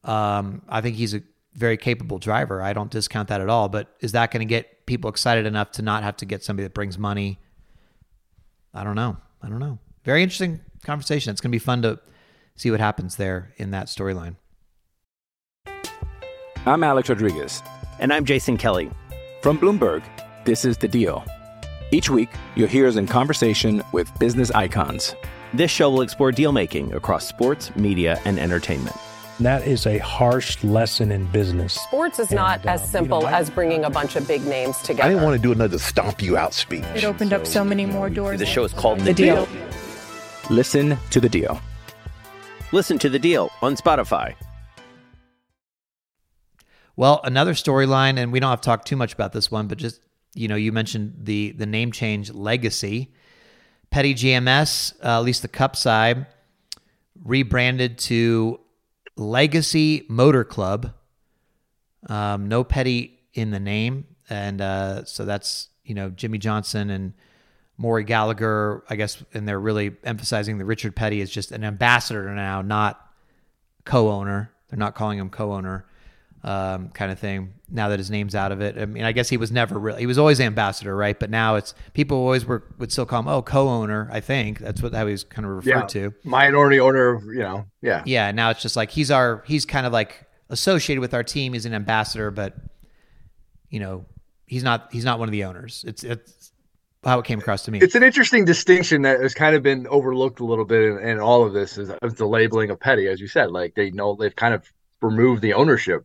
Um, 0.04 0.62
I 0.68 0.80
think 0.80 0.96
he's 0.96 1.14
a 1.14 1.22
very 1.54 1.76
capable 1.76 2.18
driver. 2.18 2.62
I 2.62 2.72
don't 2.72 2.90
discount 2.90 3.28
that 3.28 3.40
at 3.40 3.48
all. 3.48 3.68
But 3.68 3.94
is 4.00 4.12
that 4.12 4.30
going 4.30 4.40
to 4.40 4.50
get 4.50 4.86
people 4.86 5.08
excited 5.08 5.46
enough 5.46 5.70
to 5.72 5.82
not 5.82 6.02
have 6.02 6.16
to 6.18 6.26
get 6.26 6.42
somebody 6.42 6.64
that 6.64 6.74
brings 6.74 6.98
money? 6.98 7.38
I 8.74 8.84
don't 8.84 8.96
know. 8.96 9.16
I 9.42 9.48
don't 9.48 9.58
know. 9.58 9.78
Very 10.04 10.22
interesting 10.22 10.60
conversation. 10.84 11.30
It's 11.30 11.40
going 11.40 11.50
to 11.50 11.54
be 11.54 11.58
fun 11.58 11.82
to 11.82 12.00
see 12.56 12.70
what 12.70 12.80
happens 12.80 13.16
there 13.16 13.52
in 13.56 13.70
that 13.72 13.86
storyline. 13.86 14.36
I'm 16.64 16.82
Alex 16.84 17.08
Rodriguez. 17.08 17.62
And 17.98 18.12
I'm 18.12 18.24
Jason 18.24 18.56
Kelly. 18.56 18.90
From 19.42 19.58
Bloomberg, 19.58 20.02
this 20.44 20.64
is 20.64 20.78
The 20.78 20.88
Deal. 20.88 21.24
Each 21.90 22.08
week, 22.08 22.30
you'll 22.54 22.68
hear 22.68 22.86
us 22.86 22.96
in 22.96 23.06
conversation 23.06 23.82
with 23.92 24.16
business 24.18 24.50
icons. 24.52 25.14
This 25.52 25.70
show 25.70 25.90
will 25.90 26.00
explore 26.00 26.32
deal 26.32 26.52
making 26.52 26.94
across 26.94 27.26
sports, 27.26 27.74
media, 27.76 28.20
and 28.24 28.38
entertainment. 28.38 28.96
That 29.42 29.66
is 29.66 29.86
a 29.88 29.98
harsh 29.98 30.62
lesson 30.62 31.10
in 31.10 31.26
business. 31.26 31.74
Sports 31.74 32.20
is 32.20 32.30
not 32.30 32.60
And, 32.60 32.70
as 32.70 32.88
simple 32.88 33.18
you 33.18 33.24
know, 33.24 33.30
I- 33.30 33.40
as 33.40 33.50
bringing 33.50 33.84
a 33.84 33.90
bunch 33.90 34.14
of 34.14 34.28
big 34.28 34.46
names 34.46 34.76
together. 34.78 35.02
I 35.02 35.08
didn't 35.08 35.24
want 35.24 35.34
to 35.36 35.42
do 35.42 35.50
another 35.50 35.80
stomp 35.80 36.22
you 36.22 36.36
out 36.36 36.54
speech. 36.54 36.84
It 36.94 37.02
opened 37.02 37.32
up 37.32 37.44
so 37.44 37.64
many 37.64 37.84
more 37.84 38.08
doors. 38.08 38.38
The 38.38 38.46
show 38.46 38.62
is 38.62 38.72
called 38.72 39.00
The 39.00 39.12
Deal. 39.12 39.48
Listen 40.48 40.96
to 41.10 41.18
the 41.20 41.28
deal. 41.28 41.60
Listen 42.70 43.00
to 43.00 43.08
the 43.08 43.18
deal 43.18 43.50
on 43.62 43.74
Spotify. 43.76 44.34
Well, 46.94 47.20
another 47.24 47.54
storyline, 47.54 48.18
and 48.18 48.32
we 48.32 48.38
don't 48.38 48.50
have 48.50 48.60
to 48.60 48.66
talk 48.66 48.84
too 48.84 48.96
much 48.96 49.12
about 49.12 49.32
this 49.32 49.50
one, 49.50 49.66
but 49.66 49.78
just 49.78 50.00
you 50.34 50.46
know, 50.46 50.56
you 50.56 50.70
mentioned 50.70 51.14
the 51.18 51.50
the 51.52 51.66
name 51.66 51.90
change 51.90 52.32
legacy. 52.32 53.12
Petty 53.90 54.14
GMS, 54.14 54.94
uh, 55.02 55.18
at 55.18 55.24
least 55.24 55.42
the 55.42 55.48
Cup 55.48 55.74
side, 55.74 56.26
rebranded 57.24 57.98
to 57.98 58.60
Legacy 59.16 60.04
Motor 60.08 60.44
Club. 60.44 60.92
Um, 62.08 62.48
no 62.48 62.64
Petty 62.64 63.20
in 63.34 63.50
the 63.50 63.60
name, 63.60 64.06
and 64.28 64.60
uh, 64.60 65.04
so 65.04 65.24
that's 65.24 65.68
you 65.84 65.94
know 65.94 66.10
Jimmie 66.10 66.38
Johnson 66.38 66.90
and 66.90 67.12
Maury 67.76 68.04
Gallagher, 68.04 68.84
I 68.88 68.96
guess, 68.96 69.22
and 69.34 69.46
they're 69.46 69.60
really 69.60 69.96
emphasizing 70.04 70.58
that 70.58 70.64
Richard 70.64 70.94
Petty 70.94 71.20
is 71.20 71.30
just 71.30 71.52
an 71.52 71.64
ambassador 71.64 72.32
now, 72.34 72.62
not 72.62 73.00
co-owner. 73.84 74.52
They're 74.68 74.78
not 74.78 74.94
calling 74.94 75.18
him 75.18 75.30
co-owner, 75.30 75.86
um, 76.44 76.88
kind 76.88 77.12
of 77.12 77.18
thing. 77.18 77.54
Now 77.70 77.88
that 77.90 77.98
his 77.98 78.10
name's 78.10 78.34
out 78.34 78.52
of 78.52 78.60
it, 78.60 78.76
I 78.76 78.84
mean, 78.86 79.04
I 79.04 79.12
guess 79.12 79.28
he 79.28 79.36
was 79.36 79.52
never 79.52 79.78
really. 79.78 80.00
He 80.00 80.06
was 80.06 80.18
always 80.18 80.40
ambassador, 80.40 80.94
right? 80.96 81.18
But 81.18 81.30
now 81.30 81.54
it's 81.56 81.74
people 81.94 82.18
always 82.18 82.44
were 82.44 82.64
would 82.78 82.90
still 82.92 83.06
call 83.06 83.20
him 83.20 83.28
oh 83.28 83.42
co-owner. 83.42 84.08
I 84.12 84.20
think 84.20 84.58
that's 84.58 84.82
what 84.82 84.92
how 84.92 85.06
he 85.06 85.12
was 85.12 85.24
kind 85.24 85.46
of 85.46 85.52
referred 85.52 85.68
Yeah, 85.70 85.82
to. 85.86 86.14
minority 86.24 86.80
owner. 86.80 87.20
You 87.32 87.40
know, 87.40 87.66
yeah. 87.80 88.02
Yeah. 88.04 88.30
Now 88.32 88.50
it's 88.50 88.62
just 88.62 88.76
like 88.76 88.90
he's 88.90 89.10
our 89.10 89.42
he's 89.46 89.64
kind 89.64 89.86
of 89.86 89.92
like 89.92 90.26
associated 90.50 91.00
with 91.00 91.14
our 91.14 91.22
team. 91.22 91.52
He's 91.52 91.64
an 91.66 91.74
ambassador, 91.74 92.30
but 92.30 92.54
you 93.70 93.80
know 93.80 94.04
he's 94.46 94.62
not 94.62 94.88
he's 94.92 95.04
not 95.04 95.18
one 95.18 95.28
of 95.28 95.32
the 95.32 95.44
owners. 95.44 95.84
It's 95.86 96.04
it's 96.04 96.52
how 97.04 97.18
it 97.18 97.24
came 97.24 97.38
across 97.38 97.64
to 97.64 97.70
me. 97.70 97.78
It's 97.80 97.94
an 97.94 98.02
interesting 98.02 98.44
distinction 98.44 99.02
that 99.02 99.20
has 99.20 99.34
kind 99.34 99.56
of 99.56 99.62
been 99.62 99.86
overlooked 99.88 100.38
a 100.40 100.44
little 100.44 100.64
bit 100.64 100.82
in, 100.82 100.98
in 100.98 101.18
all 101.20 101.44
of 101.44 101.52
this 101.52 101.76
is, 101.78 101.90
is 102.02 102.14
the 102.14 102.26
labeling 102.26 102.70
of 102.70 102.78
Petty, 102.78 103.08
as 103.08 103.20
you 103.20 103.26
said. 103.26 103.50
Like 103.50 103.74
they 103.74 103.90
know 103.90 104.14
they've 104.14 104.36
kind 104.36 104.54
of 104.54 104.70
removed 105.00 105.42
the 105.42 105.54
ownership 105.54 106.04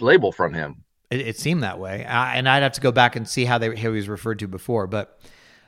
label 0.00 0.32
from 0.32 0.54
him. 0.54 0.84
It, 1.10 1.20
it 1.20 1.38
seemed 1.38 1.62
that 1.62 1.78
way, 1.78 2.04
I, 2.04 2.36
and 2.36 2.48
I'd 2.48 2.62
have 2.62 2.72
to 2.72 2.80
go 2.80 2.92
back 2.92 3.16
and 3.16 3.28
see 3.28 3.44
how 3.44 3.58
they 3.58 3.68
how 3.68 3.90
he 3.90 3.96
was 3.96 4.08
referred 4.08 4.38
to 4.38 4.48
before. 4.48 4.86
But, 4.86 5.20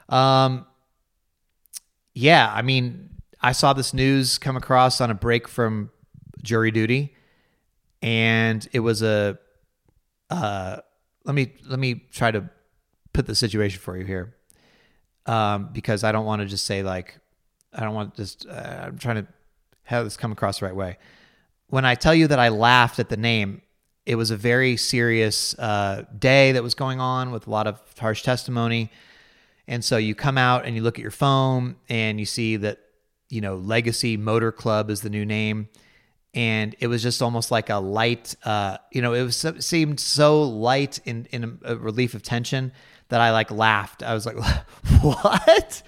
um, 0.09 0.67
yeah, 2.15 2.51
I 2.53 2.63
mean, 2.63 3.11
I 3.41 3.53
saw 3.53 3.75
this 3.75 3.93
news 3.93 4.39
come 4.39 4.57
across 4.57 5.01
on 5.01 5.11
a 5.11 5.15
break 5.15 5.49
from 5.49 5.91
jury 6.43 6.71
duty, 6.71 7.15
and 8.01 8.67
it 8.73 8.81
was 8.81 9.03
a. 9.03 9.39
Uh, 10.31 10.79
let 11.25 11.35
me 11.35 11.53
let 11.67 11.79
me 11.79 12.07
try 12.11 12.31
to 12.31 12.49
put 13.13 13.27
the 13.27 13.35
situation 13.35 13.81
for 13.81 13.99
you 13.99 14.05
here, 14.05 14.35
um, 15.27 15.71
because 15.73 16.05
I 16.05 16.13
don't 16.13 16.25
want 16.25 16.41
to 16.41 16.47
just 16.47 16.65
say 16.65 16.83
like, 16.83 17.19
I 17.73 17.83
don't 17.83 17.95
want 17.95 18.15
just. 18.15 18.47
Uh, 18.49 18.85
I'm 18.87 18.99
trying 18.99 19.17
to 19.17 19.27
have 19.83 20.05
this 20.05 20.17
come 20.17 20.33
across 20.33 20.61
the 20.61 20.67
right 20.67 20.75
way. 20.75 20.97
When 21.67 21.85
I 21.85 21.95
tell 21.95 22.15
you 22.15 22.29
that 22.29 22.39
I 22.39 22.49
laughed 22.49 22.99
at 22.99 23.11
the 23.11 23.17
name, 23.17 23.61
it 24.07 24.17
was 24.17 24.31
a 24.31 24.37
very 24.37 24.77
serious 24.77 25.59
uh, 25.59 26.05
day 26.19 26.53
that 26.53 26.63
was 26.63 26.75
going 26.75 27.01
on 27.01 27.31
with 27.31 27.47
a 27.47 27.51
lot 27.51 27.67
of 27.67 27.81
harsh 27.99 28.23
testimony. 28.23 28.91
And 29.67 29.83
so 29.83 29.97
you 29.97 30.15
come 30.15 30.37
out 30.37 30.67
and 30.67 30.77
you 30.77 30.83
look 30.83 30.99
at 30.99 31.03
your 31.03 31.11
phone 31.11 31.77
and 31.89 32.21
you 32.21 32.27
see 32.27 32.57
that, 32.57 32.81
you 33.31 33.41
know, 33.41 33.57
Legacy 33.57 34.17
Motor 34.17 34.53
Club 34.53 34.91
is 34.91 35.01
the 35.01 35.09
new 35.09 35.25
name. 35.25 35.69
And 36.35 36.75
it 36.81 36.89
was 36.89 37.03
just 37.03 37.23
almost 37.23 37.51
like 37.51 37.71
a 37.71 37.77
light, 37.77 38.35
uh, 38.45 38.79
you 38.91 39.01
know, 39.01 39.15
it 39.15 39.23
was 39.23 39.43
it 39.45 39.63
seemed 39.63 40.01
so 40.01 40.43
light 40.43 40.99
in, 41.05 41.27
in 41.31 41.59
a 41.65 41.77
relief 41.77 42.15
of 42.15 42.23
tension 42.23 42.73
that 43.09 43.21
I 43.21 43.31
like 43.31 43.51
laughed. 43.51 44.03
I 44.03 44.13
was 44.13 44.27
like, 44.27 44.37
what? 45.01 45.83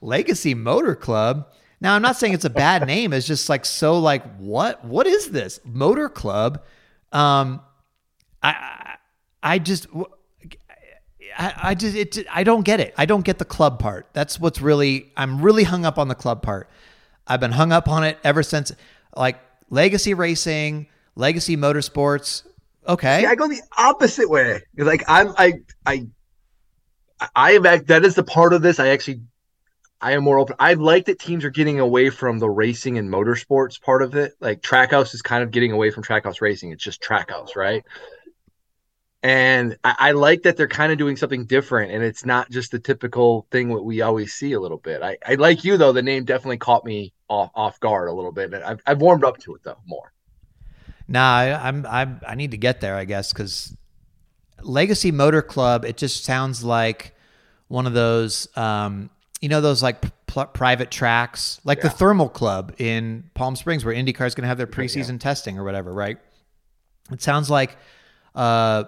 Legacy 0.00 0.54
Motor 0.54 0.94
Club? 0.94 1.52
Now, 1.80 1.94
I'm 1.94 2.02
not 2.02 2.16
saying 2.16 2.34
it's 2.34 2.44
a 2.44 2.50
bad 2.50 2.86
name. 2.86 3.12
It's 3.12 3.26
just 3.26 3.48
like 3.48 3.64
so 3.64 3.98
like, 3.98 4.22
what? 4.36 4.84
What 4.84 5.06
is 5.06 5.30
this? 5.30 5.60
Motor 5.64 6.08
Club? 6.08 6.62
Um, 7.12 7.60
I, 8.42 8.96
I 9.42 9.58
just, 9.58 9.86
I, 11.36 11.54
I 11.56 11.74
just, 11.74 11.96
it, 11.96 12.26
I 12.30 12.44
don't 12.44 12.62
get 12.62 12.80
it. 12.80 12.94
I 12.96 13.06
don't 13.06 13.24
get 13.24 13.38
the 13.38 13.44
club 13.44 13.78
part. 13.78 14.08
That's 14.12 14.38
what's 14.38 14.60
really, 14.60 15.12
I'm 15.16 15.42
really 15.42 15.64
hung 15.64 15.84
up 15.84 15.98
on 15.98 16.08
the 16.08 16.14
club 16.14 16.42
part. 16.42 16.70
I've 17.26 17.40
been 17.40 17.52
hung 17.52 17.72
up 17.72 17.88
on 17.88 18.04
it 18.04 18.18
ever 18.24 18.42
since, 18.42 18.72
like 19.16 19.40
Legacy 19.68 20.14
Racing, 20.14 20.86
Legacy 21.16 21.56
Motorsports. 21.56 22.44
Okay. 22.86 23.20
See, 23.20 23.26
I 23.26 23.34
go 23.34 23.48
the 23.48 23.62
opposite 23.76 24.30
way. 24.30 24.62
Like 24.76 25.04
I'm, 25.08 25.34
I, 25.36 25.54
I, 25.86 26.06
I 27.36 27.52
am. 27.52 27.62
That 27.62 28.04
is 28.04 28.14
the 28.14 28.24
part 28.24 28.52
of 28.52 28.62
this. 28.62 28.80
I 28.80 28.88
actually, 28.88 29.20
I 30.00 30.12
am 30.12 30.24
more 30.24 30.38
open. 30.38 30.56
I 30.58 30.74
like 30.74 31.04
that 31.06 31.18
teams 31.18 31.44
are 31.44 31.50
getting 31.50 31.78
away 31.78 32.10
from 32.10 32.38
the 32.38 32.48
racing 32.48 32.96
and 32.98 33.10
motorsports 33.10 33.80
part 33.80 34.02
of 34.02 34.14
it. 34.14 34.32
Like 34.40 34.62
Trackhouse 34.62 35.14
is 35.14 35.22
kind 35.22 35.42
of 35.42 35.50
getting 35.50 35.72
away 35.72 35.90
from 35.90 36.02
Trackhouse 36.02 36.40
racing. 36.40 36.72
It's 36.72 36.82
just 36.82 37.02
Trackhouse, 37.02 37.54
right? 37.56 37.84
And 39.22 39.76
I, 39.84 39.94
I 39.98 40.12
like 40.12 40.42
that 40.42 40.56
they're 40.56 40.68
kind 40.68 40.90
of 40.90 40.96
doing 40.96 41.16
something 41.16 41.44
different, 41.44 41.92
and 41.92 42.02
it's 42.02 42.24
not 42.24 42.50
just 42.50 42.70
the 42.70 42.78
typical 42.78 43.46
thing 43.50 43.68
what 43.68 43.84
we 43.84 44.00
always 44.00 44.32
see 44.32 44.52
a 44.54 44.60
little 44.60 44.78
bit. 44.78 45.02
I, 45.02 45.18
I 45.26 45.34
like 45.34 45.62
you 45.62 45.76
though. 45.76 45.92
The 45.92 46.02
name 46.02 46.24
definitely 46.24 46.56
caught 46.56 46.86
me 46.86 47.12
off 47.28 47.50
off 47.54 47.78
guard 47.80 48.08
a 48.08 48.12
little 48.12 48.32
bit. 48.32 48.50
But 48.50 48.62
I've, 48.62 48.80
I've 48.86 49.00
warmed 49.02 49.24
up 49.24 49.36
to 49.40 49.54
it 49.54 49.62
though 49.62 49.78
more. 49.84 50.12
Nah, 51.06 51.36
I, 51.36 51.68
I'm 51.68 51.84
I'm 51.84 52.20
I 52.26 52.34
need 52.34 52.52
to 52.52 52.56
get 52.56 52.80
there, 52.80 52.96
I 52.96 53.04
guess, 53.04 53.32
because 53.32 53.76
Legacy 54.62 55.12
Motor 55.12 55.42
Club. 55.42 55.84
It 55.84 55.98
just 55.98 56.24
sounds 56.24 56.64
like 56.64 57.14
one 57.68 57.86
of 57.86 57.92
those, 57.92 58.48
um, 58.56 59.10
you 59.40 59.48
know, 59.48 59.60
those 59.60 59.82
like 59.82 60.02
p- 60.02 60.44
private 60.52 60.90
tracks, 60.90 61.60
like 61.64 61.80
the 61.80 61.90
Thermal 61.90 62.28
Club 62.28 62.74
in 62.78 63.30
Palm 63.34 63.56
Springs, 63.56 63.84
where 63.84 63.94
IndyCar 63.94 64.26
is 64.26 64.34
going 64.34 64.42
to 64.42 64.48
have 64.48 64.58
their 64.58 64.66
preseason 64.66 65.18
testing 65.18 65.58
or 65.58 65.64
whatever, 65.64 65.92
right? 65.92 66.18
It 67.10 67.22
sounds 67.22 67.50
like 67.50 67.76
uh, 68.34 68.84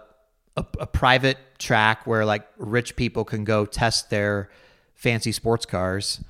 a, 0.57 0.65
a 0.79 0.87
private 0.87 1.39
track 1.59 2.07
where 2.07 2.25
like 2.25 2.47
rich 2.59 2.97
people 2.97 3.25
can 3.25 3.45
go 3.45 3.65
test 3.65 4.11
their 4.11 4.51
fancy 4.95 5.33
sports 5.33 5.67
cars, 5.67 6.23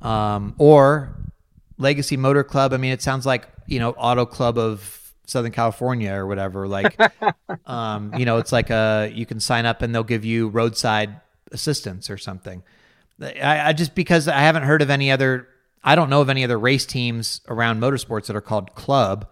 um, 0.00 0.54
or 0.58 1.16
Legacy 1.76 2.16
Motor 2.16 2.44
Club. 2.44 2.72
I 2.72 2.76
mean, 2.76 2.92
it 2.92 3.02
sounds 3.02 3.26
like 3.26 3.48
you 3.66 3.80
know 3.80 3.90
Auto 3.90 4.24
Club 4.24 4.56
of 4.56 5.12
Southern 5.26 5.52
California 5.52 6.12
or 6.12 6.26
whatever. 6.26 6.68
Like, 6.68 6.98
um, 7.66 8.14
you 8.14 8.24
know, 8.24 8.38
it's 8.38 8.52
like 8.52 8.70
a 8.70 9.10
you 9.12 9.26
can 9.26 9.40
sign 9.40 9.66
up 9.66 9.82
and 9.82 9.94
they'll 9.94 10.04
give 10.04 10.24
you 10.24 10.48
roadside 10.48 11.20
assistance 11.50 12.08
or 12.08 12.18
something. 12.18 12.62
I, 13.20 13.68
I 13.68 13.72
just 13.72 13.94
because 13.94 14.28
I 14.28 14.38
haven't 14.40 14.64
heard 14.64 14.82
of 14.82 14.90
any 14.90 15.10
other. 15.10 15.48
I 15.82 15.94
don't 15.96 16.08
know 16.08 16.20
of 16.22 16.30
any 16.30 16.44
other 16.44 16.58
race 16.58 16.86
teams 16.86 17.40
around 17.46 17.80
motorsports 17.80 18.26
that 18.26 18.36
are 18.36 18.40
called 18.40 18.74
club. 18.74 19.26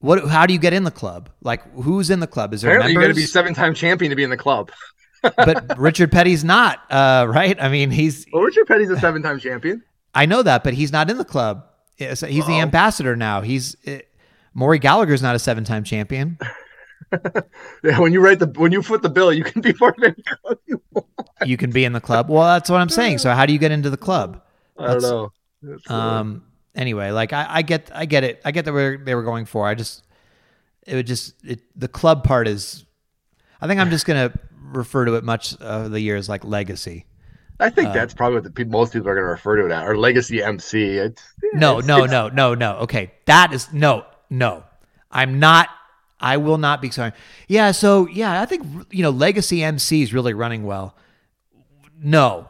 What? 0.00 0.28
How 0.28 0.46
do 0.46 0.52
you 0.52 0.58
get 0.58 0.72
in 0.72 0.84
the 0.84 0.90
club? 0.90 1.30
Like, 1.42 1.62
who's 1.74 2.10
in 2.10 2.20
the 2.20 2.26
club? 2.26 2.52
Is 2.52 2.60
there 2.62 2.72
Apparently, 2.72 2.92
you 2.92 2.98
got 2.98 3.02
to 3.02 3.08
members? 3.08 3.22
be 3.22 3.26
seven-time 3.26 3.74
champion 3.74 4.10
to 4.10 4.16
be 4.16 4.22
in 4.22 4.30
the 4.30 4.36
club. 4.36 4.70
but 5.22 5.78
Richard 5.78 6.12
Petty's 6.12 6.44
not, 6.44 6.80
uh, 6.90 7.26
right? 7.28 7.60
I 7.60 7.68
mean, 7.70 7.90
he's. 7.90 8.26
Well, 8.32 8.42
Richard 8.42 8.66
Petty's 8.66 8.90
a 8.90 9.00
seven-time 9.00 9.40
champion. 9.40 9.82
I 10.14 10.26
know 10.26 10.42
that, 10.42 10.62
but 10.62 10.74
he's 10.74 10.92
not 10.92 11.10
in 11.10 11.16
the 11.18 11.24
club. 11.24 11.64
He's 11.96 12.20
the 12.20 12.26
Uh-oh. 12.42 12.50
ambassador 12.60 13.16
now. 13.16 13.40
He's. 13.40 13.76
Uh, 13.86 13.98
Maury 14.52 14.78
Gallagher's 14.78 15.22
not 15.22 15.34
a 15.34 15.38
seven-time 15.38 15.84
champion. 15.84 16.38
Yeah, 17.84 18.00
when 18.00 18.12
you 18.12 18.20
write 18.20 18.38
the 18.40 18.46
when 18.46 18.72
you 18.72 18.82
foot 18.82 19.02
the 19.02 19.08
bill, 19.10 19.32
you 19.32 19.44
can 19.44 19.60
be 19.62 19.72
part 19.72 19.96
of 19.98 20.04
any 20.04 20.22
club 20.22 20.58
you 20.66 20.82
want. 20.92 21.06
You 21.44 21.56
can 21.56 21.70
be 21.70 21.84
in 21.84 21.92
the 21.92 22.00
club. 22.00 22.28
Well, 22.28 22.44
that's 22.44 22.68
what 22.68 22.80
I'm 22.80 22.88
saying. 22.88 23.18
So 23.18 23.32
how 23.32 23.46
do 23.46 23.52
you 23.52 23.58
get 23.58 23.70
into 23.70 23.90
the 23.90 23.96
club? 23.96 24.42
I 24.78 24.94
don't 24.98 25.02
know. 25.02 25.30
Um. 25.94 26.44
Anyway, 26.74 27.10
like 27.10 27.32
I, 27.32 27.46
I 27.48 27.62
get, 27.62 27.90
I 27.94 28.04
get 28.04 28.22
it. 28.24 28.42
I 28.44 28.50
get 28.50 28.64
that 28.66 28.72
where 28.72 28.98
they 28.98 29.14
were 29.14 29.22
going 29.22 29.46
for. 29.46 29.66
I 29.66 29.74
just, 29.74 30.04
it 30.86 30.94
would 30.94 31.06
just, 31.06 31.34
it, 31.42 31.60
the 31.74 31.88
club 31.88 32.22
part 32.22 32.46
is. 32.46 32.84
I 33.60 33.66
think 33.66 33.80
I'm 33.80 33.88
just 33.88 34.04
gonna 34.04 34.32
refer 34.60 35.06
to 35.06 35.14
it 35.14 35.24
much 35.24 35.56
of 35.56 35.90
the 35.90 36.00
year 36.00 36.16
as 36.16 36.28
like 36.28 36.44
legacy. 36.44 37.06
I 37.58 37.70
think 37.70 37.88
uh, 37.88 37.92
that's 37.94 38.12
probably 38.12 38.34
what 38.36 38.44
the 38.44 38.50
people, 38.50 38.72
most 38.72 38.92
people 38.92 39.08
are 39.08 39.14
going 39.14 39.24
to 39.24 39.30
refer 39.30 39.56
to 39.56 39.64
it 39.64 39.72
at, 39.72 39.86
or 39.88 39.96
legacy 39.96 40.42
MC. 40.42 40.98
It's 40.98 41.22
yeah, 41.42 41.58
No, 41.58 41.78
it's- 41.78 41.86
no, 41.86 42.04
it's- 42.04 42.10
no, 42.10 42.28
no, 42.28 42.54
no. 42.54 42.76
Okay, 42.80 43.12
that 43.24 43.54
is 43.54 43.72
no, 43.72 44.04
no. 44.28 44.64
I'm 45.10 45.38
not. 45.38 45.70
I 46.20 46.36
will 46.38 46.58
not 46.58 46.80
be 46.80 46.90
sorry. 46.90 47.12
Yeah. 47.48 47.72
So 47.72 48.06
yeah, 48.08 48.40
I 48.40 48.46
think 48.46 48.66
you 48.90 49.02
know 49.02 49.10
Legacy 49.10 49.62
MC 49.62 50.02
is 50.02 50.12
really 50.14 50.34
running 50.34 50.64
well. 50.64 50.94
No, 51.98 52.48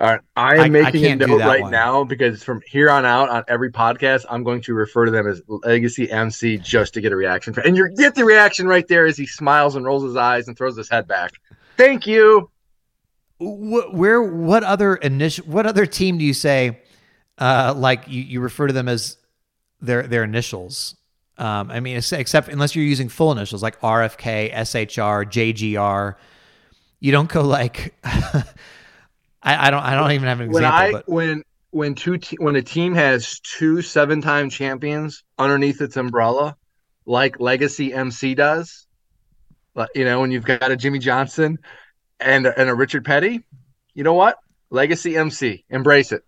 All 0.00 0.06
right, 0.08 0.20
I 0.36 0.48
I- 0.50 0.54
am 0.56 0.60
I 0.60 0.68
making 0.68 1.04
a 1.04 1.08
can't 1.08 1.20
do 1.20 1.26
note 1.28 1.40
right 1.40 1.62
one. 1.62 1.70
now 1.70 2.02
because 2.04 2.42
from 2.42 2.60
here 2.66 2.90
on 2.90 3.04
out 3.06 3.28
on 3.28 3.44
every 3.48 3.70
podcast, 3.70 4.24
I'm 4.28 4.42
going 4.42 4.60
to 4.62 4.74
refer 4.74 5.04
to 5.04 5.10
them 5.12 5.26
as 5.28 5.40
Legacy 5.46 6.10
MC 6.10 6.58
just 6.58 6.94
to 6.94 7.00
get 7.00 7.12
a 7.12 7.16
reaction. 7.16 7.54
And 7.64 7.76
you 7.76 7.88
get 7.96 8.14
the 8.16 8.24
reaction 8.24 8.66
right 8.66 8.86
there 8.88 9.06
as 9.06 9.16
he 9.16 9.24
smiles 9.26 9.76
and 9.76 9.84
rolls 9.84 10.02
his 10.02 10.16
eyes 10.16 10.48
and 10.48 10.56
throws 10.56 10.76
his 10.76 10.88
head 10.88 11.06
back. 11.06 11.32
Thank 11.76 12.06
you. 12.08 12.50
Wh- 13.38 13.92
where 13.94 14.20
what 14.22 14.64
other 14.64 14.96
initial 14.96 15.46
what 15.46 15.64
other 15.64 15.86
team 15.86 16.18
do 16.18 16.24
you 16.24 16.34
say 16.34 16.80
uh 17.38 17.72
like 17.76 18.08
you, 18.08 18.20
you 18.20 18.40
refer 18.40 18.66
to 18.66 18.72
them 18.72 18.88
as 18.88 19.16
their 19.80 20.02
their 20.08 20.24
initials 20.24 20.96
um 21.38 21.70
i 21.70 21.80
mean 21.80 21.96
except 21.96 22.48
unless 22.48 22.74
you're 22.74 22.84
using 22.84 23.08
full 23.08 23.32
initials 23.32 23.62
like 23.62 23.80
rfk 23.80 24.52
shr 24.52 25.24
jgr 25.24 26.14
you 27.00 27.12
don't 27.12 27.30
go 27.30 27.42
like 27.42 27.94
I, 28.04 29.68
I 29.68 29.70
don't 29.70 29.82
i 29.82 29.94
don't 29.94 30.12
even 30.12 30.28
have 30.28 30.40
an 30.40 30.48
example. 30.48 30.70
when 30.70 30.72
I 30.72 30.92
but 30.92 31.08
when 31.08 31.42
when 31.70 31.94
two 31.94 32.18
te- 32.18 32.36
when 32.38 32.56
a 32.56 32.62
team 32.62 32.94
has 32.94 33.40
two 33.40 33.82
seven 33.82 34.20
time 34.20 34.50
champions 34.50 35.24
underneath 35.38 35.80
its 35.80 35.96
umbrella, 35.96 36.56
like 37.06 37.40
Legacy 37.40 37.92
MC 37.92 38.34
does, 38.34 38.86
like, 39.74 39.90
you 39.94 40.04
know, 40.04 40.20
when 40.20 40.30
you've 40.30 40.44
got 40.44 40.70
a 40.70 40.76
Jimmie 40.76 40.98
Johnson 40.98 41.58
and 42.20 42.46
and 42.46 42.68
a 42.68 42.74
Richard 42.74 43.04
Petty, 43.04 43.44
you 43.94 44.02
know 44.02 44.14
what? 44.14 44.38
Legacy 44.70 45.16
MC, 45.16 45.64
embrace 45.70 46.12
it. 46.12 46.24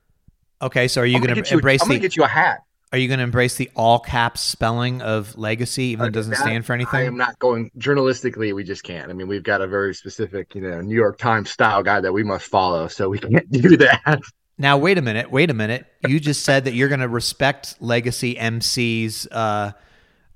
okay 0.63 0.89
so 0.89 1.03
are 1.03 1.07
you 1.07 1.19
going 1.21 1.35
to 1.35 1.51
you, 1.51 1.57
embrace 1.57 1.83
I'm 1.83 1.89
gonna 1.89 2.01
get 2.01 2.17
you 2.17 2.25
a 2.25 2.29
hat. 2.29 2.61
Are 2.93 2.99
you 2.99 3.07
going 3.09 3.19
to 3.19 3.25
embrace 3.25 3.55
the 3.57 3.71
all 3.77 3.99
caps 4.01 4.41
spelling 4.41 5.01
of 5.03 5.37
legacy 5.39 5.85
even 5.85 6.01
though 6.05 6.09
it 6.09 6.13
doesn't 6.13 6.33
That- 6.33 6.41
stand 6.41 6.67
for 6.67 6.73
anything? 6.73 7.01
I 7.01 7.05
am 7.05 7.17
not 7.17 7.39
going 7.39 7.71
journalistically. 7.79 8.55
We 8.55 8.65
just 8.65 8.83
can't. 8.83 9.11
I 9.11 9.15
mean, 9.15 9.29
we've 9.29 9.43
got 9.45 9.61
a 9.61 9.67
very 9.69 9.95
specific, 9.95 10.55
you 10.55 10.61
know, 10.63 10.81
New 10.81 10.95
York 10.97 11.19
Times 11.19 11.51
style 11.51 11.83
guide 11.83 12.03
that 12.05 12.13
we 12.13 12.25
must 12.25 12.47
follow, 12.47 12.89
so 12.89 13.09
we 13.09 13.19
can't 13.21 13.51
do 13.51 13.77
that. 13.77 14.21
Now 14.59 14.77
wait 14.77 14.99
a 14.99 15.03
minute, 15.03 15.31
wait 15.31 15.51
a 15.51 15.55
minute. 15.55 15.87
You 16.07 16.21
just 16.21 16.45
said 16.45 16.65
that 16.65 16.75
you're 16.75 16.89
going 16.89 17.01
to 17.01 17.09
respect 17.09 17.77
Legacy 17.81 18.37
MC's 18.37 19.27
uh, 19.29 19.73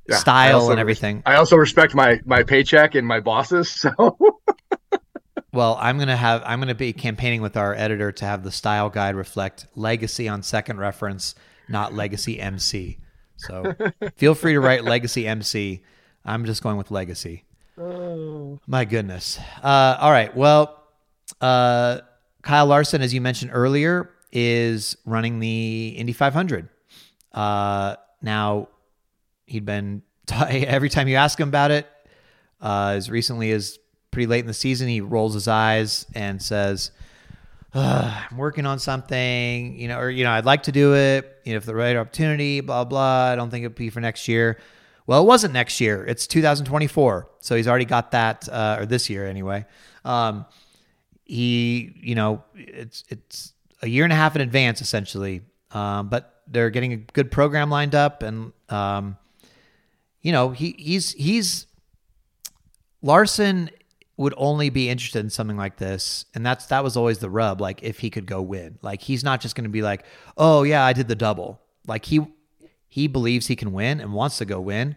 Yeah, 0.08 0.16
style 0.16 0.60
and 0.60 0.68
res- 0.70 0.78
everything. 0.78 1.22
I 1.26 1.34
also 1.34 1.56
respect 1.56 1.94
my 1.94 2.20
my 2.24 2.42
paycheck 2.42 2.94
and 2.94 3.06
my 3.06 3.20
bosses. 3.20 3.68
So 3.70 4.16
Well, 5.52 5.76
I'm 5.80 5.96
going 5.98 6.08
to 6.08 6.16
have 6.16 6.42
I'm 6.44 6.58
going 6.58 6.68
to 6.68 6.74
be 6.74 6.92
campaigning 6.92 7.40
with 7.42 7.56
our 7.56 7.74
editor 7.74 8.10
to 8.12 8.24
have 8.24 8.42
the 8.42 8.50
style 8.50 8.90
guide 8.90 9.14
reflect 9.14 9.66
Legacy 9.76 10.28
on 10.28 10.42
second 10.42 10.78
reference, 10.78 11.34
not 11.68 11.94
Legacy 11.94 12.40
MC. 12.40 12.98
So 13.36 13.74
feel 14.16 14.34
free 14.34 14.52
to 14.52 14.60
write 14.60 14.84
Legacy 14.84 15.26
MC. 15.26 15.82
I'm 16.24 16.44
just 16.44 16.62
going 16.62 16.76
with 16.76 16.90
Legacy. 16.90 17.44
Oh. 17.78 18.60
My 18.66 18.84
goodness. 18.84 19.38
Uh, 19.62 19.96
all 20.00 20.10
right. 20.10 20.34
Well, 20.34 20.82
uh, 21.40 22.00
Kyle 22.42 22.66
Larson, 22.66 23.02
as 23.02 23.12
you 23.12 23.20
mentioned 23.20 23.50
earlier, 23.52 24.10
is 24.32 24.96
running 25.04 25.40
the 25.40 25.88
Indy 25.96 26.12
500. 26.12 26.68
Uh, 27.32 27.96
now, 28.22 28.68
he'd 29.46 29.64
been 29.64 30.02
every 30.48 30.88
time 30.88 31.08
you 31.08 31.16
ask 31.16 31.38
him 31.38 31.48
about 31.48 31.70
it, 31.70 31.86
uh, 32.60 32.94
as 32.96 33.10
recently 33.10 33.50
as 33.50 33.78
pretty 34.10 34.26
late 34.26 34.40
in 34.40 34.46
the 34.46 34.54
season, 34.54 34.88
he 34.88 35.00
rolls 35.00 35.34
his 35.34 35.48
eyes 35.48 36.06
and 36.14 36.40
says, 36.40 36.92
"Ugh, 37.74 38.24
"I'm 38.30 38.36
working 38.36 38.66
on 38.66 38.78
something, 38.78 39.78
you 39.78 39.88
know, 39.88 39.98
or 39.98 40.10
you 40.10 40.24
know, 40.24 40.30
I'd 40.30 40.44
like 40.44 40.64
to 40.64 40.72
do 40.72 40.94
it, 40.94 41.40
you 41.44 41.52
know, 41.52 41.56
if 41.58 41.66
the 41.66 41.74
right 41.74 41.96
opportunity, 41.96 42.60
blah 42.60 42.84
blah. 42.84 43.30
I 43.32 43.36
don't 43.36 43.50
think 43.50 43.64
it'd 43.64 43.74
be 43.74 43.90
for 43.90 44.00
next 44.00 44.28
year." 44.28 44.58
Well, 45.06 45.22
it 45.22 45.26
wasn't 45.26 45.52
next 45.52 45.80
year; 45.82 46.04
it's 46.06 46.26
2024, 46.26 47.28
so 47.40 47.56
he's 47.56 47.68
already 47.68 47.84
got 47.84 48.12
that, 48.12 48.48
uh, 48.48 48.78
or 48.80 48.86
this 48.86 49.10
year 49.10 49.26
anyway. 49.26 49.66
Um, 50.04 50.46
he, 51.24 51.94
you 52.00 52.14
know, 52.14 52.42
it's 52.54 53.04
it's 53.08 53.52
a 53.82 53.88
year 53.88 54.04
and 54.04 54.12
a 54.12 54.16
half 54.16 54.34
in 54.34 54.42
advance 54.42 54.80
essentially, 54.80 55.42
um, 55.72 56.08
but 56.08 56.42
they're 56.46 56.70
getting 56.70 56.92
a 56.92 56.96
good 56.96 57.30
program 57.30 57.70
lined 57.70 57.94
up, 57.94 58.22
and 58.22 58.52
um, 58.68 59.18
you 60.22 60.32
know, 60.32 60.50
he 60.50 60.74
he's 60.78 61.12
he's 61.12 61.66
Larson 63.02 63.70
would 64.16 64.34
only 64.36 64.70
be 64.70 64.88
interested 64.88 65.18
in 65.20 65.30
something 65.30 65.56
like 65.56 65.76
this, 65.76 66.24
and 66.34 66.46
that's 66.46 66.66
that 66.66 66.84
was 66.84 66.96
always 66.96 67.18
the 67.18 67.30
rub. 67.30 67.60
Like 67.60 67.82
if 67.82 67.98
he 67.98 68.10
could 68.10 68.26
go 68.26 68.40
win, 68.40 68.78
like 68.82 69.02
he's 69.02 69.24
not 69.24 69.40
just 69.40 69.56
going 69.56 69.64
to 69.64 69.70
be 69.70 69.82
like, 69.82 70.04
oh 70.36 70.62
yeah, 70.62 70.84
I 70.84 70.92
did 70.92 71.08
the 71.08 71.16
double. 71.16 71.60
Like 71.86 72.04
he 72.04 72.26
he 72.88 73.08
believes 73.08 73.46
he 73.46 73.56
can 73.56 73.72
win 73.72 74.00
and 74.00 74.12
wants 74.12 74.38
to 74.38 74.44
go 74.44 74.60
win. 74.60 74.96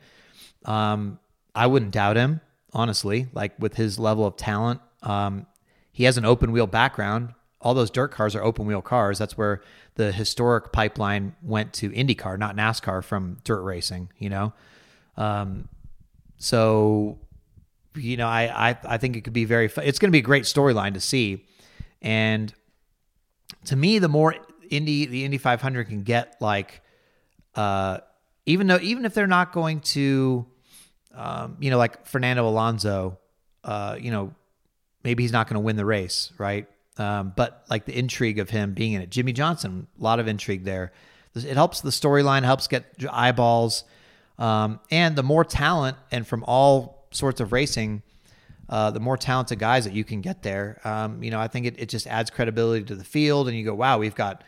Um, 0.66 1.20
I 1.56 1.68
wouldn't 1.68 1.92
doubt 1.92 2.18
him 2.18 2.42
honestly. 2.74 3.28
Like 3.34 3.54
with 3.60 3.76
his 3.76 4.00
level 4.00 4.26
of 4.26 4.38
talent, 4.38 4.80
um, 5.02 5.48
he 5.92 6.06
has 6.06 6.18
an 6.18 6.26
open 6.26 6.52
wheel 6.52 6.68
background. 6.68 7.34
All 7.60 7.74
those 7.74 7.90
dirt 7.90 8.12
cars 8.12 8.36
are 8.36 8.44
open 8.44 8.66
wheel 8.68 8.82
cars. 8.84 9.18
That's 9.18 9.38
where 9.38 9.62
the 9.96 10.12
historic 10.12 10.72
pipeline 10.72 11.36
went 11.42 11.74
to 11.74 11.90
IndyCar, 11.90 12.38
not 12.38 12.56
NASCAR 12.56 13.04
from 13.04 13.40
dirt 13.44 13.64
racing. 13.64 14.10
You 14.20 14.30
know, 14.30 14.54
um, 15.18 15.68
so 16.38 17.18
you 17.98 18.18
know, 18.18 18.28
I, 18.28 18.70
I 18.70 18.78
I 18.84 18.98
think 18.98 19.16
it 19.16 19.22
could 19.22 19.34
be 19.34 19.46
very. 19.46 19.68
Fun. 19.68 19.86
It's 19.86 20.00
going 20.00 20.10
to 20.10 20.12
be 20.12 20.20
a 20.20 20.24
great 20.24 20.44
storyline 20.44 20.94
to 20.94 21.00
see, 21.00 21.46
and 22.02 22.54
to 23.66 23.76
me, 23.76 24.00
the 24.00 24.10
more 24.10 24.36
Indy 24.70 25.06
the 25.06 25.26
Indy 25.26 25.38
500 25.38 25.88
can 25.88 26.04
get, 26.04 26.36
like, 26.40 26.82
uh, 27.56 28.00
even 28.46 28.68
though 28.68 28.80
even 28.82 29.06
if 29.06 29.14
they're 29.14 29.28
not 29.28 29.52
going 29.52 29.82
to, 29.82 30.46
um, 31.14 31.58
you 31.60 31.70
know, 31.70 31.78
like 31.78 32.06
Fernando 32.06 32.48
Alonso, 32.48 33.18
uh, 33.64 33.98
you 34.00 34.12
know, 34.12 34.34
maybe 35.04 35.24
he's 35.24 35.32
not 35.32 35.48
going 35.48 35.56
to 35.56 35.62
win 35.62 35.76
the 35.76 35.86
race, 35.86 36.32
right? 36.38 36.68
Um, 36.98 37.34
but 37.36 37.64
like 37.70 37.86
the 37.86 37.98
intrigue 37.98 38.40
of 38.40 38.50
him 38.50 38.74
being 38.74 38.94
in 38.94 39.02
it, 39.02 39.10
Jimmie 39.10 39.34
Johnson, 39.34 39.88
a 40.00 40.04
lot 40.04 40.20
of 40.20 40.28
intrigue 40.28 40.64
there. 40.64 40.92
It 41.36 41.54
helps 41.54 41.82
the 41.82 41.92
storyline, 41.92 42.44
helps 42.44 42.68
get 42.68 42.86
eyeballs, 43.12 43.84
um, 44.40 44.80
and 44.90 45.16
the 45.16 45.22
more 45.22 45.44
talent 45.44 45.98
and 46.12 46.26
from 46.26 46.44
all 46.48 46.97
sorts 47.12 47.40
of 47.40 47.52
racing, 47.52 48.02
uh, 48.70 48.92
the 48.92 49.00
more 49.00 49.18
talented 49.18 49.60
guys 49.60 49.86
that 49.86 49.94
you 49.94 50.04
can 50.04 50.22
get 50.22 50.44
there. 50.44 50.82
Um, 50.84 51.24
you 51.24 51.32
know, 51.32 51.40
I 51.40 51.48
think 51.48 51.66
it, 51.66 51.80
it 51.80 51.90
just 51.90 52.08
adds 52.08 52.30
credibility 52.30 52.86
to 52.86 52.96
the 52.96 53.04
field, 53.04 53.48
and 53.48 53.58
you 53.58 53.64
go, 53.64 53.74
wow, 53.74 53.98
we've 53.98 54.16
got 54.16 54.44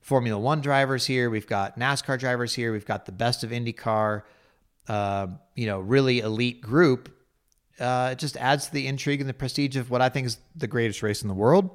Formula 0.00 0.38
One 0.38 0.60
drivers 0.60 1.06
here, 1.06 1.30
we've 1.30 1.46
got 1.46 1.78
NASCAR 1.78 2.18
drivers 2.18 2.54
here, 2.54 2.72
we've 2.72 2.86
got 2.86 3.06
the 3.06 3.12
best 3.12 3.42
of 3.42 3.50
IndyCar. 3.50 4.22
Uh, 4.86 5.28
you 5.54 5.66
know, 5.66 5.80
really 5.80 6.18
elite 6.18 6.60
group. 6.60 7.10
Uh, 7.80 8.10
it 8.12 8.18
just 8.18 8.36
adds 8.36 8.66
to 8.66 8.72
the 8.72 8.86
intrigue 8.86 9.20
and 9.20 9.28
the 9.28 9.34
prestige 9.34 9.76
of 9.76 9.90
what 9.90 10.02
I 10.02 10.10
think 10.10 10.26
is 10.26 10.36
the 10.54 10.66
greatest 10.66 11.02
race 11.02 11.22
in 11.22 11.28
the 11.28 11.34
world. 11.34 11.70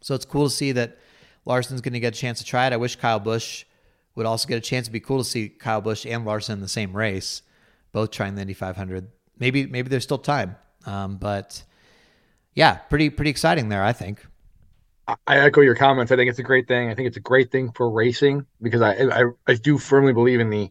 So 0.00 0.14
it's 0.14 0.24
cool 0.24 0.44
to 0.44 0.54
see 0.54 0.72
that 0.72 0.98
Larson's 1.44 1.80
going 1.80 1.94
to 1.94 2.00
get 2.00 2.14
a 2.14 2.18
chance 2.18 2.38
to 2.38 2.44
try 2.44 2.66
it. 2.66 2.72
I 2.72 2.76
wish 2.76 2.96
Kyle 2.96 3.18
Busch 3.18 3.64
would 4.14 4.26
also 4.26 4.46
get 4.48 4.56
a 4.56 4.60
chance. 4.60 4.84
It'd 4.84 4.92
be 4.92 5.00
cool 5.00 5.18
to 5.18 5.24
see 5.24 5.48
Kyle 5.48 5.80
Busch 5.80 6.06
and 6.06 6.24
Larson 6.24 6.54
in 6.54 6.60
the 6.60 6.68
same 6.68 6.96
race, 6.96 7.42
both 7.92 8.10
trying 8.10 8.34
the 8.34 8.42
Indy 8.42 8.54
500. 8.54 9.08
Maybe 9.38 9.66
maybe 9.66 9.88
there's 9.88 10.04
still 10.04 10.18
time, 10.18 10.56
um, 10.86 11.16
but 11.16 11.62
yeah, 12.54 12.76
pretty 12.76 13.10
pretty 13.10 13.30
exciting 13.30 13.68
there. 13.68 13.82
I 13.82 13.92
think. 13.92 14.24
I 15.06 15.38
echo 15.38 15.60
your 15.60 15.74
comments. 15.74 16.12
I 16.12 16.16
think 16.16 16.30
it's 16.30 16.38
a 16.38 16.44
great 16.44 16.66
thing. 16.66 16.88
I 16.88 16.94
think 16.94 17.08
it's 17.08 17.18
a 17.18 17.20
great 17.20 17.52
thing 17.52 17.72
for 17.72 17.90
racing 17.90 18.46
because 18.62 18.80
I 18.80 18.92
I, 18.94 19.24
I 19.46 19.54
do 19.54 19.76
firmly 19.76 20.12
believe 20.12 20.40
in 20.40 20.50
the 20.50 20.70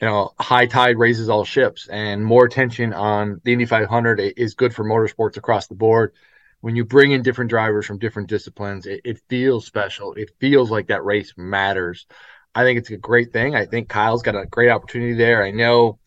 you 0.00 0.06
know 0.06 0.32
high 0.38 0.66
tide 0.66 0.98
raises 0.98 1.28
all 1.28 1.44
ships 1.44 1.88
and 1.88 2.24
more 2.24 2.44
attention 2.44 2.92
on 2.92 3.40
the 3.44 3.52
Indy 3.52 3.66
500 3.66 4.20
is 4.36 4.54
good 4.54 4.74
for 4.74 4.84
motorsports 4.84 5.36
across 5.36 5.66
the 5.66 5.74
board. 5.74 6.14
When 6.60 6.76
you 6.76 6.84
bring 6.84 7.12
in 7.12 7.22
different 7.22 7.50
drivers 7.50 7.86
from 7.86 7.98
different 7.98 8.28
disciplines, 8.28 8.86
it, 8.86 9.00
it 9.04 9.20
feels 9.28 9.66
special. 9.66 10.14
It 10.14 10.30
feels 10.40 10.70
like 10.70 10.88
that 10.88 11.04
race 11.04 11.32
matters. 11.36 12.06
I 12.54 12.64
think 12.64 12.78
it's 12.78 12.90
a 12.90 12.96
great 12.96 13.32
thing. 13.32 13.54
I 13.54 13.66
think 13.66 13.88
Kyle's 13.88 14.22
got 14.22 14.34
a 14.34 14.46
great 14.46 14.70
opportunity 14.70 15.14
there. 15.14 15.44
I 15.44 15.52
know 15.52 15.98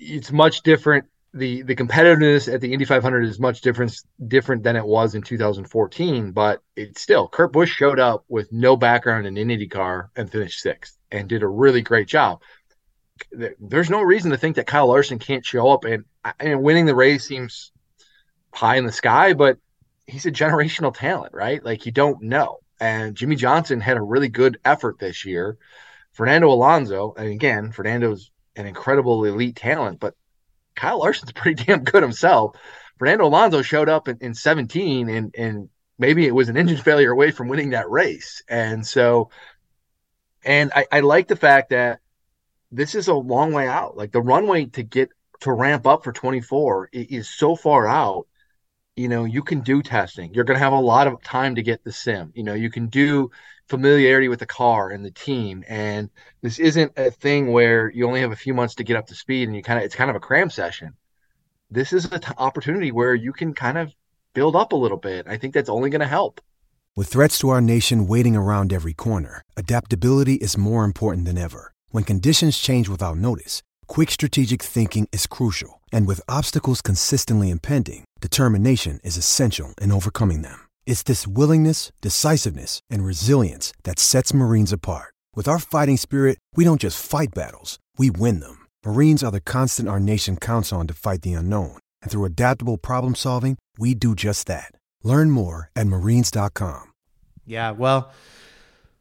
it's 0.00 0.32
much 0.32 0.62
different 0.62 1.04
the 1.32 1.62
the 1.62 1.76
competitiveness 1.76 2.52
at 2.52 2.60
the 2.60 2.72
Indy 2.72 2.84
500 2.84 3.24
is 3.24 3.38
much 3.38 3.60
different 3.60 3.94
different 4.26 4.64
than 4.64 4.74
it 4.74 4.84
was 4.84 5.14
in 5.14 5.22
2014, 5.22 6.32
but 6.32 6.60
it's 6.74 7.00
still 7.00 7.28
Kurt 7.28 7.52
Busch 7.52 7.70
showed 7.70 8.00
up 8.00 8.24
with 8.28 8.50
no 8.50 8.76
background 8.76 9.26
in 9.26 9.34
IndyCar 9.34 10.08
and 10.16 10.30
finished 10.30 10.60
sixth 10.60 10.96
and 11.12 11.28
did 11.28 11.42
a 11.42 11.48
really 11.48 11.82
great 11.82 12.08
job. 12.08 12.42
There's 13.60 13.90
no 13.90 14.02
reason 14.02 14.30
to 14.30 14.38
think 14.38 14.56
that 14.56 14.66
Kyle 14.66 14.88
Larson 14.88 15.18
can't 15.18 15.44
show 15.44 15.70
up 15.70 15.84
and 15.84 16.04
and 16.40 16.62
winning 16.62 16.86
the 16.86 16.94
race 16.94 17.26
seems 17.26 17.70
high 18.52 18.76
in 18.76 18.86
the 18.86 18.92
sky, 18.92 19.34
but 19.34 19.58
he's 20.06 20.26
a 20.26 20.32
generational 20.32 20.94
talent, 20.94 21.32
right? 21.32 21.64
Like 21.64 21.86
you 21.86 21.92
don't 21.92 22.22
know. 22.22 22.58
And 22.80 23.14
Jimmie 23.14 23.36
Johnson 23.36 23.80
had 23.80 23.98
a 23.98 24.02
really 24.02 24.28
good 24.28 24.58
effort 24.64 24.98
this 24.98 25.24
year. 25.24 25.58
Fernando 26.12 26.48
Alonso, 26.48 27.14
and 27.16 27.28
again, 27.28 27.70
Fernando's 27.70 28.30
an 28.56 28.66
incredible 28.66 29.24
elite 29.24 29.56
talent, 29.56 30.00
but 30.00 30.14
Kyle 30.74 30.98
Larson's 30.98 31.32
pretty 31.34 31.64
damn 31.64 31.84
good 31.84 32.02
himself. 32.02 32.56
Fernando 32.98 33.26
Alonso 33.26 33.62
showed 33.62 33.88
up 33.88 34.08
in, 34.08 34.18
in 34.20 34.34
17 34.34 35.08
and 35.08 35.34
and 35.36 35.68
maybe 35.98 36.26
it 36.26 36.34
was 36.34 36.48
an 36.48 36.56
engine 36.56 36.76
failure 36.84 37.10
away 37.10 37.30
from 37.30 37.48
winning 37.48 37.70
that 37.70 37.90
race. 37.90 38.42
And 38.48 38.86
so 38.86 39.30
and 40.44 40.72
I, 40.74 40.86
I 40.90 41.00
like 41.00 41.28
the 41.28 41.36
fact 41.36 41.70
that 41.70 42.00
this 42.72 42.94
is 42.94 43.08
a 43.08 43.14
long 43.14 43.52
way 43.52 43.66
out. 43.66 43.96
Like 43.96 44.12
the 44.12 44.22
runway 44.22 44.66
to 44.66 44.82
get 44.82 45.10
to 45.40 45.52
ramp 45.52 45.86
up 45.86 46.04
for 46.04 46.12
24 46.12 46.90
is 46.92 47.28
so 47.28 47.56
far 47.56 47.86
out. 47.86 48.26
You 49.00 49.08
know, 49.08 49.24
you 49.24 49.42
can 49.42 49.60
do 49.60 49.82
testing. 49.82 50.34
You're 50.34 50.44
going 50.44 50.58
to 50.58 50.64
have 50.64 50.74
a 50.74 50.78
lot 50.78 51.06
of 51.06 51.22
time 51.22 51.54
to 51.54 51.62
get 51.62 51.82
the 51.84 51.90
sim. 51.90 52.32
You 52.34 52.42
know, 52.42 52.52
you 52.52 52.68
can 52.68 52.88
do 52.88 53.30
familiarity 53.66 54.28
with 54.28 54.40
the 54.40 54.46
car 54.46 54.90
and 54.90 55.02
the 55.02 55.10
team. 55.10 55.64
And 55.68 56.10
this 56.42 56.58
isn't 56.58 56.92
a 56.98 57.10
thing 57.10 57.50
where 57.50 57.90
you 57.90 58.06
only 58.06 58.20
have 58.20 58.32
a 58.32 58.36
few 58.36 58.52
months 58.52 58.74
to 58.74 58.84
get 58.84 58.96
up 58.96 59.06
to 59.06 59.14
speed 59.14 59.48
and 59.48 59.56
you 59.56 59.62
kind 59.62 59.78
of, 59.78 59.86
it's 59.86 59.94
kind 59.94 60.10
of 60.10 60.16
a 60.16 60.20
cram 60.20 60.50
session. 60.50 60.92
This 61.70 61.94
is 61.94 62.04
an 62.12 62.20
t- 62.20 62.32
opportunity 62.36 62.92
where 62.92 63.14
you 63.14 63.32
can 63.32 63.54
kind 63.54 63.78
of 63.78 63.90
build 64.34 64.54
up 64.54 64.72
a 64.72 64.76
little 64.76 64.98
bit. 64.98 65.26
I 65.26 65.38
think 65.38 65.54
that's 65.54 65.70
only 65.70 65.88
going 65.88 66.00
to 66.00 66.06
help. 66.06 66.42
With 66.94 67.08
threats 67.08 67.38
to 67.38 67.48
our 67.48 67.62
nation 67.62 68.06
waiting 68.06 68.36
around 68.36 68.70
every 68.70 68.92
corner, 68.92 69.42
adaptability 69.56 70.34
is 70.34 70.58
more 70.58 70.84
important 70.84 71.24
than 71.24 71.38
ever. 71.38 71.72
When 71.88 72.04
conditions 72.04 72.58
change 72.58 72.90
without 72.90 73.16
notice, 73.16 73.62
quick 73.86 74.10
strategic 74.10 74.62
thinking 74.62 75.08
is 75.10 75.26
crucial. 75.26 75.79
And 75.90 76.06
with 76.06 76.20
obstacles 76.28 76.82
consistently 76.82 77.48
impending, 77.48 78.04
determination 78.20 79.00
is 79.02 79.16
essential 79.16 79.72
in 79.80 79.90
overcoming 79.92 80.42
them. 80.42 80.68
It's 80.84 81.02
this 81.02 81.26
willingness, 81.26 81.90
decisiveness, 82.02 82.80
and 82.90 83.04
resilience 83.04 83.72
that 83.84 83.98
sets 83.98 84.34
Marines 84.34 84.72
apart. 84.72 85.14
With 85.34 85.48
our 85.48 85.58
fighting 85.58 85.96
spirit, 85.96 86.36
we 86.54 86.64
don't 86.64 86.80
just 86.80 87.02
fight 87.02 87.28
battles, 87.34 87.78
we 87.96 88.10
win 88.10 88.40
them. 88.40 88.66
Marines 88.84 89.24
are 89.24 89.30
the 89.30 89.40
constant 89.40 89.88
our 89.88 90.00
nation 90.00 90.36
counts 90.36 90.72
on 90.72 90.86
to 90.88 90.94
fight 90.94 91.22
the 91.22 91.32
unknown. 91.32 91.78
And 92.02 92.10
through 92.10 92.26
adaptable 92.26 92.76
problem 92.76 93.14
solving, 93.14 93.56
we 93.78 93.94
do 93.94 94.14
just 94.14 94.46
that. 94.48 94.72
Learn 95.02 95.30
more 95.30 95.70
at 95.74 95.86
marines.com. 95.86 96.92
Yeah, 97.46 97.70
well, 97.70 98.12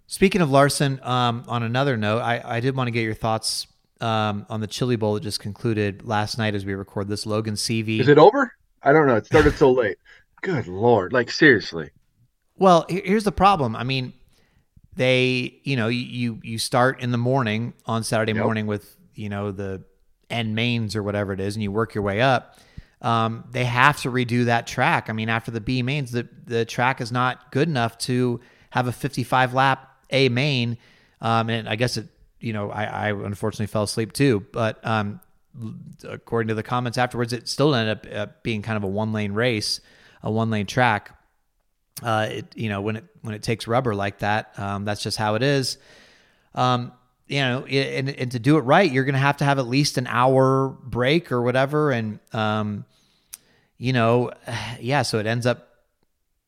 speaking 0.08 0.42
of 0.42 0.50
Larson, 0.50 1.00
um, 1.04 1.44
on 1.48 1.64
another 1.64 1.98
note, 1.98 2.20
I, 2.20 2.42
I 2.44 2.60
did 2.62 2.76
want 2.76 2.88
to 2.88 2.92
get 2.92 3.04
your 3.04 3.14
thoughts 3.14 3.68
um, 4.02 4.46
on 4.50 4.62
the 4.62 4.68
Chili 4.68 4.96
Bowl 4.96 5.14
that 5.16 5.24
just 5.24 5.40
concluded 5.40 6.06
last 6.06 6.38
night 6.38 6.56
as 6.56 6.66
we 6.66 6.74
record 6.74 7.08
this. 7.08 7.26
Logan 7.26 7.56
Seavey. 7.56 8.00
Is 8.00 8.08
it 8.08 8.18
over? 8.18 8.54
I 8.84 8.94
don't 8.94 9.08
know. 9.08 9.16
It 9.16 9.26
started 9.26 9.56
so 9.56 9.72
late. 9.72 9.98
Good 10.42 10.68
lord! 10.68 11.12
Like 11.12 11.30
seriously. 11.32 11.90
Well, 12.58 12.86
here's 12.90 13.24
the 13.24 13.32
problem. 13.32 13.76
I 13.76 13.84
mean, 13.84 14.14
they, 14.96 15.60
you 15.64 15.76
know, 15.76 15.88
you 15.88 16.40
you 16.44 16.58
start 16.58 17.02
in 17.02 17.12
the 17.12 17.18
morning 17.18 17.74
on 17.86 18.04
Saturday 18.04 18.34
yep. 18.34 18.44
morning 18.44 18.68
with 18.68 18.96
you 19.16 19.30
know 19.30 19.52
the 19.52 19.84
end 20.30 20.56
mains 20.56 20.96
or 20.96 21.04
whatever 21.04 21.34
it 21.34 21.40
is, 21.40 21.56
and 21.56 21.64
you 21.64 21.72
work 21.72 21.94
your 21.94 22.04
way 22.04 22.22
up. 22.22 22.58
Um, 23.02 23.46
they 23.52 23.64
have 23.66 24.02
to 24.02 24.12
redo 24.12 24.46
that 24.46 24.68
track. 24.68 25.10
I 25.10 25.14
mean, 25.14 25.30
after 25.30 25.52
the 25.52 25.62
B 25.62 25.82
mains, 25.84 26.12
the 26.12 26.28
the 26.46 26.66
track 26.66 27.02
is 27.02 27.12
not 27.12 27.52
good 27.52 27.68
enough 27.68 27.98
to 28.00 28.40
have 28.72 28.88
a 28.88 28.92
55 28.92 29.54
lap 29.54 29.90
A 30.12 30.30
main. 30.30 30.78
Um, 31.22 31.50
and 31.50 31.68
I 31.68 31.76
guess 31.76 31.98
it, 31.98 32.08
you 32.40 32.54
know, 32.54 32.72
I, 32.72 32.84
I 32.84 33.10
unfortunately 33.10 33.68
fell 33.68 33.84
asleep 33.84 34.14
too. 34.14 34.46
But 34.52 34.86
um, 34.86 35.20
according 36.08 36.50
to 36.50 36.56
the 36.56 36.64
comments 36.64 36.98
afterwards, 36.98 37.34
it 37.34 37.48
still 37.48 37.76
ended 37.76 37.98
up 37.98 38.14
uh, 38.14 38.32
being 38.44 38.62
kind 38.62 38.78
of 38.78 38.84
a 38.84 38.88
one 38.88 39.14
lane 39.14 39.34
race 39.34 39.82
a 40.24 40.32
one 40.32 40.50
lane 40.50 40.66
track. 40.66 41.16
Uh, 42.02 42.28
it, 42.30 42.56
you 42.56 42.70
know, 42.70 42.82
when 42.82 42.96
it 42.96 43.06
when 43.22 43.34
it 43.34 43.44
takes 43.44 43.68
rubber 43.68 43.94
like 43.94 44.20
that, 44.20 44.58
um, 44.58 44.86
that's 44.86 45.04
just 45.04 45.18
how 45.18 45.36
it 45.36 45.44
is. 45.44 45.78
Um, 46.56 46.94
you 47.28 47.42
know, 47.42 47.66
and, 47.66 48.10
and 48.10 48.32
to 48.32 48.40
do 48.40 48.58
it 48.58 48.62
right, 48.62 48.90
you're 48.90 49.04
going 49.04 49.14
to 49.14 49.20
have 49.20 49.38
to 49.38 49.46
have 49.46 49.60
at 49.60 49.68
least 49.68 49.98
an 49.98 50.08
hour 50.08 50.70
break 50.70 51.32
or 51.32 51.42
whatever. 51.42 51.92
And, 51.92 52.20
um, 52.34 52.86
you 53.78 53.94
know, 53.94 54.32
yeah, 54.80 55.04
so 55.04 55.20
it 55.20 55.28
ends 55.28 55.46
up, 55.46 55.68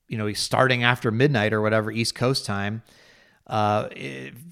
you 0.07 0.17
know, 0.17 0.31
starting 0.33 0.83
after 0.83 1.11
midnight 1.11 1.53
or 1.53 1.61
whatever, 1.61 1.91
East 1.91 2.15
Coast 2.15 2.45
time. 2.45 2.81
Uh, 3.51 3.89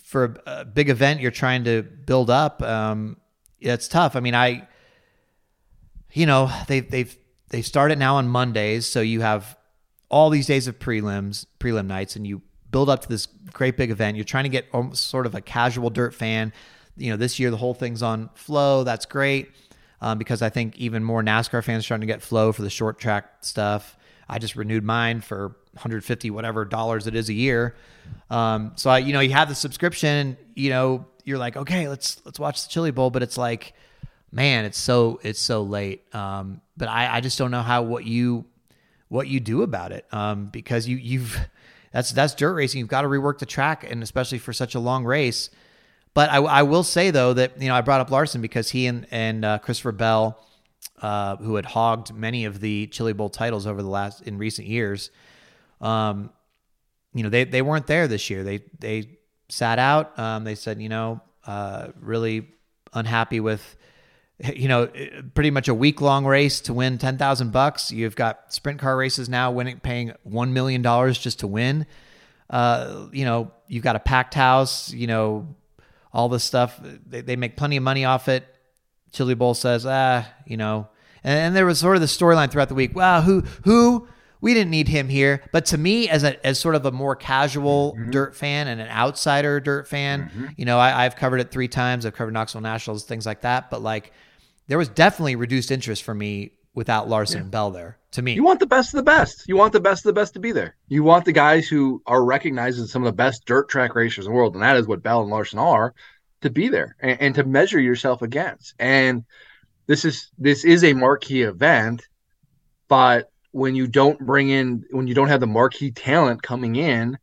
for 0.04 0.36
a, 0.46 0.66
big 0.66 0.90
event 0.90 1.22
you're 1.22 1.32
trying 1.32 1.64
to 1.64 1.82
build 1.82 2.30
up, 2.30 2.62
um, 2.62 3.16
it's 3.60 3.88
tough. 3.88 4.18
I 4.18 4.20
mean, 4.20 4.36
I, 4.36 4.68
you 6.12 6.26
know, 6.26 6.52
they, 6.68 6.82
they've 6.82 7.18
they 7.48 7.62
start 7.62 7.92
it 7.92 7.98
now 7.98 8.18
on 8.18 8.28
Mondays, 8.28 8.86
so 8.86 9.02
you 9.02 9.22
have 9.22 9.58
all 10.10 10.30
these 10.30 10.46
days 10.46 10.68
of 10.68 10.78
prelims, 10.78 11.46
prelim 11.60 11.88
nights, 11.88 12.16
and 12.16 12.28
you 12.28 12.42
build 12.72 12.90
up 12.90 13.02
to 13.04 13.10
this 13.10 13.26
great 13.54 13.78
big 13.78 13.90
event. 13.90 14.18
You're 14.18 14.26
trying 14.26 14.44
to 14.44 14.50
get 14.50 14.68
sort 14.94 15.26
of 15.26 15.34
a 15.34 15.42
casual 15.42 15.90
dirt 15.90 16.14
fan. 16.14 16.54
You 16.98 17.12
know, 17.12 17.18
this 17.18 17.40
year 17.40 17.50
the 17.50 17.58
whole 17.58 17.74
thing's 17.74 18.04
on 18.04 18.30
flow. 18.36 18.84
That's 18.84 19.06
great 19.06 19.52
um, 20.02 20.18
because 20.18 20.42
I 20.42 20.50
think 20.50 20.78
even 20.78 21.04
more 21.04 21.24
NASCAR 21.24 21.64
fans 21.64 21.84
are 21.84 21.86
starting 21.86 22.08
to 22.08 22.14
get 22.14 22.22
flow 22.22 22.52
for 22.52 22.62
the 22.62 22.70
short 22.70 23.00
track 23.00 23.26
stuff. 23.42 23.98
I 24.28 24.40
just 24.40 24.56
renewed 24.56 24.84
mine 24.84 25.22
for 25.22 25.56
150 25.74 26.32
whatever 26.32 26.66
dollars 26.66 27.08
it 27.08 27.16
is 27.16 27.30
a 27.30 27.34
year. 27.34 27.76
Um, 28.30 28.74
so 28.76 28.90
I, 28.90 29.00
you 29.00 29.14
know, 29.14 29.20
you 29.20 29.32
have 29.32 29.50
the 29.50 29.56
subscription. 29.56 30.38
You 30.56 30.70
know, 30.72 31.06
you're 31.24 31.38
like, 31.38 31.58
okay, 31.58 31.88
let's 31.88 32.22
let's 32.26 32.40
watch 32.40 32.64
the 32.64 32.70
Chili 32.70 32.92
Bowl, 32.92 33.10
but 33.10 33.24
it's 33.24 33.38
like 33.38 33.74
man, 34.32 34.66
it's 34.66 34.78
so 34.78 35.20
it's 35.24 35.40
so 35.40 35.64
late. 35.64 36.04
Um, 36.14 36.62
but 36.78 36.88
I, 36.88 37.18
I 37.18 37.22
just 37.22 37.38
don't 37.38 37.52
know 37.52 37.62
how 37.62 37.84
what 37.84 38.06
you 38.06 38.46
what 39.08 39.28
you 39.28 39.40
do 39.40 39.64
about 39.64 39.92
it 39.92 40.06
um, 40.12 40.48
because 40.48 40.88
you 40.88 40.98
you've 40.98 41.38
that's 41.92 42.12
that's 42.12 42.36
dirt 42.36 42.54
racing. 42.54 42.80
You've 42.80 42.88
got 42.88 43.02
to 43.02 43.08
rework 43.08 43.40
the 43.40 43.46
track, 43.46 43.90
and 43.90 44.04
especially 44.04 44.38
for 44.38 44.54
such 44.54 44.76
a 44.76 44.80
long 44.80 45.06
race. 45.06 45.50
But 46.14 46.30
I, 46.30 46.38
I 46.38 46.64
will 46.64 46.84
say 46.84 47.12
though 47.12 47.34
that 47.34 47.62
you 47.62 47.68
know 47.68 47.76
I 47.76 47.82
brought 47.82 48.02
up 48.02 48.12
Larson 48.12 48.42
because 48.42 48.70
he 48.70 48.88
and 48.88 49.08
and 49.12 49.46
uh, 49.46 49.60
Christopher 49.60 49.92
Bell, 49.92 50.46
uh, 51.02 51.38
who 51.38 51.56
had 51.56 51.66
hogged 51.66 52.14
many 52.14 52.46
of 52.46 52.60
the 52.60 52.88
Chili 52.88 53.14
Bowl 53.14 53.30
titles 53.30 53.66
over 53.68 53.82
the 53.82 53.90
last 53.90 54.22
in 54.24 54.38
recent 54.38 54.68
years, 54.68 55.12
um, 55.82 56.32
you 57.14 57.24
know 57.24 57.30
they 57.30 57.44
they 57.44 57.62
weren't 57.62 57.88
there 57.88 58.08
this 58.08 58.30
year. 58.30 58.44
They 58.44 58.62
they 58.80 59.20
sat 59.50 59.80
out. 59.80 60.18
Um, 60.20 60.44
they 60.44 60.56
said 60.56 60.82
you 60.82 60.90
know 60.90 61.22
uh, 61.46 61.90
really 62.00 62.48
unhappy 62.94 63.40
with 63.40 63.76
you 64.56 64.68
know, 64.68 64.90
pretty 65.34 65.52
much 65.52 65.68
a 65.68 65.74
week 65.74 66.02
long 66.02 66.26
race 66.26 66.62
to 66.62 66.74
win 66.74 66.98
10,000 66.98 67.52
bucks. 67.52 67.92
You've 67.92 68.16
got 68.16 68.54
sprint 68.54 68.80
car 68.80 68.96
races 68.96 69.28
now 69.28 69.52
winning, 69.52 69.80
paying 69.80 70.14
$1 70.28 70.52
million 70.52 70.82
just 71.14 71.40
to 71.40 71.48
win. 71.48 71.86
Uh, 72.50 73.08
you 73.12 73.26
know, 73.26 73.52
you've 73.68 73.84
got 73.84 73.96
a 73.96 74.00
packed 74.00 74.34
house, 74.34 74.94
you 74.94 75.08
know, 75.08 75.56
all 76.14 76.30
this 76.30 76.44
stuff. 76.44 76.80
They, 77.06 77.22
they 77.22 77.36
make 77.36 77.58
plenty 77.58 77.78
of 77.78 77.84
money 77.84 78.06
off 78.06 78.28
it. 78.28 78.46
Chili 79.12 79.36
Bowl 79.36 79.54
says, 79.54 79.86
ah, 79.86 80.26
you 80.46 80.58
know, 80.58 80.88
and, 81.24 81.38
and 81.38 81.56
there 81.56 81.66
was 81.66 81.80
sort 81.80 81.96
of 81.96 82.02
the 82.02 82.08
storyline 82.08 82.50
throughout 82.50 82.70
the 82.70 82.76
week. 82.76 82.96
Wow, 82.96 83.22
who, 83.22 83.42
who, 83.64 84.08
we 84.42 84.54
didn't 84.54 84.72
need 84.72 84.88
him 84.88 85.10
here. 85.10 85.44
But 85.52 85.66
to 85.68 85.78
me, 85.78 86.10
as 86.10 86.24
a 86.24 86.46
as 86.46 86.60
sort 86.60 86.76
of 86.76 86.86
a 86.86 86.92
more 86.92 87.16
casual 87.16 87.96
mm-hmm. 87.98 88.12
dirt 88.12 88.36
fan 88.36 88.68
and 88.68 88.80
an 88.80 88.88
outsider 88.88 89.60
dirt 89.60 89.88
fan, 89.88 90.24
mm-hmm. 90.24 90.46
you 90.58 90.66
know, 90.66 90.80
I, 90.80 91.04
have 91.04 91.16
covered 91.16 91.40
it 91.40 91.52
three 91.52 91.68
times. 91.68 92.06
I've 92.06 92.16
covered 92.16 92.34
Knoxville 92.34 92.62
Nationals, 92.62 93.04
things 93.04 93.26
like 93.26 93.42
that. 93.42 93.70
But 93.70 93.82
like, 93.82 94.14
there 94.68 94.78
was 94.78 94.90
definitely 94.90 95.36
reduced 95.36 95.72
interest 95.72 96.04
for 96.04 96.14
me 96.14 96.52
without 96.74 97.10
Larson 97.10 97.38
yeah. 97.38 97.44
and 97.44 97.52
Bell 97.52 97.72
there. 97.72 97.98
To 98.14 98.22
me, 98.22 98.34
you 98.34 98.44
want 98.44 98.60
the 98.60 98.66
best 98.66 98.94
of 98.94 98.98
the 98.98 99.04
best. 99.04 99.46
You 99.48 99.56
want 99.56 99.74
the 99.74 99.80
best 99.80 100.06
of 100.06 100.10
the 100.10 100.20
best 100.20 100.34
to 100.34 100.40
be 100.40 100.52
there. 100.52 100.76
You 100.88 101.04
want 101.04 101.26
the 101.26 101.32
guys 101.32 101.68
who 101.68 102.02
are 102.08 102.24
recognized 102.24 102.80
as 102.80 102.92
some 102.92 103.04
of 103.04 103.06
the 103.06 103.16
best 103.16 103.46
dirt 103.46 103.70
track 103.70 103.94
racers 103.94 104.26
in 104.26 104.32
the 104.32 104.36
world, 104.36 104.56
and 104.56 104.64
that 104.64 104.78
is 104.78 104.88
what 104.88 105.04
Bell 105.04 105.22
and 105.22 105.30
Larson 105.30 105.60
are, 105.60 105.94
to 106.42 106.50
be 106.50 106.70
there 106.70 106.96
and, 107.02 107.22
and 107.22 107.36
to 107.36 107.44
measure 107.44 107.80
yourself 107.80 108.22
against. 108.22 108.74
And 108.80 109.26
this 109.86 110.06
is 110.06 110.32
this 110.38 110.66
is 110.66 110.84
a 110.84 110.94
marquee 110.94 111.44
event, 111.44 112.08
but 112.88 113.30
when 113.52 113.76
you 113.76 113.88
don't 113.88 114.20
bring 114.20 114.50
in 114.50 114.84
when 114.92 115.08
you 115.08 115.16
don't 115.16 115.28
have 115.30 115.40
the 115.40 115.48
marquee 115.48 115.92
talent 115.92 116.42
coming 116.44 116.76
in, 116.76 117.18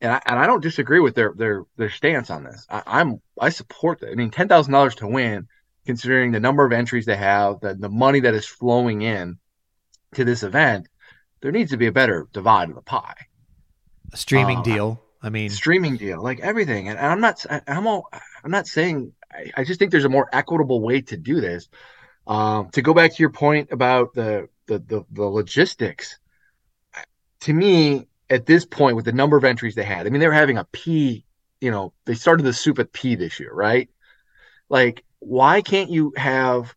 and 0.00 0.12
I, 0.12 0.20
and 0.26 0.38
I 0.38 0.46
don't 0.46 0.62
disagree 0.62 1.00
with 1.00 1.14
their 1.14 1.32
their 1.36 1.64
their 1.76 1.90
stance 1.90 2.30
on 2.30 2.44
this. 2.44 2.66
I, 2.70 2.82
I'm 2.86 3.20
I 3.40 3.48
support 3.50 4.00
that. 4.00 4.10
I 4.10 4.14
mean, 4.14 4.30
ten 4.30 4.48
thousand 4.48 4.72
dollars 4.72 4.94
to 4.96 5.06
win, 5.06 5.48
considering 5.86 6.32
the 6.32 6.40
number 6.40 6.64
of 6.64 6.72
entries 6.72 7.06
they 7.06 7.16
have, 7.16 7.60
the 7.60 7.74
the 7.74 7.88
money 7.88 8.20
that 8.20 8.34
is 8.34 8.46
flowing 8.46 9.02
in 9.02 9.38
to 10.14 10.24
this 10.24 10.42
event, 10.42 10.88
there 11.40 11.52
needs 11.52 11.70
to 11.70 11.76
be 11.76 11.86
a 11.86 11.92
better 11.92 12.28
divide 12.32 12.68
of 12.68 12.74
the 12.74 12.82
pie. 12.82 13.14
A 14.12 14.16
streaming 14.16 14.58
Uh, 14.58 14.62
deal. 14.62 15.00
I 15.22 15.28
mean, 15.28 15.50
streaming 15.50 15.96
deal, 15.98 16.22
like 16.22 16.40
everything. 16.40 16.88
And, 16.88 16.98
and 16.98 17.06
I'm 17.06 17.20
not, 17.20 17.44
I- 17.50 17.60
I'm 17.66 17.86
all, 17.86 18.08
I'm 18.42 18.50
not 18.50 18.66
saying. 18.66 19.12
I, 19.30 19.50
I 19.58 19.64
just 19.64 19.78
think 19.78 19.92
there's 19.92 20.06
a 20.06 20.08
more 20.08 20.28
equitable 20.32 20.80
way 20.80 21.02
to 21.02 21.16
do 21.16 21.40
this. 21.40 21.68
Um, 22.26 22.70
to 22.70 22.82
go 22.82 22.94
back 22.94 23.14
to 23.14 23.22
your 23.22 23.30
point 23.30 23.68
about 23.70 24.14
the 24.14 24.48
the 24.70 24.78
the, 24.78 25.04
the 25.10 25.24
logistics, 25.24 26.18
to 27.40 27.52
me, 27.52 28.06
at 28.30 28.46
this 28.46 28.64
point, 28.64 28.96
with 28.96 29.04
the 29.04 29.12
number 29.12 29.36
of 29.36 29.44
entries 29.44 29.74
they 29.74 29.82
had, 29.82 30.06
I 30.06 30.10
mean, 30.10 30.20
they 30.20 30.28
were 30.28 30.32
having 30.32 30.58
a 30.58 30.64
P. 30.64 31.24
You 31.60 31.70
know, 31.70 31.92
they 32.06 32.14
started 32.14 32.44
the 32.44 32.54
soup 32.54 32.78
at 32.78 32.92
P 32.92 33.16
this 33.16 33.38
year, 33.38 33.52
right? 33.52 33.90
Like, 34.70 35.04
why 35.18 35.60
can't 35.60 35.90
you 35.90 36.14
have? 36.16 36.74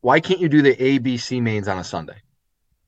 Why 0.00 0.20
can't 0.20 0.40
you 0.40 0.48
do 0.48 0.62
the 0.62 0.80
A, 0.82 0.98
B, 0.98 1.16
C 1.16 1.40
mains 1.40 1.68
on 1.68 1.78
a 1.78 1.84
Sunday? 1.84 2.20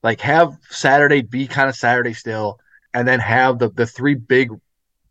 Like, 0.02 0.20
have 0.20 0.58
Saturday 0.68 1.22
be 1.22 1.46
kind 1.46 1.68
of 1.68 1.76
Saturday 1.76 2.12
still, 2.12 2.58
and 2.92 3.06
then 3.06 3.20
have 3.20 3.58
the 3.58 3.70
the 3.70 3.86
three 3.86 4.16
big 4.16 4.50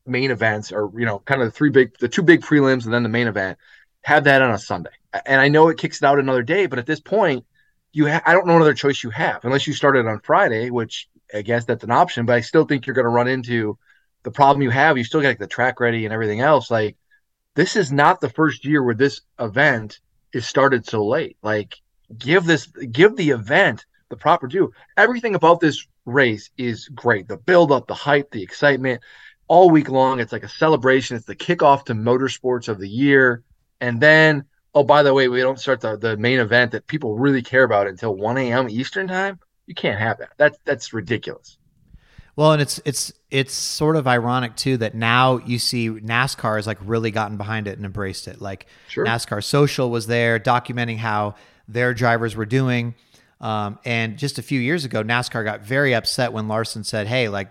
main 0.05 0.31
events 0.31 0.71
or 0.71 0.91
you 0.97 1.05
know 1.05 1.19
kind 1.19 1.41
of 1.41 1.47
the 1.47 1.51
three 1.51 1.69
big 1.69 1.97
the 1.99 2.07
two 2.07 2.23
big 2.23 2.41
prelims 2.41 2.85
and 2.85 2.93
then 2.93 3.03
the 3.03 3.09
main 3.09 3.27
event 3.27 3.57
have 4.01 4.23
that 4.23 4.41
on 4.41 4.51
a 4.51 4.57
sunday 4.57 4.89
and 5.25 5.39
i 5.39 5.47
know 5.47 5.67
it 5.69 5.77
kicks 5.77 6.01
it 6.01 6.05
out 6.05 6.17
another 6.17 6.41
day 6.41 6.65
but 6.65 6.79
at 6.79 6.87
this 6.87 6.99
point 6.99 7.45
you 7.91 8.07
ha- 8.07 8.21
i 8.25 8.33
don't 8.33 8.47
know 8.47 8.55
another 8.55 8.73
choice 8.73 9.03
you 9.03 9.09
have 9.09 9.43
unless 9.43 9.67
you 9.67 9.73
started 9.73 10.05
on 10.05 10.19
friday 10.21 10.69
which 10.69 11.07
i 11.33 11.41
guess 11.41 11.65
that's 11.65 11.83
an 11.83 11.91
option 11.91 12.25
but 12.25 12.35
i 12.35 12.41
still 12.41 12.65
think 12.65 12.85
you're 12.85 12.93
going 12.93 13.05
to 13.05 13.09
run 13.09 13.27
into 13.27 13.77
the 14.23 14.31
problem 14.31 14.61
you 14.61 14.69
have 14.69 14.97
you 14.97 15.03
still 15.03 15.21
got 15.21 15.37
the 15.39 15.47
track 15.47 15.79
ready 15.79 16.05
and 16.05 16.13
everything 16.13 16.41
else 16.41 16.69
like 16.69 16.97
this 17.55 17.75
is 17.75 17.91
not 17.91 18.21
the 18.21 18.29
first 18.29 18.65
year 18.65 18.83
where 18.83 18.95
this 18.95 19.21
event 19.39 19.99
is 20.33 20.47
started 20.47 20.85
so 20.85 21.05
late 21.05 21.37
like 21.41 21.75
give 22.17 22.45
this 22.45 22.67
give 22.91 23.15
the 23.15 23.29
event 23.29 23.85
the 24.09 24.17
proper 24.17 24.47
due 24.47 24.71
everything 24.97 25.35
about 25.35 25.59
this 25.59 25.87
race 26.05 26.49
is 26.57 26.87
great 26.89 27.27
the 27.27 27.37
build 27.37 27.71
up 27.71 27.87
the 27.87 27.93
hype 27.93 28.31
the 28.31 28.41
excitement 28.41 29.01
all 29.49 29.69
week 29.69 29.89
long. 29.89 30.21
It's 30.21 30.31
like 30.31 30.43
a 30.43 30.49
celebration. 30.49 31.17
It's 31.17 31.25
the 31.25 31.35
kickoff 31.35 31.85
to 31.85 31.95
motorsports 31.95 32.69
of 32.69 32.79
the 32.79 32.87
year. 32.87 33.43
And 33.81 33.99
then, 33.99 34.45
oh, 34.75 34.83
by 34.83 35.03
the 35.03 35.13
way, 35.13 35.27
we 35.27 35.41
don't 35.41 35.59
start 35.59 35.81
the, 35.81 35.97
the 35.97 36.17
main 36.17 36.39
event 36.39 36.71
that 36.71 36.87
people 36.87 37.17
really 37.17 37.41
care 37.41 37.63
about 37.63 37.87
until 37.87 38.15
1 38.15 38.37
a.m. 38.37 38.69
Eastern 38.69 39.07
time. 39.07 39.39
You 39.67 39.75
can't 39.75 39.99
have 39.99 40.17
that. 40.17 40.29
That's 40.37 40.57
that's 40.65 40.93
ridiculous. 40.93 41.57
Well, 42.35 42.53
and 42.53 42.61
it's 42.61 42.79
it's 42.85 43.11
it's 43.29 43.53
sort 43.53 43.95
of 43.95 44.07
ironic 44.07 44.55
too 44.55 44.77
that 44.77 44.95
now 44.95 45.37
you 45.39 45.59
see 45.59 45.89
NASCAR 45.89 46.55
has 46.55 46.65
like 46.65 46.77
really 46.81 47.11
gotten 47.11 47.37
behind 47.37 47.67
it 47.67 47.77
and 47.77 47.85
embraced 47.85 48.27
it. 48.27 48.41
Like 48.41 48.65
Sure. 48.87 49.05
NASCAR 49.05 49.43
Social 49.43 49.91
was 49.91 50.07
there 50.07 50.39
documenting 50.39 50.97
how 50.97 51.35
their 51.67 51.93
drivers 51.93 52.35
were 52.35 52.45
doing. 52.45 52.95
Um, 53.41 53.77
and 53.85 54.17
just 54.17 54.39
a 54.39 54.41
few 54.41 54.59
years 54.59 54.85
ago, 54.85 55.03
NASCAR 55.03 55.43
got 55.43 55.61
very 55.61 55.93
upset 55.93 56.33
when 56.33 56.47
Larson 56.47 56.83
said, 56.83 57.07
"Hey, 57.07 57.29
like 57.29 57.49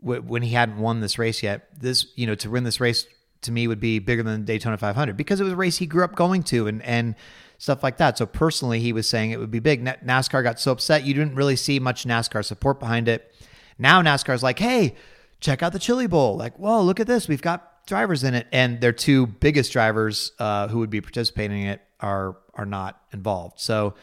w- 0.00 0.22
when 0.22 0.42
he 0.42 0.50
hadn't 0.50 0.78
won 0.78 1.00
this 1.00 1.18
race 1.18 1.42
yet, 1.42 1.68
this 1.80 2.06
you 2.14 2.26
know 2.26 2.34
to 2.36 2.50
win 2.50 2.64
this 2.64 2.80
race 2.80 3.06
to 3.42 3.52
me 3.52 3.68
would 3.68 3.80
be 3.80 3.98
bigger 3.98 4.22
than 4.22 4.44
Daytona 4.44 4.76
500 4.76 5.16
because 5.16 5.40
it 5.40 5.44
was 5.44 5.52
a 5.52 5.56
race 5.56 5.78
he 5.78 5.86
grew 5.86 6.04
up 6.04 6.14
going 6.14 6.42
to 6.44 6.66
and 6.66 6.82
and 6.82 7.14
stuff 7.58 7.82
like 7.82 7.96
that. 7.98 8.16
So 8.16 8.26
personally, 8.26 8.80
he 8.80 8.92
was 8.92 9.08
saying 9.08 9.32
it 9.32 9.38
would 9.38 9.50
be 9.50 9.58
big. 9.58 9.84
NASCAR 9.84 10.42
got 10.42 10.60
so 10.60 10.72
upset 10.72 11.04
you 11.04 11.12
didn't 11.12 11.34
really 11.34 11.56
see 11.56 11.78
much 11.80 12.04
NASCAR 12.04 12.44
support 12.44 12.78
behind 12.78 13.08
it. 13.08 13.34
Now 13.78 14.00
NASCAR's 14.00 14.42
like, 14.42 14.58
hey, 14.58 14.94
check 15.40 15.62
out 15.62 15.72
the 15.72 15.78
Chili 15.78 16.06
Bowl. 16.06 16.36
Like, 16.36 16.56
whoa, 16.58 16.82
look 16.82 17.00
at 17.00 17.06
this. 17.06 17.28
We've 17.28 17.42
got 17.42 17.86
drivers 17.86 18.22
in 18.22 18.34
it, 18.34 18.46
and 18.52 18.80
their 18.80 18.92
two 18.92 19.26
biggest 19.26 19.72
drivers 19.72 20.32
uh, 20.38 20.68
who 20.68 20.78
would 20.78 20.90
be 20.90 21.00
participating 21.00 21.62
in 21.62 21.68
it 21.68 21.80
are 22.00 22.36
are 22.54 22.66
not 22.66 23.00
involved. 23.12 23.60
So, 23.60 23.94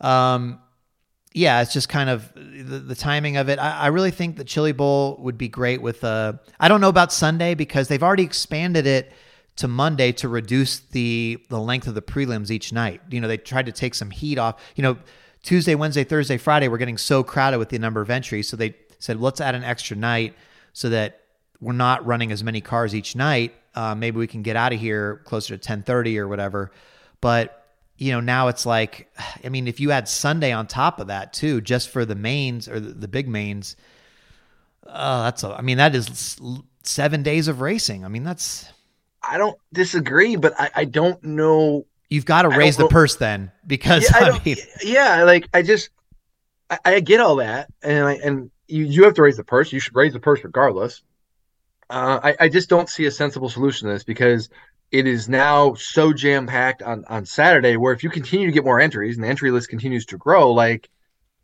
um, 0.00 0.60
yeah, 1.36 1.60
it's 1.60 1.74
just 1.74 1.90
kind 1.90 2.08
of 2.08 2.32
the, 2.34 2.78
the 2.78 2.94
timing 2.94 3.36
of 3.36 3.50
it. 3.50 3.58
I, 3.58 3.72
I 3.72 3.86
really 3.88 4.10
think 4.10 4.38
the 4.38 4.44
Chili 4.44 4.72
Bowl 4.72 5.18
would 5.20 5.36
be 5.36 5.48
great 5.48 5.82
with. 5.82 6.02
Uh, 6.02 6.32
I 6.58 6.66
don't 6.68 6.80
know 6.80 6.88
about 6.88 7.12
Sunday 7.12 7.54
because 7.54 7.88
they've 7.88 8.02
already 8.02 8.22
expanded 8.22 8.86
it 8.86 9.12
to 9.56 9.68
Monday 9.68 10.12
to 10.12 10.28
reduce 10.30 10.78
the 10.78 11.38
the 11.50 11.60
length 11.60 11.88
of 11.88 11.94
the 11.94 12.00
prelims 12.00 12.50
each 12.50 12.72
night. 12.72 13.02
You 13.10 13.20
know, 13.20 13.28
they 13.28 13.36
tried 13.36 13.66
to 13.66 13.72
take 13.72 13.94
some 13.94 14.10
heat 14.10 14.38
off. 14.38 14.62
You 14.76 14.82
know, 14.82 14.96
Tuesday, 15.42 15.74
Wednesday, 15.74 16.04
Thursday, 16.04 16.38
Friday, 16.38 16.68
we're 16.68 16.78
getting 16.78 16.96
so 16.96 17.22
crowded 17.22 17.58
with 17.58 17.68
the 17.68 17.78
number 17.78 18.00
of 18.00 18.08
entries, 18.08 18.48
so 18.48 18.56
they 18.56 18.74
said 18.98 19.20
let's 19.20 19.42
add 19.42 19.54
an 19.54 19.62
extra 19.62 19.94
night 19.94 20.34
so 20.72 20.88
that 20.88 21.20
we're 21.60 21.74
not 21.74 22.06
running 22.06 22.32
as 22.32 22.42
many 22.42 22.62
cars 22.62 22.94
each 22.94 23.14
night. 23.14 23.54
Uh, 23.74 23.94
maybe 23.94 24.16
we 24.16 24.26
can 24.26 24.40
get 24.40 24.56
out 24.56 24.72
of 24.72 24.80
here 24.80 25.20
closer 25.26 25.54
to 25.54 25.62
ten 25.62 25.82
thirty 25.82 26.18
or 26.18 26.28
whatever. 26.28 26.72
But 27.20 27.65
you 27.98 28.12
know, 28.12 28.20
now 28.20 28.48
it's 28.48 28.66
like, 28.66 29.10
I 29.44 29.48
mean, 29.48 29.68
if 29.68 29.80
you 29.80 29.90
add 29.90 30.08
Sunday 30.08 30.52
on 30.52 30.66
top 30.66 31.00
of 31.00 31.08
that 31.08 31.32
too, 31.32 31.60
just 31.60 31.88
for 31.88 32.04
the 32.04 32.14
mains 32.14 32.68
or 32.68 32.80
the, 32.80 32.92
the 32.92 33.08
big 33.08 33.28
mains, 33.28 33.76
uh, 34.86 35.24
that's 35.24 35.42
a, 35.42 35.48
I 35.54 35.62
mean, 35.62 35.78
that 35.78 35.94
is 35.94 36.38
seven 36.82 37.22
days 37.22 37.48
of 37.48 37.60
racing. 37.60 38.04
I 38.04 38.08
mean, 38.08 38.22
that's 38.24 38.70
I 39.22 39.38
don't 39.38 39.58
disagree, 39.72 40.36
but 40.36 40.54
I, 40.58 40.70
I 40.74 40.84
don't 40.84 41.22
know. 41.24 41.86
you've 42.10 42.26
got 42.26 42.42
to 42.42 42.48
raise 42.50 42.76
the 42.76 42.84
know- 42.84 42.88
purse 42.88 43.16
then 43.16 43.50
because 43.66 44.04
Yeah, 44.04 44.18
I 44.18 44.30
I, 44.30 44.42
mean, 44.44 44.56
yeah, 44.84 45.24
like 45.24 45.48
I 45.52 45.62
just 45.62 45.90
I, 46.70 46.78
I 46.84 47.00
get 47.00 47.20
all 47.20 47.36
that, 47.36 47.68
and 47.82 48.06
I 48.06 48.12
and 48.14 48.50
you 48.68 48.84
you 48.84 49.04
have 49.04 49.14
to 49.14 49.22
raise 49.22 49.36
the 49.36 49.44
purse. 49.44 49.72
You 49.72 49.80
should 49.80 49.96
raise 49.96 50.12
the 50.12 50.20
purse 50.20 50.44
regardless. 50.44 51.02
Uh, 51.90 52.20
I 52.22 52.36
I 52.40 52.48
just 52.48 52.68
don't 52.68 52.88
see 52.88 53.06
a 53.06 53.10
sensible 53.10 53.48
solution 53.48 53.88
to 53.88 53.94
this 53.94 54.04
because 54.04 54.48
it 54.90 55.06
is 55.06 55.28
now 55.28 55.74
so 55.74 56.12
jam 56.12 56.46
packed 56.46 56.82
on 56.82 57.04
on 57.06 57.26
Saturday. 57.26 57.76
Where 57.76 57.92
if 57.92 58.04
you 58.04 58.10
continue 58.10 58.46
to 58.46 58.52
get 58.52 58.64
more 58.64 58.80
entries 58.80 59.16
and 59.16 59.24
the 59.24 59.28
entry 59.28 59.50
list 59.50 59.68
continues 59.68 60.06
to 60.06 60.18
grow, 60.18 60.52
like 60.52 60.88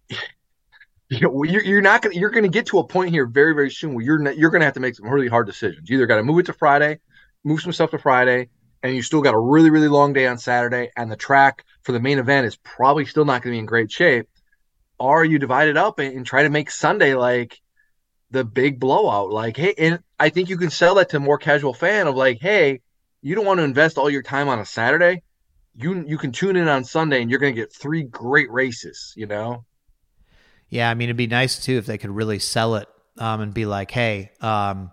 you're, 1.09 1.63
you're 1.63 1.83
not 1.83 2.03
gonna 2.03 2.15
you're 2.15 2.31
gonna 2.31 2.49
get 2.49 2.67
to 2.67 2.79
a 2.79 2.87
point 2.87 3.11
here 3.11 3.27
very 3.27 3.55
very 3.55 3.71
soon 3.71 3.95
where 3.95 4.05
you're 4.05 4.19
not, 4.19 4.37
you're 4.37 4.51
gonna 4.51 4.65
have 4.65 4.75
to 4.75 4.81
make 4.81 4.95
some 4.95 5.09
really 5.09 5.29
hard 5.29 5.47
decisions. 5.47 5.91
You 5.91 5.97
either 5.97 6.07
got 6.07 6.17
to 6.17 6.23
move 6.23 6.39
it 6.39 6.47
to 6.47 6.53
Friday, 6.53 7.01
move 7.45 7.61
some 7.61 7.73
stuff 7.73 7.91
to 7.91 7.99
Friday, 7.99 8.49
and 8.83 8.95
you 8.95 9.03
still 9.03 9.23
got 9.23 9.35
a 9.35 9.39
really 9.39 9.71
really 9.71 9.89
long 9.89 10.13
day 10.13 10.27
on 10.27 10.39
Saturday, 10.39 10.91
and 10.97 11.11
the 11.11 11.17
track 11.17 11.65
for 11.83 11.93
the 11.93 12.01
main 12.01 12.19
event 12.19 12.47
is 12.47 12.57
probably 12.57 13.07
still 13.07 13.25
not 13.25 13.43
to 13.43 13.51
be 13.51 13.59
in 13.59 13.67
great 13.67 13.91
shape. 13.91 14.29
Or 14.99 15.25
you 15.25 15.41
divide 15.41 15.69
it 15.69 15.77
up 15.77 15.99
and, 15.99 16.17
and 16.17 16.25
try 16.25 16.45
to 16.45 16.51
make 16.51 16.71
Sunday 16.71 17.15
like 17.15 17.61
the 18.31 18.45
big 18.45 18.79
blowout. 18.79 19.31
Like, 19.31 19.57
hey, 19.57 19.75
and 19.77 19.99
I 20.19 20.29
think 20.29 20.49
you 20.49 20.57
can 20.57 20.71
sell 20.71 20.95
that 20.97 21.09
to 21.11 21.17
a 21.17 21.21
more 21.21 21.39
casual 21.39 21.75
fan 21.75 22.07
of 22.07 22.15
like, 22.15 22.39
hey, 22.41 22.81
you 23.23 23.35
don't 23.35 23.47
want 23.47 23.59
to 23.59 23.65
invest 23.65 23.97
all 23.97 24.11
your 24.11 24.23
time 24.23 24.49
on 24.49 24.59
a 24.59 24.67
Saturday. 24.67 25.23
You 25.75 26.05
you 26.07 26.19
can 26.19 26.33
tune 26.33 26.57
in 26.57 26.69
on 26.69 26.85
Sunday 26.85 27.23
and 27.23 27.31
you're 27.31 27.41
going 27.41 27.55
to 27.55 27.61
get 27.61 27.73
three 27.73 28.03
great 28.03 28.51
races. 28.51 29.15
You 29.17 29.27
know. 29.27 29.65
yeah, 30.69 30.91
I 30.91 30.95
mean, 30.95 31.09
it'd 31.09 31.17
be 31.17 31.27
nice 31.27 31.65
too 31.65 31.79
if 31.79 31.87
they 31.87 31.99
could 31.99 32.11
really 32.11 32.39
sell 32.39 32.75
it 32.75 32.89
um, 33.19 33.41
and 33.41 33.55
be 33.55 33.65
like, 33.65 33.91
hey, 33.91 34.33
um, 34.41 34.91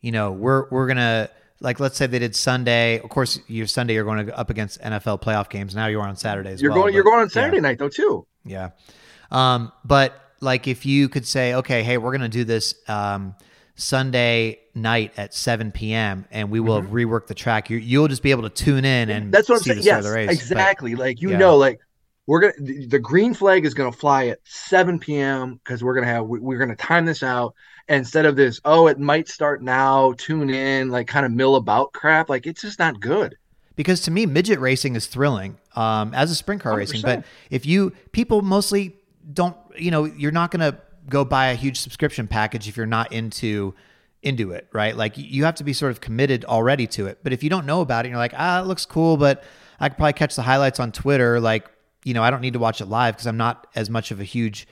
you 0.00 0.12
know, 0.12 0.32
we're 0.32 0.68
we're 0.70 0.86
gonna 0.86 1.28
like 1.60 1.80
let's 1.80 1.96
say 1.96 2.06
they 2.06 2.18
did 2.18 2.34
Sunday. 2.34 3.00
Of 3.00 3.08
course, 3.08 3.38
your 3.46 3.66
Sunday 3.66 3.94
you're 3.94 4.04
going 4.04 4.26
to 4.26 4.38
up 4.38 4.50
against 4.50 4.80
NFL 4.80 5.22
playoff 5.22 5.48
games. 5.48 5.74
Now 5.74 5.86
you're 5.86 6.02
on 6.02 6.16
Saturday 6.16 6.50
as 6.50 6.60
You're 6.60 6.72
well, 6.72 6.82
going. 6.82 6.94
You're 6.94 7.04
going 7.04 7.20
on 7.20 7.26
yeah. 7.26 7.34
Saturday 7.34 7.60
night 7.60 7.78
though 7.78 7.88
too. 7.88 8.26
Yeah. 8.44 8.70
Um, 9.30 9.72
but 9.84 10.20
like 10.40 10.66
if 10.66 10.84
you 10.84 11.08
could 11.08 11.26
say, 11.26 11.54
okay, 11.54 11.82
hey, 11.82 11.98
we're 11.98 12.10
going 12.10 12.22
to 12.22 12.28
do 12.28 12.44
this 12.44 12.74
um, 12.88 13.34
Sunday 13.74 14.60
night 14.74 15.12
at 15.16 15.34
7 15.34 15.72
p.m. 15.72 16.26
and 16.30 16.50
we 16.50 16.60
will 16.60 16.82
rework 16.82 17.26
the 17.26 17.34
track, 17.34 17.70
you, 17.70 17.78
you'll 17.78 18.08
just 18.08 18.22
be 18.22 18.30
able 18.30 18.42
to 18.42 18.50
tune 18.50 18.84
in 18.84 19.10
and 19.10 19.22
Mm-hmm. 19.22 19.30
That's 19.30 19.48
what 19.48 19.56
I'm 19.56 19.62
see 19.62 19.70
saying. 19.70 19.82
Yes, 19.82 20.06
race. 20.06 20.26
But- 20.26 20.34
exactly. 20.34 20.94
like 20.94 21.20
you 21.20 21.30
yeah. 21.30 21.38
know, 21.38 21.56
like 21.56 21.80
we're 22.26 22.40
gonna 22.40 22.52
the, 22.60 22.86
the 22.86 22.98
green 22.98 23.34
flag 23.34 23.64
is 23.64 23.74
gonna 23.74 23.92
fly 23.92 24.26
at 24.26 24.38
7 24.44 24.98
p.m. 24.98 25.60
because 25.62 25.82
we're 25.82 25.94
gonna 25.94 26.06
have 26.06 26.26
we, 26.26 26.38
we're 26.38 26.58
gonna 26.58 26.76
time 26.76 27.04
this 27.04 27.22
out 27.22 27.54
instead 27.88 28.26
of 28.26 28.36
this. 28.36 28.60
Oh, 28.64 28.86
it 28.86 28.98
might 28.98 29.28
start 29.28 29.62
now. 29.62 30.12
Tune 30.18 30.50
in, 30.50 30.90
like 30.90 31.06
kind 31.08 31.26
of 31.26 31.32
mill 31.32 31.56
about 31.56 31.92
crap. 31.92 32.28
Like 32.28 32.46
it's 32.46 32.62
just 32.62 32.78
not 32.78 33.00
good. 33.00 33.36
because 33.76 34.02
to 34.02 34.10
me 34.10 34.26
midget 34.26 34.60
racing 34.60 34.96
is 34.96 35.06
thrilling 35.06 35.56
um, 35.74 36.14
as 36.14 36.30
a 36.30 36.34
sprint 36.34 36.62
car 36.62 36.76
racing 36.76 37.00
100%. 37.00 37.02
but 37.02 37.24
if 37.50 37.64
you 37.66 37.92
people 38.12 38.42
mostly 38.42 38.96
don't 39.32 39.56
you 39.76 39.90
know 39.90 40.04
you're 40.04 40.32
not 40.32 40.50
to 40.60 40.78
go 41.08 41.24
buy 41.24 41.48
a 41.48 41.54
huge 41.54 41.78
subscription 41.78 42.26
package 42.26 42.68
if 42.68 42.76
you're 42.76 42.86
not 42.86 43.12
into 43.12 43.74
into 44.22 44.52
it 44.52 44.68
right? 44.72 44.96
Like 44.96 45.14
you 45.16 45.44
have 45.44 45.56
to 45.56 45.64
be 45.64 45.72
sort 45.72 45.92
of 45.92 46.00
committed 46.00 46.44
already 46.44 46.86
to 46.88 47.06
it. 47.06 47.18
But 47.22 47.32
if 47.32 47.42
you 47.42 47.50
don't 47.50 47.66
know 47.66 47.80
about 47.80 48.06
it 48.06 48.10
you're 48.10 48.18
like 48.18 48.34
ah 48.36 48.60
it 48.60 48.66
looks 48.66 48.86
cool 48.86 49.16
but 49.16 49.44
i 49.80 49.88
could 49.88 49.96
probably 49.96 50.12
catch 50.12 50.36
the 50.36 50.42
highlights 50.42 50.78
on 50.78 50.92
twitter 50.92 51.40
like 51.40 51.68
you 52.04 52.14
know 52.14 52.22
i 52.22 52.30
don't 52.30 52.40
need 52.40 52.52
to 52.52 52.58
watch 52.58 52.80
it 52.80 52.86
live 52.86 53.14
because 53.14 53.26
i'm 53.26 53.36
not 53.36 53.66
as 53.74 53.90
much 53.90 54.10
of 54.12 54.20
a 54.20 54.24
huge 54.24 54.68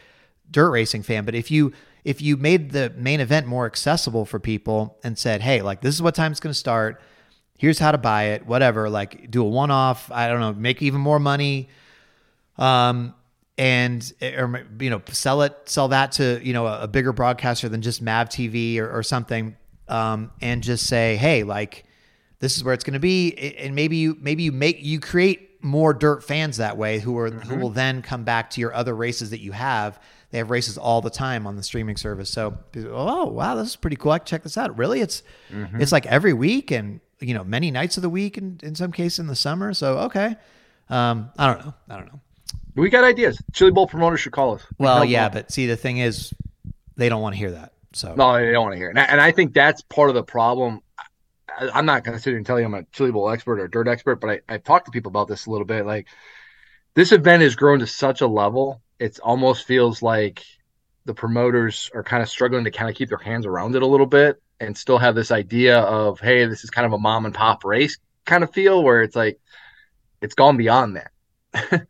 dirt 0.51 0.71
racing 0.71 1.03
fan. 1.03 1.25
But 1.25 1.35
if 1.35 1.51
you 1.51 1.73
if 2.05 2.23
you 2.23 2.37
made 2.37 2.71
the 2.73 2.91
main 2.97 3.21
event 3.21 3.47
more 3.47 3.67
accessible 3.67 4.25
for 4.25 4.39
people 4.39 4.99
and 5.05 5.19
said 5.19 5.43
hey 5.43 5.63
like 5.63 5.81
this 5.81 5.95
is 5.95 6.03
what 6.03 6.15
time 6.15 6.33
it's 6.33 6.41
going 6.41 6.53
to 6.53 6.59
start. 6.59 7.01
Here's 7.59 7.79
how 7.79 7.93
to 7.93 7.99
buy 7.99 8.25
it 8.25 8.47
whatever 8.47 8.89
like 8.89 9.31
do 9.31 9.43
a 9.43 9.49
one 9.49 9.71
off 9.71 10.11
i 10.11 10.29
don't 10.29 10.41
know 10.41 10.55
make 10.55 10.81
even 10.81 11.01
more 11.01 11.19
money 11.19 11.69
um 12.57 13.15
and 13.61 14.15
or 14.23 14.67
you 14.81 14.89
know 14.89 15.03
sell 15.11 15.43
it 15.43 15.55
sell 15.67 15.89
that 15.89 16.13
to 16.13 16.41
you 16.43 16.55
know 16.55 16.67
a, 16.67 16.85
a 16.85 16.89
bigger 16.89 17.13
broadcaster 17.13 17.69
than 17.69 17.83
just 17.83 18.01
Mav 18.01 18.31
TV 18.31 18.79
or, 18.79 18.91
or 18.91 19.03
something 19.03 19.55
um, 19.87 20.31
and 20.41 20.63
just 20.63 20.87
say 20.87 21.17
hey 21.17 21.43
like 21.43 21.85
this 22.39 22.57
is 22.57 22.65
where 22.65 22.73
it's 22.73 22.85
going 22.85 22.95
to 22.95 23.01
be 23.01 23.37
and 23.59 23.75
maybe 23.75 23.99
you 23.99 24.17
maybe 24.19 24.45
you 24.45 24.51
make 24.51 24.83
you 24.83 24.99
create 24.99 25.63
more 25.63 25.93
dirt 25.93 26.25
fans 26.25 26.57
that 26.57 26.79
way 26.79 27.01
who 27.01 27.19
are 27.19 27.31
who 27.31 27.57
will 27.57 27.69
then 27.69 28.01
come 28.01 28.25
back 28.25 28.49
to 28.49 28.63
your 28.63 28.73
other 28.73 28.97
races 28.97 29.29
that 29.29 29.41
you 29.41 29.53
have. 29.53 30.01
They 30.31 30.39
have 30.39 30.49
races 30.49 30.79
all 30.79 31.03
the 31.03 31.11
time 31.11 31.47
on 31.47 31.57
the 31.57 31.63
streaming 31.63 31.99
service. 31.99 32.31
So 32.31 32.57
oh 32.79 33.27
wow 33.27 33.57
this 33.57 33.69
is 33.69 33.77
pretty 33.77 33.97
cool. 33.97 34.13
I 34.13 34.21
can 34.21 34.27
check 34.27 34.43
this 34.43 34.57
out. 34.57 34.79
Really 34.79 35.03
it's 35.03 35.23
it's 35.75 35.93
like 35.93 36.07
every 36.07 36.33
week 36.33 36.71
and 36.71 37.03
you 37.19 37.35
know 37.35 37.45
many 37.45 37.71
nights 37.71 37.99
of 37.99 38.03
the 38.03 38.09
week 38.09 38.39
and 38.39 38.63
in 38.63 38.75
some 38.75 38.91
cases 38.91 39.19
in 39.19 39.27
the 39.27 39.37
summer. 39.37 39.75
So 39.75 39.99
okay. 39.99 40.37
Um, 40.89 41.31
i 41.39 41.47
don't 41.47 41.65
know. 41.65 41.75
I 41.91 41.97
don't 41.99 42.07
know 42.07 42.21
We 42.75 42.91
got 42.91 43.05
ideas. 43.05 43.41
Chili 43.53 43.71
Bowl 43.71 43.87
promoters 43.87 44.21
should 44.21 44.33
call 44.33 44.55
us. 44.55 44.63
We 44.79 44.85
well, 44.85 45.05
yeah, 45.05 45.29
them. 45.29 45.43
but 45.43 45.53
see, 45.53 45.67
the 45.67 45.77
thing 45.77 45.99
is, 45.99 46.33
they 46.97 47.09
don't 47.09 47.23
want 47.23 47.35
to 47.35 47.39
hear 47.39 47.53
that. 47.53 47.73
So 47.93 48.15
No, 48.15 48.39
they 48.39 48.53
don't 48.53 48.63
want 48.63 48.75
to 48.75 48.79
hear 48.79 48.89
it. 48.89 48.91
And 48.91 49.01
I, 49.01 49.05
and 49.05 49.21
I 49.21 49.33
think 49.33 49.53
that's 49.53 49.83
part 49.83 50.11
of 50.11 50.15
the 50.15 50.23
problem. 50.23 50.81
I, 51.49 51.71
I'm 51.75 51.87
not 51.87 52.05
going 52.05 52.17
to 52.17 52.23
sit 52.23 52.31
here 52.31 52.37
and 52.37 52.47
tell 52.47 52.59
you 52.59 52.67
I'm 52.67 52.75
a 52.75 52.85
Chili 52.93 53.11
Bowl 53.11 53.31
expert 53.31 53.61
or 53.61 53.69
dirt 53.69 53.89
expert, 53.89 54.17
but 54.17 54.31
I, 54.31 54.41
I've 54.49 54.65
talked 54.65 54.87
to 54.87 54.93
people 54.93 55.11
about 55.11 55.29
this 55.29 55.47
a 55.47 55.51
little 55.51 55.67
bit. 55.67 55.87
Like, 55.87 56.09
this 56.95 57.13
event 57.13 57.43
has 57.43 57.57
grown 57.57 57.81
to 57.81 57.87
such 57.87 58.21
a 58.21 58.27
level, 58.27 58.83
it 58.99 59.19
almost 59.21 59.67
feels 59.67 60.03
like 60.03 60.45
the 61.07 61.15
promoters 61.15 61.91
are 61.95 62.03
kind 62.03 62.23
of 62.23 62.29
struggling 62.29 62.65
to 62.65 62.71
kind 62.71 62.91
of 62.91 62.97
keep 62.97 63.09
their 63.09 63.19
hands 63.19 63.47
around 63.47 63.75
it 63.75 63.83
a 63.83 63.87
little 63.87 64.07
bit 64.07 64.41
and 64.61 64.77
still 64.77 64.99
have 64.99 65.15
this 65.15 65.31
idea 65.31 65.79
of, 65.81 66.21
hey, 66.21 66.45
this 66.45 66.63
is 66.63 66.71
kind 66.71 66.87
of 66.87 66.93
a 66.93 66.99
mom 66.99 67.25
and 67.25 67.35
pop 67.35 67.65
race 67.65 67.99
kind 68.31 68.45
of 68.45 68.53
feel 68.53 68.83
where 68.83 69.03
it's 69.03 69.17
like, 69.17 69.41
it's 70.23 70.35
gone 70.35 70.57
beyond 70.57 70.97
that. 70.97 71.87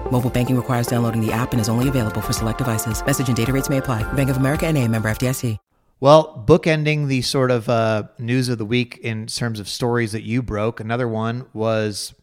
Mobile 0.11 0.29
banking 0.29 0.55
requires 0.55 0.87
downloading 0.87 1.25
the 1.25 1.31
app 1.31 1.53
and 1.53 1.59
is 1.61 1.69
only 1.69 1.87
available 1.87 2.21
for 2.21 2.33
select 2.33 2.57
devices. 2.57 3.03
Message 3.05 3.27
and 3.27 3.37
data 3.37 3.51
rates 3.51 3.69
may 3.69 3.77
apply. 3.77 4.03
Bank 4.13 4.29
of 4.29 4.37
America 4.37 4.67
and 4.67 4.77
a 4.77 4.87
member 4.87 5.09
FDIC. 5.09 5.57
Well, 6.01 6.43
bookending 6.47 7.07
the 7.07 7.21
sort 7.21 7.51
of 7.51 7.69
uh, 7.69 8.05
news 8.17 8.49
of 8.49 8.57
the 8.57 8.65
week 8.65 8.97
in 9.03 9.27
terms 9.27 9.59
of 9.59 9.69
stories 9.69 10.13
that 10.13 10.23
you 10.23 10.41
broke, 10.41 10.79
another 10.79 11.07
one 11.07 11.45
was 11.53 12.15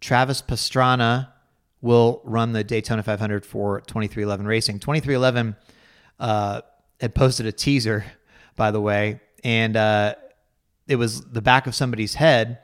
Travis 0.00 0.42
Pastrana 0.42 1.28
will 1.80 2.22
run 2.24 2.52
the 2.52 2.64
Daytona 2.64 3.04
500 3.04 3.46
for 3.46 3.82
23XI 3.82 4.44
Racing. 4.44 4.80
23XI 4.80 5.56
uh, 6.18 6.62
had 7.00 7.14
posted 7.14 7.46
a 7.46 7.52
teaser, 7.52 8.04
by 8.56 8.72
the 8.72 8.80
way, 8.80 9.20
and 9.44 9.76
uh, 9.76 10.16
it 10.88 10.96
was 10.96 11.24
the 11.30 11.40
back 11.40 11.68
of 11.68 11.74
somebody's 11.76 12.14
head, 12.14 12.58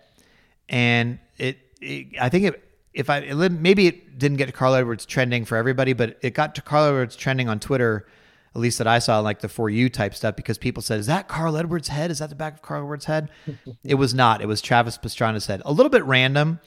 and 0.68 1.20
it, 1.38 1.58
it 1.80 2.08
I 2.20 2.28
think 2.28 2.46
it 2.46 2.65
if 2.96 3.10
I 3.10 3.18
it, 3.18 3.52
maybe 3.52 3.86
it 3.86 4.18
didn't 4.18 4.38
get 4.38 4.46
to 4.46 4.52
Carl 4.52 4.74
Edwards 4.74 5.06
trending 5.06 5.44
for 5.44 5.56
everybody, 5.56 5.92
but 5.92 6.16
it 6.22 6.34
got 6.34 6.54
to 6.56 6.62
Carl 6.62 6.84
Edwards 6.86 7.14
trending 7.16 7.48
on 7.48 7.60
Twitter, 7.60 8.06
at 8.54 8.60
least 8.60 8.78
that 8.78 8.86
I 8.86 8.98
saw, 8.98 9.20
like 9.20 9.40
the 9.40 9.48
for 9.48 9.68
you 9.70 9.88
type 9.88 10.14
stuff, 10.14 10.34
because 10.36 10.58
people 10.58 10.82
said, 10.82 10.98
"Is 10.98 11.06
that 11.06 11.28
Carl 11.28 11.56
Edwards' 11.56 11.88
head? 11.88 12.10
Is 12.10 12.18
that 12.20 12.30
the 12.30 12.34
back 12.34 12.54
of 12.54 12.62
Carl 12.62 12.82
Edwards' 12.82 13.04
head?" 13.04 13.28
it 13.84 13.94
was 13.96 14.14
not. 14.14 14.40
It 14.40 14.46
was 14.46 14.60
Travis 14.62 14.96
Pastrana's 14.98 15.46
head. 15.46 15.62
A 15.64 15.72
little 15.72 15.90
bit 15.90 16.04
random, 16.04 16.58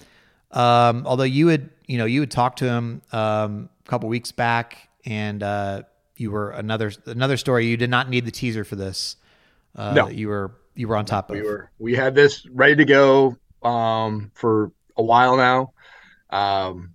um, 0.52 1.06
although 1.06 1.24
you 1.24 1.48
had 1.48 1.70
you 1.88 1.98
know 1.98 2.06
you 2.06 2.20
had 2.22 2.32
talked 2.32 2.60
to 2.60 2.66
him 2.66 3.02
um, 3.12 3.70
a 3.86 3.90
couple 3.90 4.08
weeks 4.10 4.32
back, 4.32 4.90
and 5.06 5.42
uh, 5.44 5.82
you 6.16 6.32
were 6.32 6.52
another 6.52 6.92
another 7.06 7.38
story. 7.38 7.66
You 7.66 7.78
did 7.78 7.90
not 7.90 8.10
need 8.10 8.26
the 8.26 8.32
teaser 8.32 8.64
for 8.64 8.76
this. 8.76 9.16
Uh, 9.76 9.94
No. 9.94 10.10
you 10.10 10.28
were 10.28 10.52
you 10.76 10.88
were 10.88 10.96
on 10.96 11.06
top 11.06 11.30
of. 11.32 11.38
we 11.38 11.44
were 11.44 11.72
we 11.80 11.96
had 11.96 12.14
this 12.16 12.46
ready 12.48 12.76
to 12.76 12.86
go 12.86 13.36
um 13.64 14.32
for 14.36 14.72
a 14.98 15.04
while 15.04 15.36
now 15.36 15.72
um 16.30 16.94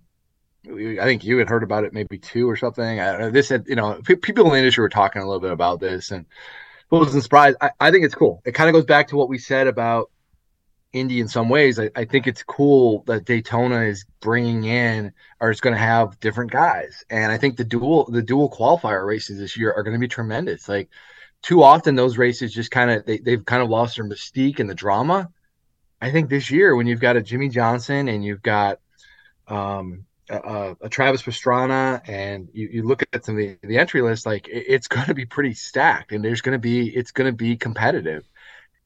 i 0.67 1.03
think 1.03 1.23
you 1.23 1.37
had 1.37 1.49
heard 1.49 1.63
about 1.63 1.83
it 1.83 1.93
maybe 1.93 2.17
two 2.17 2.49
or 2.49 2.55
something. 2.55 2.97
Know. 2.97 3.29
this 3.29 3.49
had 3.49 3.67
you 3.67 3.75
know 3.75 4.01
pe- 4.03 4.15
people 4.15 4.45
in 4.45 4.51
the 4.51 4.57
industry 4.57 4.81
were 4.81 4.89
talking 4.89 5.21
a 5.21 5.25
little 5.25 5.41
bit 5.41 5.51
about 5.51 5.79
this 5.79 6.11
and 6.11 6.25
I 6.91 6.95
wasn't 6.95 7.23
surprised 7.23 7.57
I, 7.61 7.71
I 7.79 7.91
think 7.91 8.05
it's 8.05 8.15
cool. 8.15 8.41
It 8.45 8.53
kind 8.53 8.69
of 8.69 8.73
goes 8.73 8.85
back 8.85 9.09
to 9.09 9.15
what 9.15 9.29
we 9.29 9.37
said 9.37 9.67
about 9.67 10.11
indy 10.93 11.19
in 11.19 11.27
some 11.27 11.49
ways. 11.49 11.77
I, 11.77 11.91
I 11.95 12.05
think 12.05 12.25
it's 12.25 12.41
cool 12.41 13.03
that 13.05 13.25
daytona 13.25 13.81
is 13.81 14.05
bringing 14.21 14.63
in 14.63 15.11
or 15.39 15.51
is 15.51 15.61
going 15.61 15.75
to 15.75 15.79
have 15.79 16.19
different 16.19 16.51
guys. 16.51 17.03
And 17.09 17.31
i 17.31 17.37
think 17.37 17.57
the 17.57 17.63
dual 17.63 18.09
the 18.09 18.23
dual 18.23 18.49
qualifier 18.49 19.05
races 19.05 19.37
this 19.37 19.57
year 19.57 19.73
are 19.73 19.83
going 19.83 19.93
to 19.95 19.99
be 19.99 20.07
tremendous. 20.07 20.67
Like 20.67 20.89
too 21.43 21.61
often 21.61 21.95
those 21.95 22.17
races 22.17 22.53
just 22.53 22.71
kind 22.71 22.89
of 22.89 23.05
they, 23.05 23.19
they've 23.19 23.45
kind 23.45 23.61
of 23.61 23.69
lost 23.69 23.97
their 23.97 24.05
mystique 24.05 24.59
and 24.59 24.69
the 24.69 24.75
drama. 24.75 25.29
I 26.01 26.11
think 26.11 26.29
this 26.29 26.49
year 26.49 26.75
when 26.75 26.87
you've 26.87 26.99
got 26.99 27.17
a 27.17 27.21
jimmie 27.21 27.49
johnson 27.49 28.07
and 28.07 28.23
you've 28.23 28.41
got 28.41 28.79
um 29.47 30.05
a, 30.29 30.75
a 30.81 30.89
travis 30.89 31.21
pastrana 31.21 32.01
and 32.07 32.49
you, 32.53 32.67
you 32.71 32.83
look 32.83 33.03
at 33.13 33.25
some 33.25 33.35
of 33.35 33.39
the, 33.39 33.57
the 33.61 33.77
entry 33.77 34.01
list 34.01 34.25
like 34.25 34.47
it, 34.47 34.65
it's 34.67 34.87
going 34.89 35.05
to 35.05 35.13
be 35.13 35.25
pretty 35.25 35.53
stacked 35.53 36.11
and 36.11 36.23
there's 36.23 36.41
going 36.41 36.53
to 36.53 36.59
be 36.59 36.87
it's 36.95 37.11
going 37.11 37.31
to 37.31 37.35
be 37.35 37.55
competitive. 37.57 38.23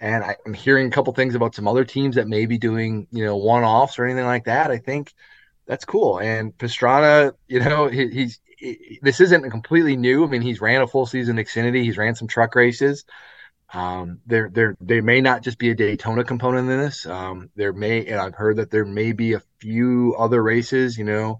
And 0.02 0.24
I, 0.24 0.38
i'm 0.46 0.54
hearing 0.54 0.88
a 0.88 0.92
couple 0.92 1.14
things 1.14 1.36
about 1.36 1.56
some 1.56 1.68
other 1.68 1.86
teams 1.86 2.16
that 2.16 2.28
may 2.28 2.46
be 2.46 2.58
doing 2.58 3.08
you 3.12 3.26
know 3.26 3.38
one-offs 3.38 4.00
or 4.00 4.06
anything 4.06 4.26
like 4.26 4.46
that. 4.46 4.72
I 4.72 4.78
think 4.78 5.14
that's 5.66 5.86
cool. 5.86 6.20
And 6.20 6.58
pastrana 6.58 7.34
you 7.48 7.60
know 7.60 7.88
he, 7.90 8.08
he's 8.10 8.40
he, 8.58 9.00
this 9.02 9.22
isn't 9.22 9.50
completely 9.50 9.96
new. 9.96 10.26
I 10.26 10.28
mean 10.28 10.42
he's 10.42 10.62
ran 10.62 10.82
a 10.82 10.88
full 10.88 11.06
season 11.06 11.38
xfinity. 11.38 11.84
He's 11.84 11.98
ran 11.98 12.16
some 12.16 12.28
truck 12.28 12.56
races 12.56 13.06
um, 13.74 14.20
there, 14.26 14.50
there, 14.52 14.76
they 14.82 15.02
may 15.02 15.22
not 15.22 15.44
just 15.44 15.60
be 15.60 15.70
a 15.70 15.76
Daytona 15.76 16.24
component 16.24 16.70
in 16.70 16.80
this. 16.80 17.06
Um, 17.06 17.50
there 17.56 17.74
may, 17.74 18.06
and 18.06 18.20
I've 18.20 18.36
heard 18.36 18.58
that 18.58 18.72
there 18.72 18.86
may 18.86 19.12
be 19.12 19.34
a 19.34 19.44
few 19.60 20.16
other 20.18 20.42
races, 20.42 20.98
you 20.98 21.04
know, 21.04 21.40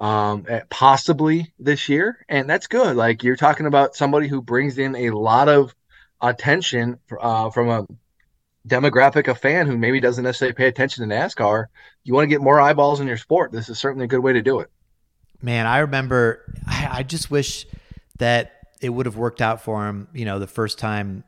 um, 0.00 0.46
at 0.48 0.68
possibly 0.70 1.52
this 1.58 1.88
year, 1.88 2.24
and 2.28 2.48
that's 2.48 2.66
good. 2.66 2.96
Like 2.96 3.22
you're 3.22 3.36
talking 3.36 3.66
about 3.66 3.94
somebody 3.94 4.26
who 4.26 4.42
brings 4.42 4.78
in 4.78 4.96
a 4.96 5.10
lot 5.10 5.48
of 5.48 5.74
attention 6.20 6.98
uh, 7.20 7.50
from 7.50 7.68
a 7.68 7.86
demographic 8.66 9.28
of 9.28 9.38
fan 9.38 9.66
who 9.66 9.76
maybe 9.76 10.00
doesn't 10.00 10.24
necessarily 10.24 10.54
pay 10.54 10.66
attention 10.66 11.08
to 11.08 11.14
NASCAR. 11.14 11.66
You 12.02 12.14
want 12.14 12.24
to 12.24 12.28
get 12.28 12.40
more 12.40 12.60
eyeballs 12.60 13.00
in 13.00 13.06
your 13.06 13.16
sport. 13.16 13.52
This 13.52 13.68
is 13.68 13.78
certainly 13.78 14.04
a 14.04 14.08
good 14.08 14.20
way 14.20 14.32
to 14.32 14.42
do 14.42 14.60
it. 14.60 14.70
Man, 15.42 15.66
I 15.66 15.78
remember. 15.78 16.52
I, 16.66 16.88
I 16.90 17.02
just 17.02 17.30
wish 17.30 17.66
that 18.18 18.52
it 18.80 18.90
would 18.90 19.06
have 19.06 19.16
worked 19.16 19.40
out 19.40 19.62
for 19.62 19.86
him. 19.86 20.08
You 20.12 20.24
know, 20.24 20.38
the 20.38 20.46
first 20.46 20.78
time, 20.78 21.24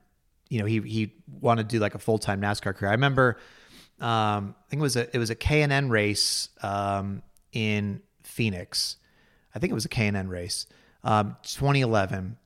you 0.52 0.58
know, 0.58 0.66
he 0.66 0.80
he 0.80 1.14
wanted 1.40 1.70
to 1.70 1.76
do 1.76 1.80
like 1.80 1.94
a 1.94 1.98
full 1.98 2.18
time 2.18 2.42
NASCAR 2.42 2.76
career. 2.76 2.90
I 2.90 2.94
remember. 2.94 3.38
Um, 4.00 4.54
I 4.58 4.68
think 4.68 4.80
it 4.80 4.82
was 4.82 4.96
a 4.96 5.16
it 5.16 5.18
was 5.18 5.30
a 5.30 5.34
K 5.34 5.62
and 5.62 5.72
N 5.72 5.88
race 5.88 6.50
um, 6.62 7.22
in 7.52 8.02
Phoenix. 8.22 8.96
I 9.54 9.58
think 9.58 9.70
it 9.70 9.74
was 9.74 9.86
a 9.86 9.88
K 9.88 10.06
and 10.08 10.16
N 10.16 10.28
race, 10.28 10.66
um, 11.04 11.36
2011, 11.44 12.36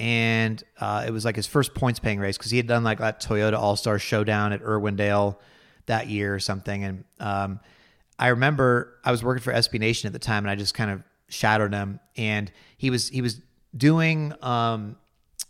and 0.00 0.64
uh, 0.80 1.04
it 1.06 1.12
was 1.12 1.24
like 1.24 1.36
his 1.36 1.46
first 1.46 1.74
points 1.74 2.00
paying 2.00 2.18
race 2.18 2.36
because 2.36 2.50
he 2.50 2.56
had 2.56 2.66
done 2.66 2.82
like 2.82 2.98
that 2.98 3.22
Toyota 3.22 3.56
All 3.56 3.76
Star 3.76 4.00
Showdown 4.00 4.52
at 4.52 4.60
Irwindale 4.60 5.36
that 5.86 6.08
year 6.08 6.34
or 6.34 6.40
something. 6.40 6.82
And 6.82 7.04
um, 7.20 7.60
I 8.18 8.28
remember 8.28 8.98
I 9.04 9.12
was 9.12 9.22
working 9.22 9.42
for 9.44 9.52
SB 9.52 9.78
Nation 9.78 10.08
at 10.08 10.12
the 10.12 10.18
time, 10.18 10.44
and 10.44 10.50
I 10.50 10.56
just 10.56 10.74
kind 10.74 10.90
of 10.90 11.04
shadowed 11.28 11.72
him, 11.72 12.00
and 12.16 12.50
he 12.78 12.90
was 12.90 13.08
he 13.08 13.22
was 13.22 13.40
doing 13.76 14.34
um, 14.42 14.96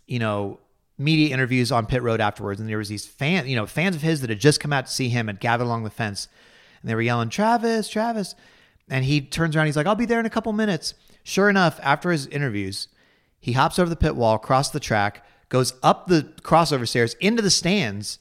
you 0.07 0.19
know 0.19 0.61
media 0.99 1.33
interviews 1.33 1.71
on 1.71 1.87
pit 1.87 2.03
road 2.03 2.21
afterwards, 2.21 2.61
and 2.61 2.69
there 2.69 2.79
was 2.79 2.89
these 2.89 3.07
fans 3.07 3.49
you 3.49 3.57
know 3.57 3.67
fans 3.67 3.97
of 3.97 4.03
his 4.03 4.21
that 4.21 4.31
had 4.31 4.41
just 4.41 4.61
come 4.61 4.73
out 4.73 4.87
to 4.87 4.93
see 4.93 5.09
him 5.09 5.29
and 5.29 5.41
gathered 5.41 5.65
along 5.65 5.85
the 5.85 5.91
fence, 5.91 6.29
and 6.83 6.91
they 6.91 6.95
were 6.95 7.01
yelling 7.01 7.29
Travis, 7.29 7.89
Travis, 7.89 8.35
and 8.91 9.05
he 9.05 9.21
turns 9.21 9.55
around, 9.55 9.67
he's 9.67 9.77
like, 9.77 9.87
I'll 9.87 9.95
be 9.95 10.07
there 10.07 10.21
in 10.21 10.27
a 10.27 10.31
couple 10.31 10.53
minutes. 10.53 10.95
Sure 11.23 11.49
enough, 11.49 11.79
after 11.83 12.11
his 12.11 12.27
interviews, 12.27 12.89
he 13.39 13.53
hops 13.53 13.79
over 13.79 13.91
the 13.91 13.97
pit 13.97 14.17
wall, 14.17 14.35
across 14.35 14.71
the 14.71 14.81
track, 14.81 15.25
goes 15.49 15.75
up 15.83 16.07
the 16.07 16.33
crossover 16.43 16.89
stairs 16.89 17.15
into 17.21 17.43
the 17.43 17.51
stands, 17.51 18.19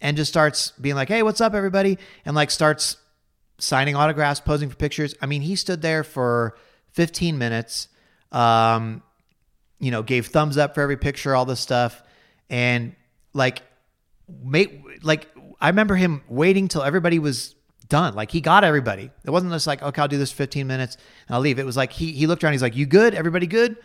and 0.00 0.16
just 0.16 0.30
starts 0.30 0.72
being 0.72 0.96
like, 0.96 1.08
"Hey, 1.08 1.22
what's 1.22 1.40
up, 1.40 1.54
everybody?" 1.54 1.98
and 2.24 2.34
like 2.34 2.50
starts 2.50 2.96
signing 3.58 3.94
autographs, 3.94 4.40
posing 4.40 4.68
for 4.68 4.76
pictures. 4.76 5.14
I 5.22 5.26
mean, 5.26 5.42
he 5.42 5.54
stood 5.54 5.82
there 5.82 6.02
for 6.02 6.56
15 6.92 7.38
minutes. 7.38 7.88
Um, 8.32 9.02
you 9.78 9.90
know, 9.90 10.02
gave 10.02 10.26
thumbs 10.28 10.56
up 10.56 10.74
for 10.74 10.80
every 10.80 10.96
picture, 10.96 11.34
all 11.34 11.44
this 11.44 11.60
stuff, 11.60 12.02
and 12.52 12.94
like, 13.32 13.62
make 14.44 14.82
like 15.02 15.26
I 15.60 15.68
remember 15.68 15.96
him 15.96 16.22
waiting 16.28 16.68
till 16.68 16.82
everybody 16.82 17.18
was 17.18 17.56
done. 17.88 18.14
Like 18.14 18.30
he 18.30 18.40
got 18.40 18.62
everybody. 18.62 19.10
It 19.24 19.30
wasn't 19.30 19.52
just 19.52 19.66
like, 19.66 19.82
okay, 19.82 20.02
I'll 20.02 20.08
do 20.08 20.18
this 20.18 20.30
15 20.30 20.66
minutes 20.66 20.96
and 21.26 21.34
I'll 21.34 21.40
leave. 21.40 21.58
It 21.58 21.66
was 21.66 21.76
like 21.76 21.92
he 21.92 22.12
he 22.12 22.26
looked 22.28 22.44
around. 22.44 22.52
He's 22.52 22.62
like, 22.62 22.76
"You 22.76 22.86
good? 22.86 23.14
Everybody 23.14 23.46
good? 23.46 23.76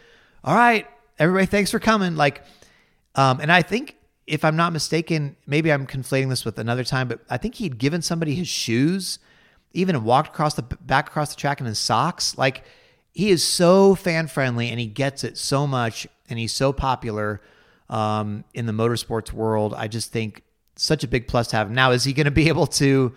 All 0.43 0.53
right, 0.53 0.85
everybody, 1.17 1.47
thanks 1.47 1.71
for 1.71 1.79
coming." 1.79 2.15
Like 2.15 2.43
Um, 3.15 3.39
and 3.39 3.51
I 3.51 3.63
think, 3.63 3.95
if 4.27 4.45
I'm 4.45 4.55
not 4.57 4.73
mistaken, 4.73 5.37
maybe 5.47 5.71
I'm 5.71 5.87
conflating 5.87 6.29
this 6.29 6.45
with 6.45 6.59
another 6.59 6.83
time, 6.83 7.07
but 7.07 7.21
I 7.29 7.37
think 7.37 7.55
he'd 7.55 7.77
given 7.79 8.01
somebody 8.01 8.35
his 8.35 8.47
shoes, 8.47 9.19
even 9.73 10.03
walked 10.03 10.29
across 10.29 10.53
the 10.55 10.63
back 10.63 11.07
across 11.07 11.29
the 11.33 11.39
track 11.39 11.59
in 11.61 11.65
his 11.65 11.79
socks. 11.79 12.37
Like 12.37 12.63
he 13.13 13.29
is 13.31 13.43
so 13.43 13.95
fan 13.95 14.27
friendly 14.27 14.69
and 14.69 14.79
he 14.79 14.87
gets 14.87 15.23
it 15.23 15.37
so 15.37 15.65
much, 15.65 16.07
and 16.29 16.37
he's 16.37 16.53
so 16.53 16.73
popular 16.73 17.41
um, 17.89 18.43
in 18.53 18.65
the 18.65 18.73
motorsports 18.73 19.31
world. 19.31 19.73
I 19.73 19.87
just 19.87 20.11
think 20.11 20.43
such 20.75 21.03
a 21.03 21.07
big 21.07 21.27
plus 21.27 21.47
to 21.49 21.57
have 21.57 21.67
him. 21.67 21.73
Now, 21.73 21.91
is 21.91 22.03
he 22.03 22.13
going 22.13 22.25
to 22.25 22.31
be 22.31 22.47
able 22.47 22.67
to? 22.67 23.13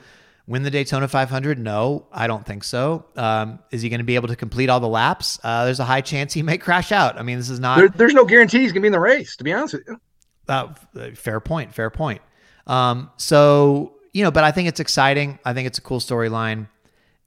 Win 0.51 0.65
the 0.65 0.71
Daytona 0.71 1.07
500? 1.07 1.61
No, 1.61 2.09
I 2.11 2.27
don't 2.27 2.45
think 2.45 2.65
so. 2.65 3.07
Um, 3.15 3.61
is 3.71 3.83
he 3.83 3.89
going 3.89 4.01
to 4.01 4.05
be 4.05 4.17
able 4.17 4.27
to 4.27 4.35
complete 4.35 4.69
all 4.69 4.81
the 4.81 4.89
laps? 4.89 5.39
Uh, 5.45 5.65
there's 5.65 5.79
a 5.79 5.85
high 5.85 6.01
chance 6.01 6.33
he 6.33 6.43
may 6.43 6.59
crash 6.59 6.91
out. 6.91 7.17
I 7.17 7.23
mean, 7.23 7.39
this 7.39 7.51
is 7.51 7.61
not. 7.61 7.79
There, 7.79 7.89
there's 7.89 8.15
no 8.15 8.25
guarantee 8.25 8.59
he's 8.59 8.73
going 8.73 8.81
to 8.81 8.83
be 8.83 8.89
in 8.89 8.93
the 8.93 8.99
race, 8.99 9.37
to 9.37 9.45
be 9.45 9.53
honest 9.53 9.75
with 9.75 9.87
you. 9.87 10.01
Uh, 10.49 10.75
fair 11.15 11.39
point. 11.39 11.73
Fair 11.73 11.89
point. 11.89 12.21
Um, 12.67 13.11
so, 13.17 13.95
you 14.13 14.25
know, 14.25 14.33
but 14.33 14.43
I 14.43 14.51
think 14.51 14.69
it's 14.69 14.81
exciting. 14.81 15.39
I 15.45 15.53
think 15.53 15.69
it's 15.69 15.79
a 15.79 15.83
cool 15.83 16.01
storyline. 16.01 16.67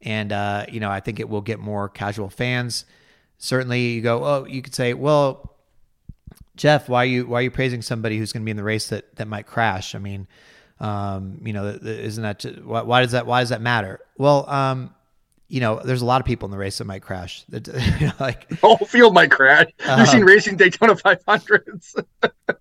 And, 0.01 0.33
uh, 0.33 0.65
you 0.69 0.81
know, 0.81 0.89
I 0.89 0.99
think 0.99 1.21
it 1.21 1.29
will 1.29 1.41
get 1.41 1.59
more 1.59 1.87
casual 1.87 2.29
fans. 2.29 2.83
Certainly, 3.37 3.87
you 3.87 4.01
go, 4.01 4.25
oh, 4.25 4.45
you 4.45 4.61
could 4.61 4.75
say, 4.75 4.93
well, 4.93 5.52
Jeff, 6.55 6.87
why 6.87 7.03
are 7.03 7.05
you 7.05 7.25
why 7.25 7.39
are 7.39 7.41
you 7.43 7.51
praising 7.51 7.81
somebody 7.81 8.17
who's 8.17 8.31
going 8.31 8.41
to 8.41 8.45
be 8.45 8.51
in 8.51 8.57
the 8.57 8.63
race 8.63 8.89
that 8.89 9.15
that 9.15 9.27
might 9.27 9.47
crash? 9.47 9.95
I 9.95 9.99
mean, 9.99 10.27
um, 10.79 11.39
you 11.43 11.53
know, 11.53 11.67
isn't 11.67 12.21
that 12.21 12.39
just, 12.39 12.61
why, 12.61 12.81
why, 12.81 13.01
does 13.01 13.11
that 13.13 13.25
why 13.25 13.41
does 13.41 13.49
that 13.49 13.61
matter? 13.61 13.99
Well, 14.17 14.49
um, 14.49 14.93
you 15.47 15.59
know, 15.61 15.79
there's 15.83 16.01
a 16.01 16.05
lot 16.05 16.21
of 16.21 16.25
people 16.25 16.47
in 16.47 16.51
the 16.51 16.57
race 16.57 16.77
that 16.77 16.85
might 16.85 17.01
crash. 17.01 17.45
like 18.19 18.47
the 18.49 18.57
whole 18.61 18.77
field 18.77 19.13
might 19.13 19.31
crash. 19.31 19.67
Uh, 19.85 19.97
You've 19.99 20.09
seen 20.09 20.23
racing 20.23 20.57
Daytona 20.57 20.95
500s. 20.95 22.03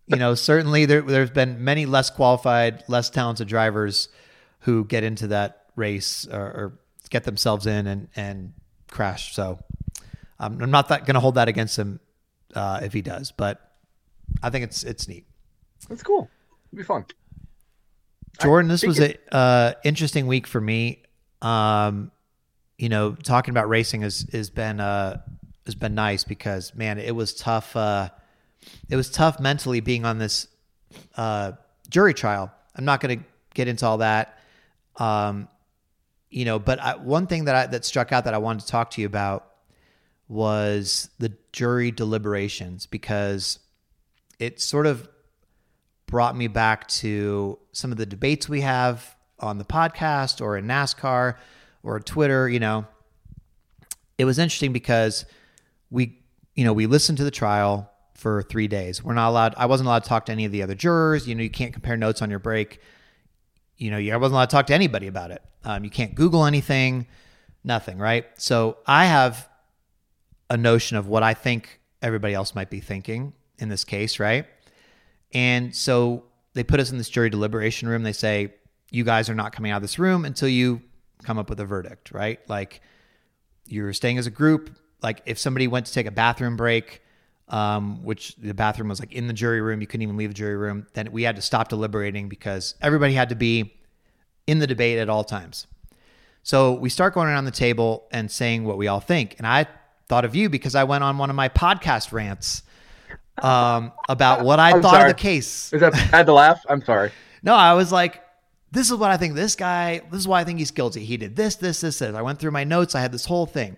you 0.06 0.16
know, 0.16 0.34
certainly 0.34 0.86
there 0.86 1.02
there's 1.02 1.30
been 1.30 1.62
many 1.62 1.84
less 1.86 2.10
qualified, 2.10 2.84
less 2.88 3.10
talented 3.10 3.48
drivers 3.48 4.08
who 4.60 4.84
get 4.84 5.04
into 5.04 5.28
that 5.28 5.66
race 5.76 6.26
or, 6.30 6.40
or 6.40 6.78
get 7.10 7.24
themselves 7.24 7.66
in 7.66 7.86
and 7.86 8.08
and 8.16 8.52
crash. 8.90 9.34
So 9.34 9.58
um, 10.38 10.60
I'm 10.62 10.70
not 10.70 10.88
going 10.88 11.14
to 11.14 11.20
hold 11.20 11.34
that 11.34 11.48
against 11.48 11.78
him 11.78 12.00
uh, 12.54 12.80
if 12.82 12.92
he 12.92 13.02
does, 13.02 13.32
but 13.32 13.71
I 14.42 14.50
think 14.50 14.64
it's 14.64 14.84
it's 14.84 15.08
neat. 15.08 15.26
That's 15.88 16.02
cool. 16.02 16.28
It'll 16.72 16.78
be 16.78 16.84
fun. 16.84 17.06
Jordan, 18.40 18.68
this 18.68 18.82
was 18.82 18.98
an 18.98 19.14
uh, 19.30 19.74
interesting 19.84 20.26
week 20.26 20.46
for 20.46 20.60
me. 20.60 21.02
Um, 21.42 22.10
you 22.78 22.88
know, 22.88 23.12
talking 23.12 23.52
about 23.52 23.68
racing 23.68 24.02
has 24.02 24.26
has 24.32 24.50
been 24.50 24.80
uh, 24.80 25.20
has 25.66 25.74
been 25.74 25.94
nice 25.94 26.24
because 26.24 26.74
man, 26.74 26.98
it 26.98 27.14
was 27.14 27.34
tough. 27.34 27.76
Uh, 27.76 28.08
it 28.88 28.96
was 28.96 29.10
tough 29.10 29.40
mentally 29.40 29.80
being 29.80 30.04
on 30.04 30.18
this 30.18 30.48
uh, 31.16 31.52
jury 31.88 32.14
trial. 32.14 32.50
I'm 32.74 32.84
not 32.84 33.00
going 33.00 33.18
to 33.18 33.24
get 33.54 33.68
into 33.68 33.86
all 33.86 33.98
that. 33.98 34.38
Um, 34.96 35.48
you 36.30 36.44
know, 36.44 36.58
but 36.58 36.80
I, 36.80 36.96
one 36.96 37.26
thing 37.26 37.44
that 37.44 37.54
I, 37.54 37.66
that 37.66 37.84
struck 37.84 38.12
out 38.12 38.24
that 38.24 38.34
I 38.34 38.38
wanted 38.38 38.60
to 38.62 38.68
talk 38.68 38.90
to 38.92 39.00
you 39.00 39.06
about 39.06 39.48
was 40.28 41.10
the 41.18 41.32
jury 41.52 41.90
deliberations 41.90 42.86
because 42.86 43.58
it 44.42 44.60
sort 44.60 44.88
of 44.88 45.08
brought 46.06 46.36
me 46.36 46.48
back 46.48 46.88
to 46.88 47.58
some 47.70 47.92
of 47.92 47.96
the 47.96 48.04
debates 48.04 48.48
we 48.48 48.62
have 48.62 49.14
on 49.38 49.58
the 49.58 49.64
podcast 49.64 50.40
or 50.40 50.56
in 50.56 50.66
NASCAR 50.66 51.36
or 51.84 52.00
Twitter, 52.00 52.48
you 52.48 52.58
know. 52.58 52.84
It 54.18 54.24
was 54.24 54.40
interesting 54.40 54.72
because 54.72 55.24
we, 55.90 56.18
you 56.56 56.64
know, 56.64 56.72
we 56.72 56.86
listened 56.86 57.18
to 57.18 57.24
the 57.24 57.30
trial 57.30 57.88
for 58.14 58.42
three 58.42 58.66
days. 58.66 59.02
We're 59.02 59.14
not 59.14 59.30
allowed, 59.30 59.54
I 59.56 59.66
wasn't 59.66 59.86
allowed 59.86 60.02
to 60.02 60.08
talk 60.08 60.26
to 60.26 60.32
any 60.32 60.44
of 60.44 60.50
the 60.50 60.62
other 60.64 60.74
jurors. 60.74 61.28
You 61.28 61.36
know, 61.36 61.42
you 61.44 61.50
can't 61.50 61.72
compare 61.72 61.96
notes 61.96 62.20
on 62.20 62.28
your 62.28 62.40
break. 62.40 62.80
You 63.76 63.92
know, 63.92 63.96
I 63.96 64.16
wasn't 64.16 64.34
allowed 64.34 64.50
to 64.50 64.56
talk 64.56 64.66
to 64.66 64.74
anybody 64.74 65.06
about 65.06 65.30
it. 65.30 65.42
Um, 65.64 65.84
you 65.84 65.90
can't 65.90 66.16
Google 66.16 66.46
anything, 66.46 67.06
nothing, 67.62 67.96
right? 67.96 68.26
So 68.38 68.78
I 68.88 69.06
have 69.06 69.48
a 70.50 70.56
notion 70.56 70.96
of 70.96 71.06
what 71.06 71.22
I 71.22 71.32
think 71.32 71.80
everybody 72.02 72.34
else 72.34 72.56
might 72.56 72.70
be 72.70 72.80
thinking 72.80 73.34
in 73.62 73.68
this 73.68 73.84
case, 73.84 74.18
right? 74.18 74.44
And 75.32 75.74
so 75.74 76.24
they 76.52 76.64
put 76.64 76.80
us 76.80 76.90
in 76.90 76.98
this 76.98 77.08
jury 77.08 77.30
deliberation 77.30 77.88
room. 77.88 78.02
They 78.02 78.12
say, 78.12 78.52
you 78.90 79.04
guys 79.04 79.30
are 79.30 79.34
not 79.34 79.52
coming 79.52 79.70
out 79.72 79.76
of 79.76 79.82
this 79.82 79.98
room 79.98 80.24
until 80.24 80.48
you 80.48 80.82
come 81.22 81.38
up 81.38 81.48
with 81.48 81.60
a 81.60 81.64
verdict, 81.64 82.10
right? 82.10 82.40
Like 82.48 82.82
you're 83.66 83.92
staying 83.94 84.18
as 84.18 84.26
a 84.26 84.30
group. 84.30 84.76
Like 85.02 85.22
if 85.24 85.38
somebody 85.38 85.66
went 85.66 85.86
to 85.86 85.92
take 85.92 86.06
a 86.06 86.10
bathroom 86.10 86.56
break, 86.56 87.00
um, 87.48 88.02
which 88.02 88.36
the 88.36 88.52
bathroom 88.52 88.88
was 88.88 89.00
like 89.00 89.12
in 89.12 89.28
the 89.28 89.32
jury 89.32 89.60
room, 89.60 89.80
you 89.80 89.86
couldn't 89.86 90.02
even 90.02 90.16
leave 90.16 90.30
the 90.30 90.34
jury 90.34 90.56
room, 90.56 90.86
then 90.92 91.10
we 91.12 91.22
had 91.22 91.36
to 91.36 91.42
stop 91.42 91.68
deliberating 91.68 92.28
because 92.28 92.74
everybody 92.82 93.14
had 93.14 93.30
to 93.30 93.34
be 93.34 93.74
in 94.46 94.58
the 94.58 94.66
debate 94.66 94.98
at 94.98 95.08
all 95.08 95.24
times. 95.24 95.66
So 96.42 96.72
we 96.72 96.88
start 96.88 97.14
going 97.14 97.28
around 97.28 97.44
the 97.44 97.52
table 97.52 98.08
and 98.10 98.30
saying 98.30 98.64
what 98.64 98.76
we 98.76 98.88
all 98.88 99.00
think. 99.00 99.36
And 99.38 99.46
I 99.46 99.66
thought 100.08 100.24
of 100.24 100.34
you 100.34 100.48
because 100.48 100.74
I 100.74 100.84
went 100.84 101.04
on 101.04 101.16
one 101.16 101.30
of 101.30 101.36
my 101.36 101.48
podcast 101.48 102.12
rants 102.12 102.64
um, 103.40 103.92
about 104.08 104.44
what 104.44 104.58
I 104.58 104.72
thought 104.72 104.94
sorry. 104.94 105.10
of 105.10 105.16
the 105.16 105.22
case. 105.22 105.72
Is 105.72 105.80
that 105.80 105.94
I 105.94 105.98
had 105.98 106.26
to 106.26 106.32
laugh? 106.32 106.64
I'm 106.68 106.82
sorry. 106.84 107.12
no, 107.42 107.54
I 107.54 107.74
was 107.74 107.92
like, 107.92 108.22
this 108.70 108.90
is 108.90 108.96
what 108.96 109.10
I 109.10 109.16
think 109.16 109.34
this 109.34 109.54
guy, 109.54 110.00
this 110.10 110.20
is 110.20 110.28
why 110.28 110.40
I 110.40 110.44
think 110.44 110.58
he's 110.58 110.70
guilty. 110.70 111.04
He 111.04 111.16
did 111.16 111.36
this, 111.36 111.56
this, 111.56 111.80
this, 111.80 111.98
this. 111.98 112.14
I 112.14 112.22
went 112.22 112.38
through 112.38 112.52
my 112.52 112.64
notes. 112.64 112.94
I 112.94 113.00
had 113.00 113.12
this 113.12 113.26
whole 113.26 113.46
thing. 113.46 113.76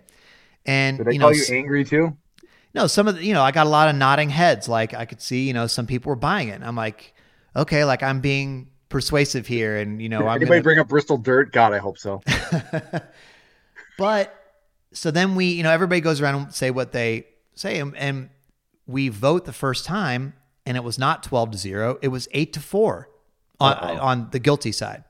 And 0.67 0.99
did 0.99 1.07
they 1.07 1.13
you 1.15 1.21
call 1.21 1.31
know, 1.31 1.37
you 1.37 1.45
angry 1.51 1.85
too? 1.85 2.17
No, 2.75 2.87
some 2.87 3.07
of 3.07 3.17
the, 3.17 3.25
you 3.25 3.35
know, 3.35 3.43
I 3.43 3.53
got 3.53 3.67
a 3.67 3.71
lot 3.71 3.89
of 3.89 3.97
nodding 3.97 4.31
heads. 4.31 4.69
Like 4.69 4.95
I 4.95 5.05
could 5.05 5.21
see, 5.21 5.47
you 5.47 5.53
know, 5.53 5.67
some 5.67 5.87
people 5.87 6.11
were 6.11 6.17
buying 6.17 6.49
it. 6.49 6.55
And 6.55 6.65
I'm 6.65 6.77
like, 6.77 7.15
okay, 7.55 7.85
like 7.85 8.03
I'm 8.03 8.21
being 8.21 8.69
persuasive 8.89 9.47
here. 9.47 9.77
And, 9.77 10.01
you 10.01 10.09
know, 10.09 10.21
Did 10.21 10.27
I'm 10.27 10.37
anybody 10.37 10.51
gonna... 10.51 10.63
bring 10.63 10.79
up 10.79 10.89
Bristol 10.89 11.19
dirt? 11.19 11.53
God, 11.53 11.73
I 11.73 11.79
hope 11.79 11.99
so. 11.99 12.23
but 13.99 14.35
so 14.93 15.11
then 15.11 15.35
we, 15.35 15.47
you 15.47 15.63
know, 15.63 15.71
everybody 15.71 16.01
goes 16.01 16.21
around 16.21 16.37
and 16.37 16.55
say 16.55 16.71
what 16.71 16.93
they 16.93 17.27
say. 17.55 17.79
And, 17.79 17.97
and 17.97 18.31
we 18.87 19.09
vote 19.09 19.45
the 19.45 19.53
first 19.53 19.85
time 19.85 20.35
and 20.67 20.77
it 20.77 20.85
was 20.85 20.99
not 20.99 21.23
12 21.23 21.53
to 21.53 21.59
0 21.59 21.99
it 22.03 22.09
was 22.09 22.29
8 22.33 22.53
to 22.55 22.61
4 22.61 23.09
on, 23.61 23.99
on 23.99 24.29
the 24.31 24.39
guilty 24.39 24.73
side. 24.73 25.05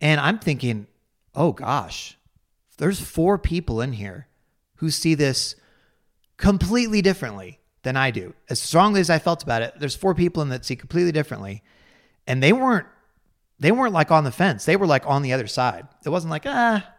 And 0.00 0.20
i'm 0.20 0.38
thinking 0.38 0.86
oh 1.34 1.52
gosh 1.52 2.16
there's 2.78 3.00
four 3.00 3.38
people 3.38 3.80
in 3.80 3.92
here 3.92 4.28
who 4.76 4.90
see 4.90 5.14
this 5.14 5.56
completely 6.36 7.00
differently 7.02 7.60
than 7.82 7.96
i 7.96 8.10
do. 8.10 8.34
As 8.48 8.60
strongly 8.60 9.00
as 9.00 9.10
i 9.10 9.18
felt 9.18 9.42
about 9.42 9.62
it 9.62 9.74
there's 9.78 9.96
four 9.96 10.14
people 10.14 10.42
in 10.42 10.48
that 10.50 10.64
see 10.64 10.76
completely 10.76 11.12
differently. 11.12 11.62
And 12.26 12.42
they 12.42 12.52
weren't 12.52 12.86
they 13.58 13.72
weren't 13.72 13.94
like 13.94 14.10
on 14.10 14.24
the 14.24 14.32
fence. 14.32 14.66
They 14.66 14.76
were 14.76 14.86
like 14.86 15.06
on 15.06 15.22
the 15.22 15.32
other 15.32 15.46
side. 15.46 15.86
It 16.04 16.10
wasn't 16.10 16.30
like 16.30 16.44
ah 16.46 16.92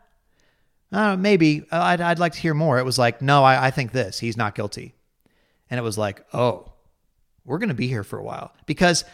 uh, 0.89 1.17
maybe 1.17 1.65
I'd, 1.69 1.99
I'd 1.99 2.17
like 2.17 2.31
to 2.31 2.39
hear 2.39 2.53
more. 2.53 2.79
It 2.79 2.85
was 2.85 2.97
like 2.97 3.21
no 3.21 3.43
I, 3.43 3.67
I 3.67 3.71
think 3.71 3.91
this. 3.91 4.19
He's 4.19 4.37
not 4.37 4.55
guilty 4.55 4.95
and 5.69 5.79
it 5.79 5.83
was 5.83 5.97
like, 5.97 6.25
oh, 6.33 6.71
we're 7.45 7.57
going 7.57 7.69
to 7.69 7.75
be 7.75 7.87
here 7.87 8.03
for 8.03 8.19
a 8.19 8.23
while. 8.23 8.51
Because 8.65 9.05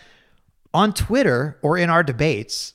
on 0.74 0.94
Twitter 0.94 1.60
or 1.62 1.78
in 1.78 1.90
our 1.90 2.04
debates 2.04 2.74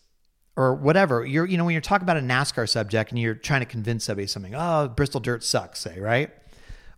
or 0.57 0.75
whatever, 0.75 1.25
you're, 1.25 1.47
you 1.47 1.57
know, 1.57 1.65
when 1.65 1.73
you're 1.73 1.81
talking 1.81 2.05
about 2.05 2.17
a 2.17 2.21
NASCAR 2.21 2.69
subject 2.69 3.11
and 3.11 3.19
you're 3.19 3.35
trying 3.35 3.61
to 3.61 3.67
convince 3.67 4.05
somebody 4.05 4.27
something, 4.27 4.55
oh, 4.55 4.89
Bristol 4.89 5.21
dirt 5.21 5.43
sucks, 5.45 5.81
say, 5.81 5.99
right? 6.01 6.31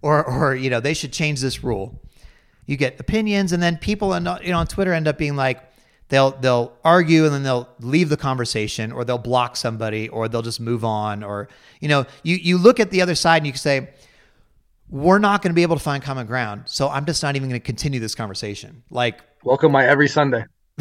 Or, 0.02 0.24
or, 0.24 0.54
you 0.54 0.70
know, 0.70 0.80
they 0.80 0.94
should 0.94 1.12
change 1.12 1.40
this 1.40 1.62
rule. 1.62 2.00
You 2.66 2.76
get 2.76 3.00
opinions, 3.00 3.52
and 3.52 3.62
then 3.62 3.78
people, 3.78 4.12
on, 4.12 4.24
you 4.42 4.52
know, 4.52 4.58
on 4.58 4.66
Twitter 4.66 4.92
end 4.92 5.08
up 5.08 5.18
being 5.18 5.34
like, 5.34 5.60
they'll 6.08 6.32
they'll 6.32 6.76
argue 6.84 7.24
and 7.24 7.34
then 7.34 7.42
they'll 7.42 7.68
leave 7.80 8.08
the 8.08 8.16
conversation, 8.16 8.92
or 8.92 9.04
they'll 9.04 9.18
block 9.18 9.56
somebody, 9.56 10.08
or 10.08 10.28
they'll 10.28 10.42
just 10.42 10.60
move 10.60 10.84
on, 10.84 11.24
or 11.24 11.48
you 11.80 11.88
know, 11.88 12.06
you 12.22 12.36
you 12.36 12.58
look 12.58 12.78
at 12.78 12.90
the 12.90 13.02
other 13.02 13.14
side 13.16 13.38
and 13.38 13.46
you 13.46 13.52
can 13.52 13.58
say, 13.58 13.88
we're 14.90 15.18
not 15.20 15.40
going 15.40 15.50
to 15.50 15.54
be 15.54 15.62
able 15.62 15.76
to 15.76 15.82
find 15.82 16.02
common 16.02 16.26
ground. 16.26 16.64
So 16.66 16.88
I'm 16.88 17.06
just 17.06 17.22
not 17.22 17.36
even 17.36 17.48
going 17.48 17.60
to 17.60 17.64
continue 17.64 18.00
this 18.00 18.16
conversation. 18.16 18.82
Like, 18.90 19.20
welcome 19.44 19.70
my 19.72 19.86
every 19.86 20.08
Sunday. 20.08 20.44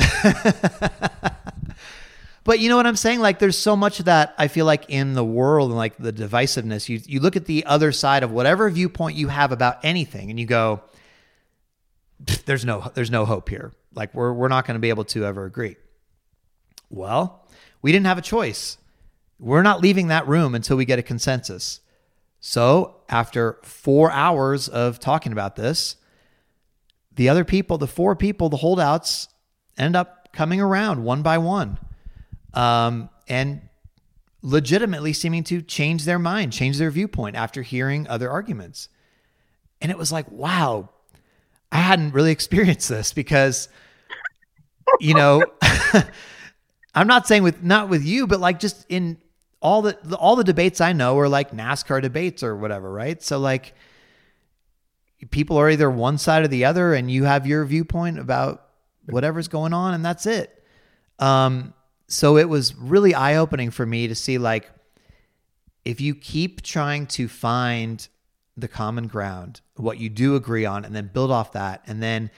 but 2.44 2.60
you 2.60 2.70
know 2.70 2.78
what 2.78 2.88
I'm 2.88 2.96
saying? 2.96 3.20
Like, 3.20 3.38
there's 3.38 3.58
so 3.58 3.76
much 3.76 4.00
of 4.00 4.06
that 4.06 4.34
I 4.38 4.48
feel 4.48 4.66
like 4.66 4.86
in 4.90 5.14
the 5.14 5.24
world 5.24 5.70
and 5.70 5.78
like 5.78 5.98
the 5.98 6.12
divisiveness. 6.12 6.90
You 6.90 7.00
you 7.06 7.20
look 7.20 7.36
at 7.36 7.46
the 7.46 7.66
other 7.66 7.92
side 7.92 8.24
of 8.24 8.32
whatever 8.32 8.70
viewpoint 8.70 9.16
you 9.16 9.28
have 9.28 9.52
about 9.52 9.78
anything, 9.84 10.32
and 10.32 10.40
you 10.40 10.48
go, 10.48 10.82
"There's 12.46 12.66
no 12.66 12.92
there's 12.96 13.12
no 13.12 13.26
hope 13.26 13.50
here. 13.50 13.74
Like, 13.94 14.14
we're 14.16 14.34
we're 14.34 14.48
not 14.48 14.66
going 14.66 14.76
to 14.76 14.80
be 14.80 14.90
able 14.90 15.06
to 15.06 15.26
ever 15.26 15.46
agree." 15.46 15.76
Well, 16.90 17.46
we 17.84 17.92
didn't 17.92 18.08
have 18.08 18.18
a 18.18 18.24
choice. 18.24 18.78
We're 19.38 19.62
not 19.62 19.82
leaving 19.82 20.08
that 20.08 20.28
room 20.28 20.56
until 20.56 20.78
we 20.78 20.86
get 20.86 20.98
a 20.98 21.04
consensus. 21.04 21.82
So, 22.40 23.02
after 23.10 23.60
four 23.64 24.12
hours 24.12 24.70
of 24.70 25.00
talking 25.00 25.32
about 25.32 25.56
this, 25.56 25.98
the 27.16 27.28
other 27.28 27.44
people, 27.44 27.78
the 27.78 27.88
four 27.88 28.16
people, 28.16 28.48
the 28.50 28.58
holdouts, 28.58 29.28
end 29.78 29.96
up 29.96 30.30
coming 30.32 30.62
around 30.62 31.04
one 31.04 31.22
by 31.22 31.38
one 31.38 31.78
um, 32.54 33.10
and 33.28 33.62
legitimately 34.42 35.14
seeming 35.14 35.44
to 35.44 35.62
change 35.62 36.06
their 36.06 36.20
mind, 36.20 36.54
change 36.54 36.78
their 36.78 36.92
viewpoint 36.92 37.36
after 37.36 37.62
hearing 37.62 38.08
other 38.08 38.30
arguments. 38.30 38.90
And 39.82 39.92
it 39.92 39.98
was 39.98 40.12
like, 40.12 40.30
wow, 40.32 40.90
I 41.72 41.78
hadn't 41.78 42.14
really 42.14 42.32
experienced 42.38 42.90
this 42.90 43.14
because, 43.14 43.70
you 45.00 45.14
know, 45.14 45.44
I'm 46.96 47.08
not 47.08 47.28
saying 47.28 47.44
with 47.44 47.64
not 47.64 47.90
with 47.90 48.04
you, 48.04 48.28
but 48.28 48.40
like 48.40 48.60
just 48.60 48.86
in 48.90 49.18
all 49.62 49.82
the 49.82 50.16
all 50.18 50.36
the 50.36 50.44
debates 50.44 50.80
I 50.82 50.94
know 50.94 51.18
are 51.20 51.30
like 51.30 51.52
NASCAR 51.52 52.02
debates 52.02 52.44
or 52.44 52.56
whatever, 52.56 52.92
right? 52.92 53.22
So 53.22 53.40
like 53.40 53.74
people 55.32 55.58
are 55.58 55.70
either 55.70 55.90
one 55.90 56.18
side 56.18 56.44
or 56.44 56.48
the 56.48 56.66
other, 56.66 56.94
and 56.94 57.12
you 57.12 57.26
have 57.26 57.46
your 57.46 57.66
viewpoint 57.66 58.20
about 58.20 58.68
whatever's 59.06 59.48
going 59.48 59.74
on, 59.74 59.94
and 59.94 60.04
that's 60.06 60.26
it. 60.26 60.64
Um, 61.20 61.74
so 62.08 62.38
it 62.38 62.48
was 62.48 62.76
really 62.76 63.14
eye 63.14 63.36
opening 63.36 63.72
for 63.72 63.86
me 63.86 64.08
to 64.08 64.16
see 64.16 64.38
like 64.38 64.70
if 65.84 66.00
you 66.00 66.16
keep 66.16 66.62
trying 66.62 67.08
to 67.08 67.28
find 67.28 68.08
the 68.58 68.68
common 68.68 69.08
ground, 69.08 69.62
what 69.76 70.00
you 70.00 70.10
do 70.10 70.36
agree 70.36 70.66
on, 70.66 70.86
and 70.86 70.96
then 70.96 71.10
build 71.14 71.32
off 71.32 71.54
that, 71.54 71.84
and 71.88 72.02
then 72.02 72.32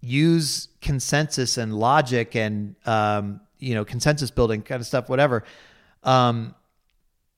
use 0.00 0.68
consensus 0.80 1.56
and 1.58 1.74
logic 1.74 2.34
and 2.34 2.74
um, 2.86 3.40
you 3.58 3.74
know 3.74 3.84
consensus 3.84 4.30
building 4.30 4.62
kind 4.62 4.80
of 4.80 4.86
stuff, 4.86 5.08
whatever. 5.08 5.44
Um, 6.02 6.54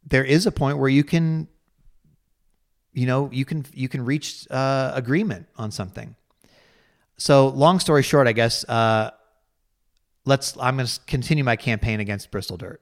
there 0.06 0.24
is 0.24 0.46
a 0.46 0.52
point 0.52 0.78
where 0.78 0.88
you 0.88 1.04
can, 1.04 1.48
you 2.92 3.06
know, 3.06 3.30
you 3.32 3.44
can 3.44 3.64
you 3.72 3.88
can 3.88 4.04
reach 4.04 4.46
uh, 4.50 4.92
agreement 4.94 5.46
on 5.56 5.70
something. 5.70 6.14
So, 7.16 7.48
long 7.48 7.78
story 7.78 8.02
short, 8.02 8.26
I 8.26 8.32
guess 8.32 8.64
uh, 8.68 9.10
let's. 10.24 10.56
I'm 10.58 10.76
going 10.76 10.86
to 10.86 11.00
continue 11.06 11.44
my 11.44 11.56
campaign 11.56 12.00
against 12.00 12.30
Bristol 12.30 12.56
Dirt. 12.56 12.80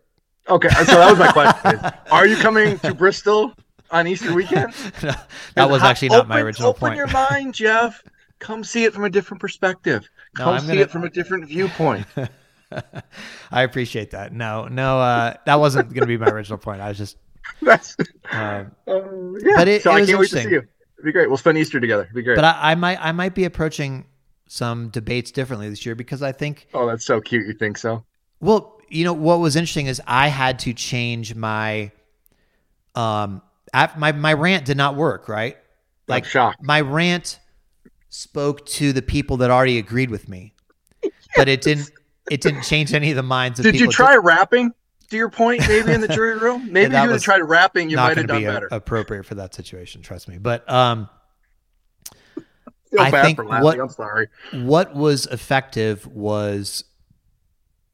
Okay, 0.48 0.68
so 0.68 0.84
that 0.84 1.10
was 1.10 1.18
my 1.18 1.30
question. 1.30 1.92
Are 2.10 2.26
you 2.26 2.36
coming 2.36 2.78
to 2.80 2.94
Bristol 2.94 3.52
on 3.90 4.06
Easter 4.06 4.34
weekend? 4.34 4.74
no, 5.02 5.12
that 5.54 5.70
was 5.70 5.82
actually 5.82 6.08
not 6.08 6.26
my 6.26 6.40
original 6.40 6.70
open 6.70 6.80
point. 6.80 6.98
Open 6.98 6.98
your 6.98 7.12
mind, 7.12 7.54
Jeff. 7.54 8.02
Come 8.40 8.64
see 8.64 8.84
it 8.84 8.92
from 8.92 9.04
a 9.04 9.10
different 9.10 9.40
perspective. 9.40 10.08
Come 10.34 10.54
no, 10.54 10.60
see 10.60 10.66
gonna... 10.68 10.80
it 10.80 10.90
from 10.90 11.04
a 11.04 11.10
different 11.10 11.46
viewpoint. 11.46 12.06
I 13.50 13.62
appreciate 13.62 14.10
that. 14.12 14.32
No, 14.32 14.66
no, 14.66 15.00
uh, 15.00 15.34
that 15.46 15.56
wasn't 15.56 15.88
going 15.88 16.00
to 16.00 16.06
be 16.06 16.16
my 16.16 16.28
original 16.28 16.58
point. 16.58 16.80
I 16.80 16.88
was 16.88 16.98
just. 16.98 17.16
That's. 17.62 17.96
Uh, 18.32 18.36
uh, 18.36 18.64
yeah. 18.86 19.56
But 19.56 19.68
it, 19.68 19.82
so 19.82 19.90
it 19.90 20.02
I 20.02 20.06
can't 20.06 20.18
wait 20.18 20.30
to 20.30 20.42
see 20.42 20.50
you. 20.50 20.58
It'd 20.58 21.04
be 21.04 21.12
great. 21.12 21.28
We'll 21.28 21.36
spend 21.38 21.58
Easter 21.58 21.80
together. 21.80 22.04
It'd 22.04 22.14
be 22.14 22.22
great. 22.22 22.36
But 22.36 22.44
I, 22.44 22.72
I 22.72 22.74
might, 22.74 22.98
I 23.00 23.12
might 23.12 23.34
be 23.34 23.44
approaching 23.44 24.06
some 24.46 24.88
debates 24.90 25.30
differently 25.30 25.68
this 25.68 25.84
year 25.84 25.94
because 25.94 26.22
I 26.22 26.32
think. 26.32 26.68
Oh, 26.74 26.86
that's 26.86 27.04
so 27.04 27.20
cute. 27.20 27.46
You 27.46 27.54
think 27.54 27.78
so? 27.78 28.04
Well, 28.40 28.80
you 28.88 29.04
know 29.04 29.12
what 29.12 29.40
was 29.40 29.56
interesting 29.56 29.86
is 29.86 30.00
I 30.06 30.28
had 30.28 30.58
to 30.60 30.74
change 30.74 31.34
my 31.34 31.90
um 32.94 33.42
my 33.96 34.12
my 34.12 34.32
rant 34.34 34.66
did 34.66 34.76
not 34.76 34.96
work, 34.96 35.28
right? 35.28 35.56
Like 36.08 36.24
shocked. 36.24 36.62
my 36.62 36.80
rant 36.80 37.38
spoke 38.10 38.66
to 38.66 38.92
the 38.92 39.02
people 39.02 39.38
that 39.38 39.50
already 39.50 39.78
agreed 39.78 40.10
with 40.10 40.28
me. 40.28 40.54
But 41.34 41.48
it 41.48 41.62
didn't 41.62 41.90
it 42.30 42.40
didn't 42.40 42.62
change 42.62 42.94
any 42.94 43.10
of 43.10 43.16
the 43.16 43.22
minds 43.22 43.58
of 43.58 43.64
Did 43.64 43.72
people. 43.72 43.86
you 43.86 43.92
try 43.92 44.16
rapping? 44.16 44.72
To 45.10 45.16
your 45.18 45.28
point, 45.28 45.60
maybe 45.68 45.92
in 45.92 46.00
the 46.00 46.08
jury 46.08 46.38
room, 46.38 46.72
maybe 46.72 46.94
yeah, 46.94 47.02
you 47.02 47.08
would 47.10 47.16
have 47.16 47.22
tried 47.22 47.42
rapping. 47.42 47.90
You 47.90 47.98
might 47.98 48.16
have 48.16 48.28
done 48.28 48.44
better. 48.44 48.68
A, 48.70 48.76
appropriate 48.76 49.26
for 49.26 49.34
that 49.34 49.54
situation, 49.54 50.00
trust 50.00 50.26
me. 50.26 50.38
But 50.38 50.66
um, 50.72 51.06
I 52.98 53.10
think 53.22 53.42
what 53.42 53.78
I'm 53.78 53.90
sorry. 53.90 54.28
What 54.52 54.94
was 54.94 55.26
effective 55.26 56.06
was 56.06 56.84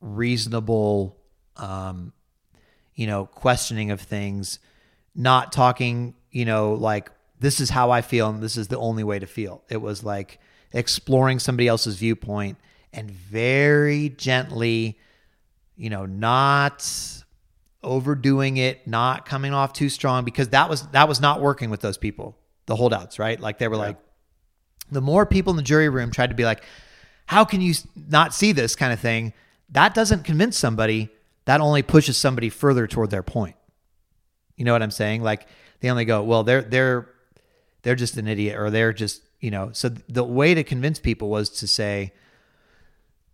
reasonable, 0.01 1.17
um, 1.57 2.13
you 2.95 3.09
know, 3.09 3.27
questioning 3.27 3.91
of 3.91 4.01
things, 4.01 4.61
not 5.15 5.51
talking, 5.51 6.15
you 6.31 6.45
know, 6.45 6.75
like 6.75 7.11
this 7.41 7.61
is 7.61 7.71
how 7.71 7.91
I 7.91 8.01
feel 8.01 8.29
and 8.29 8.43
this 8.43 8.57
is 8.57 8.69
the 8.69 8.79
only 8.79 9.05
way 9.05 9.19
to 9.19 9.27
feel. 9.27 9.63
It 9.69 9.79
was 9.79 10.05
like 10.05 10.39
exploring 10.73 11.39
somebody 11.39 11.69
else's 11.69 11.97
viewpoint 11.97 12.59
and 12.99 13.11
very 13.11 14.11
gently, 14.11 14.99
you 15.77 15.91
know, 15.91 16.07
not 16.07 16.87
overdoing 17.83 18.57
it, 18.57 18.87
not 18.87 19.25
coming 19.25 19.55
off 19.55 19.73
too 19.73 19.89
strong 19.89 20.25
because 20.25 20.49
that 20.49 20.69
was 20.69 20.87
that 20.89 21.09
was 21.09 21.21
not 21.21 21.41
working 21.41 21.71
with 21.71 21.81
those 21.81 21.99
people, 21.99 22.37
the 22.67 22.77
holdouts, 22.77 23.19
right? 23.19 23.39
Like 23.39 23.59
they 23.59 23.69
were 23.69 23.77
yeah. 23.77 23.83
like 23.83 23.99
the 24.91 25.01
more 25.01 25.27
people 25.27 25.53
in 25.53 25.57
the 25.57 25.63
jury 25.63 25.89
room 25.89 26.11
tried 26.11 26.31
to 26.31 26.37
be 26.37 26.45
like, 26.45 26.65
how 27.27 27.45
can 27.45 27.61
you 27.61 27.75
not 27.95 28.35
see 28.35 28.53
this 28.53 28.75
kind 28.75 28.93
of 28.93 29.01
thing? 29.01 29.33
that 29.71 29.95
doesn't 29.95 30.25
convince 30.25 30.57
somebody. 30.57 31.09
That 31.45 31.61
only 31.61 31.83
pushes 31.83 32.17
somebody 32.17 32.51
further 32.51 32.87
toward 32.87 33.11
their 33.11 33.23
point. 33.23 33.57
You 34.57 34.65
know 34.65 34.73
what 34.73 34.83
I'm 34.83 34.91
saying? 34.91 35.23
Like 35.23 35.47
they 35.81 35.91
only 35.91 36.05
go, 36.05 36.23
well, 36.23 36.43
they're 36.43 36.63
they're 36.63 37.09
they're 37.83 37.95
just 37.95 38.17
an 38.17 38.29
idiot, 38.29 38.59
or 38.59 38.71
they're 38.71 38.93
just 38.93 39.23
you 39.41 39.51
know. 39.51 39.71
So 39.73 39.89
the 39.89 40.25
way 40.25 40.55
to 40.55 40.65
convince 40.65 40.99
people 40.99 41.29
was 41.29 41.51
to 41.51 41.67
say, 41.67 42.13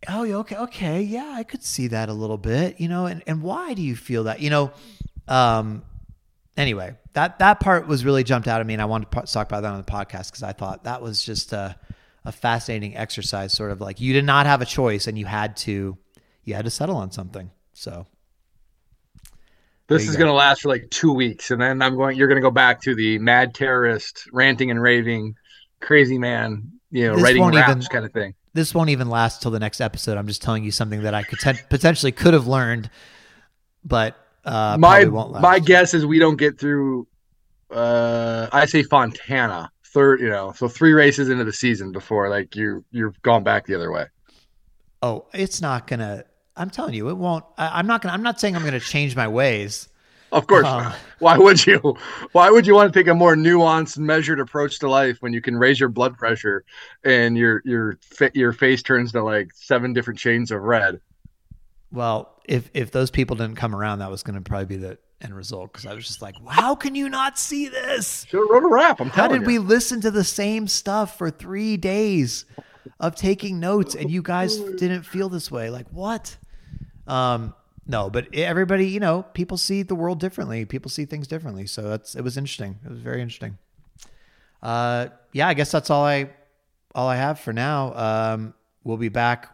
oh, 0.09 0.25
okay, 0.41 0.57
okay, 0.57 1.03
yeah, 1.03 1.35
I 1.37 1.43
could 1.43 1.63
see 1.63 1.89
that 1.89 2.09
a 2.09 2.13
little 2.13 2.39
bit, 2.39 2.81
you 2.81 2.89
know. 2.89 3.07
And 3.07 3.23
and 3.27 3.43
why 3.43 3.75
do 3.75 3.83
you 3.83 3.97
feel 3.97 4.25
that? 4.25 4.41
You 4.41 4.51
know, 4.51 4.73
um, 5.29 5.83
anyway, 6.57 6.95
that 7.13 7.39
that 7.39 7.61
part 7.61 7.87
was 7.87 8.05
really 8.05 8.25
jumped 8.25 8.49
out 8.49 8.61
at 8.61 8.67
me, 8.67 8.75
and 8.75 8.83
I 8.83 8.87
wanted 8.87 9.11
to 9.11 9.23
talk 9.33 9.47
about 9.47 9.63
that 9.63 9.73
on 9.73 9.79
the 9.79 9.85
podcast 9.85 10.31
because 10.31 10.43
I 10.43 10.53
thought 10.53 10.85
that 10.85 11.03
was 11.03 11.25
just 11.25 11.53
a, 11.53 11.77
a 12.25 12.33
fascinating 12.33 12.97
exercise. 12.97 13.53
Sort 13.53 13.71
of 13.71 13.81
like 13.81 14.01
you 14.01 14.13
did 14.13 14.25
not 14.25 14.47
have 14.47 14.61
a 14.63 14.67
choice, 14.67 15.07
and 15.07 15.19
you 15.19 15.27
had 15.27 15.57
to 15.59 15.97
you 16.45 16.55
had 16.55 16.65
to 16.65 16.71
settle 16.71 16.97
on 16.97 17.11
something. 17.11 17.51
So 17.73 18.07
this 19.89 20.09
is 20.09 20.17
going 20.17 20.29
to 20.29 20.35
last 20.35 20.63
for 20.63 20.69
like 20.69 20.89
two 20.91 21.13
weeks, 21.13 21.51
and 21.51 21.61
then 21.61 21.83
I'm 21.83 21.97
going. 21.97 22.17
You're 22.17 22.29
going 22.29 22.41
to 22.41 22.47
go 22.47 22.51
back 22.51 22.81
to 22.83 22.95
the 22.95 23.19
mad 23.19 23.55
terrorist, 23.55 24.29
ranting 24.33 24.71
and 24.71 24.81
raving, 24.81 25.37
crazy 25.81 26.19
man, 26.19 26.73
you 26.91 27.09
know, 27.09 27.15
this 27.15 27.23
writing 27.23 27.45
raps 27.45 27.71
even, 27.71 27.83
kind 27.83 28.05
of 28.05 28.13
thing. 28.13 28.35
This 28.55 28.75
won't 28.75 28.91
even 28.91 29.11
last 29.11 29.43
till 29.43 29.51
the 29.51 29.59
next 29.59 29.81
episode. 29.81 30.17
I'm 30.17 30.27
just 30.27 30.43
telling 30.43 30.65
you 30.65 30.71
something 30.71 31.03
that 31.03 31.15
I 31.15 31.23
could 31.23 31.39
ten- 31.41 31.59
potentially 31.69 32.13
could 32.13 32.35
have 32.35 32.47
learned, 32.47 32.89
but 33.85 34.17
uh, 34.45 34.77
my 34.79 35.05
my 35.05 35.59
guess 35.59 35.93
is 35.93 36.07
we 36.07 36.19
don't 36.19 36.37
get 36.37 36.59
through. 36.59 37.07
Uh, 37.71 38.49
I 38.53 38.67
say 38.67 38.83
Fontana 38.83 39.71
third, 39.87 40.21
you 40.21 40.29
know, 40.29 40.53
so 40.53 40.69
three 40.69 40.93
races 40.93 41.29
into 41.29 41.45
the 41.45 41.53
season 41.53 41.93
before 41.93 42.29
like 42.29 42.55
you 42.57 42.85
you've 42.91 43.21
gone 43.23 43.43
back 43.43 43.67
the 43.67 43.75
other 43.75 43.91
way. 43.91 44.07
Oh, 45.03 45.27
it's 45.35 45.61
not 45.61 45.87
gonna 45.87 46.25
I'm 46.57 46.71
telling 46.71 46.95
you, 46.95 47.09
it 47.09 47.17
won't. 47.17 47.45
I, 47.59 47.81
am 47.81 47.87
not 47.87 48.03
gonna. 48.03 48.15
I'm 48.15 48.23
not 48.23 48.41
saying 48.41 48.55
I'm 48.55 48.65
gonna 48.65 48.81
change 48.81 49.17
my 49.17 49.29
ways. 49.29 49.89
Of 50.39 50.49
course. 50.49 50.67
Uh, 50.67 50.93
Why 51.21 51.39
would 51.39 51.65
you? 51.65 51.97
Why 52.33 52.51
would 52.51 52.67
you 52.67 52.75
want 52.75 52.93
to 52.93 52.99
take 52.99 53.07
a 53.07 53.15
more 53.15 53.37
nuanced, 53.37 53.99
measured 53.99 54.41
approach 54.41 54.81
to 54.81 54.89
life 54.91 55.19
when 55.21 55.33
you 55.33 55.41
can 55.41 55.57
raise 55.57 55.79
your 55.79 55.89
blood 55.89 56.19
pressure 56.19 56.65
and 57.05 57.37
your 57.39 57.63
your 57.65 57.99
your 58.35 58.53
face 58.53 58.83
turns 58.83 59.13
to 59.13 59.23
like 59.23 59.53
seven 59.55 59.93
different 59.93 60.19
shades 60.19 60.51
of 60.51 60.61
red? 60.63 61.01
Well, 61.93 62.35
if 62.47 62.69
if 62.75 62.91
those 62.91 63.11
people 63.13 63.37
didn't 63.37 63.55
come 63.57 63.77
around, 63.77 64.01
that 64.01 64.11
was 64.11 64.25
going 64.25 64.35
to 64.35 64.41
probably 64.43 64.67
be 64.67 64.77
the 64.77 64.99
end 65.21 65.35
result. 65.35 65.73
Because 65.73 65.87
I 65.87 65.95
was 65.95 66.07
just 66.07 66.21
like, 66.21 66.35
how 66.49 66.75
can 66.75 66.95
you 66.97 67.09
not 67.09 67.39
see 67.39 67.69
this? 67.69 68.27
Should 68.29 68.41
have 68.41 68.49
wrote 68.51 68.65
a 68.65 68.69
rap. 68.69 69.01
I'm 69.01 69.11
How 69.11 69.29
did 69.29 69.43
you. 69.43 69.47
we 69.47 69.59
listen 69.59 70.01
to 70.01 70.11
the 70.11 70.25
same 70.25 70.67
stuff 70.67 71.17
for 71.17 71.31
three 71.31 71.77
days 71.77 72.45
of 73.01 73.15
taking 73.15 73.61
notes 73.61 73.95
and 73.95 74.11
you 74.11 74.21
guys 74.21 74.57
didn't 74.79 75.03
feel 75.05 75.29
this 75.29 75.51
way? 75.51 75.71
Like 75.71 75.87
what? 75.91 76.37
Um, 77.07 77.55
no, 77.87 78.09
but 78.09 78.35
everybody, 78.35 78.87
you 78.87 79.01
know, 79.01 79.23
people 79.35 79.59
see 79.59 79.83
the 79.83 79.95
world 79.95 80.19
differently. 80.19 80.65
People 80.65 80.91
see 80.91 81.05
things 81.05 81.27
differently. 81.27 81.67
So 81.67 81.83
that's 81.83 82.15
it 82.15 82.23
was 82.23 82.37
interesting. 82.37 82.79
It 82.85 82.91
was 82.91 83.01
very 83.01 83.21
interesting. 83.21 83.59
Uh, 84.63 85.09
yeah, 85.33 85.49
I 85.49 85.55
guess 85.55 85.71
that's 85.71 85.91
all 85.91 86.05
I 86.05 86.31
all 86.95 87.09
I 87.09 87.17
have 87.17 87.39
for 87.41 87.53
now. 87.53 87.95
Um, 87.95 88.55
we'll 88.83 88.97
be 88.97 89.11
back. 89.11 89.51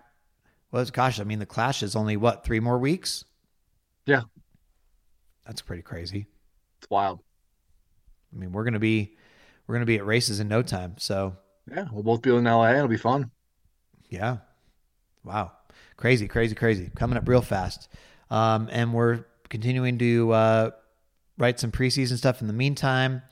Well, 0.70 0.84
gosh, 0.86 1.18
I 1.18 1.24
mean, 1.24 1.40
the 1.40 1.46
Clash 1.46 1.82
is 1.82 1.96
only 1.96 2.16
what 2.16 2.44
three 2.44 2.60
more 2.60 2.78
weeks. 2.78 3.24
Yeah, 4.06 4.22
that's 5.44 5.62
pretty 5.62 5.82
crazy. 5.82 6.26
It's 6.78 6.88
wild. 6.88 7.20
I 8.32 8.38
mean, 8.38 8.52
we're 8.52 8.64
gonna 8.64 8.78
be 8.78 9.16
we're 9.66 9.74
gonna 9.74 9.86
be 9.86 9.96
at 9.96 10.06
races 10.06 10.38
in 10.38 10.46
no 10.46 10.62
time. 10.62 10.94
So 10.98 11.36
yeah, 11.68 11.86
we'll 11.90 12.04
both 12.04 12.22
be 12.22 12.30
in 12.34 12.44
LA. 12.44 12.74
It'll 12.74 12.86
be 12.86 12.96
fun. 12.96 13.32
Yeah. 14.08 14.38
Wow. 15.24 15.52
Crazy, 15.96 16.28
crazy, 16.28 16.54
crazy. 16.54 16.90
Coming 16.94 17.16
up 17.18 17.28
real 17.28 17.42
fast. 17.42 17.88
Um, 18.30 18.68
and 18.70 18.92
we're 18.94 19.24
continuing 19.48 19.98
to 19.98 20.32
uh, 20.32 20.70
write 21.38 21.58
some 21.58 21.72
preseason 21.72 22.16
stuff 22.16 22.40
in 22.40 22.46
the 22.46 22.52
meantime. 22.52 23.22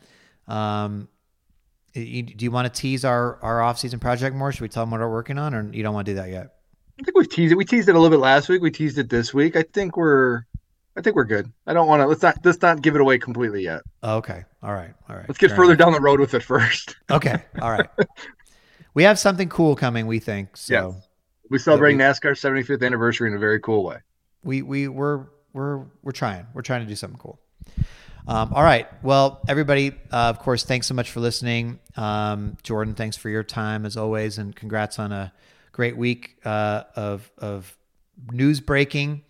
Um, 0.47 1.09
you, 1.95 2.23
do 2.23 2.45
you 2.45 2.51
want 2.51 2.73
to 2.73 2.81
tease 2.81 3.05
our, 3.05 3.39
our 3.43 3.63
off-season 3.63 4.01
project 4.01 4.35
more? 4.35 4.53
Should 4.53 4.63
we 4.63 4.69
tell 4.69 4.83
them 4.83 4.91
what 4.91 5.01
we're 5.01 5.11
working 5.11 5.39
on, 5.39 5.55
or 5.55 5.73
you 5.73 5.83
don't 5.83 5.95
want 5.95 6.07
to 6.07 6.13
do 6.13 6.17
that 6.17 6.31
yet? 6.31 6.55
I 7.01 7.05
think 7.05 7.17
we've 7.17 7.29
teased 7.29 7.53
it. 7.53 7.57
We 7.57 7.65
teased 7.65 7.89
it 7.89 7.95
a 7.95 7.99
little 7.99 8.17
bit 8.17 8.23
last 8.23 8.49
week. 8.49 8.61
We 8.61 8.71
teased 8.71 8.99
it 8.99 9.09
this 9.09 9.33
week. 9.33 9.57
I 9.57 9.63
think 9.63 9.97
we're 9.97 10.43
I 10.97 11.01
think 11.01 11.15
we're 11.15 11.25
good. 11.25 11.53
I 11.65 11.73
don't 11.73 11.87
want 11.87 12.01
to 12.03 12.07
let's 12.07 12.23
not 12.23 12.45
let's 12.45 12.61
not 12.61 12.83
give 12.83 12.97
it 12.97 13.01
away 13.01 13.19
completely 13.19 13.63
yet. 13.63 13.83
Okay. 14.03 14.45
All 14.65 14.75
right. 14.75 14.93
All 15.09 15.15
right. 15.15 15.25
Let's 15.29 15.39
get 15.39 15.51
Fair 15.51 15.57
further 15.57 15.75
enough. 15.75 15.87
down 15.87 15.93
the 15.93 16.01
road 16.01 16.19
with 16.19 16.35
it 16.35 16.43
first. 16.43 16.97
okay. 17.11 17.37
All 17.63 17.71
right. 17.71 17.89
we 18.95 19.05
have 19.05 19.17
something 19.17 19.49
cool 19.49 19.77
coming, 19.77 20.09
we 20.09 20.19
think. 20.19 20.57
So 20.57 20.97
yes. 20.97 21.09
We 21.51 21.59
celebrating 21.59 21.99
NASCAR's 21.99 22.43
75th 22.43 22.85
anniversary 22.85 23.31
in 23.31 23.37
a 23.37 23.39
very 23.39 23.61
cool 23.61 23.85
way. 23.85 23.99
We 24.45 24.63
we 24.63 24.89
we're 24.89 25.27
we're 25.53 25.85
we're 26.03 26.13
trying. 26.13 26.47
We're 26.55 26.63
trying 26.63 26.83
to 26.83 26.87
do 26.87 26.97
something 26.97 27.19
cool. 27.19 27.39
Um, 28.27 28.53
all 28.53 28.63
right. 28.63 28.87
Well, 29.03 29.41
everybody, 29.49 29.93
uh, 30.13 30.17
of 30.29 30.39
course, 30.39 30.63
thanks 30.63 30.87
so 30.87 30.93
much 30.95 31.11
for 31.11 31.21
listening. 31.21 31.79
Um, 31.97 32.59
Jordan, 32.63 32.95
thanks 32.95 33.17
for 33.17 33.31
your 33.31 33.43
time 33.43 33.87
as 33.87 33.97
always, 33.97 34.37
and 34.37 34.55
congrats 34.55 34.99
on 34.99 35.13
a 35.13 35.33
great 35.73 35.97
week 35.97 36.37
uh, 36.45 36.85
of 36.95 37.31
of 37.39 37.77
news 38.33 38.61
breaking. 38.61 39.23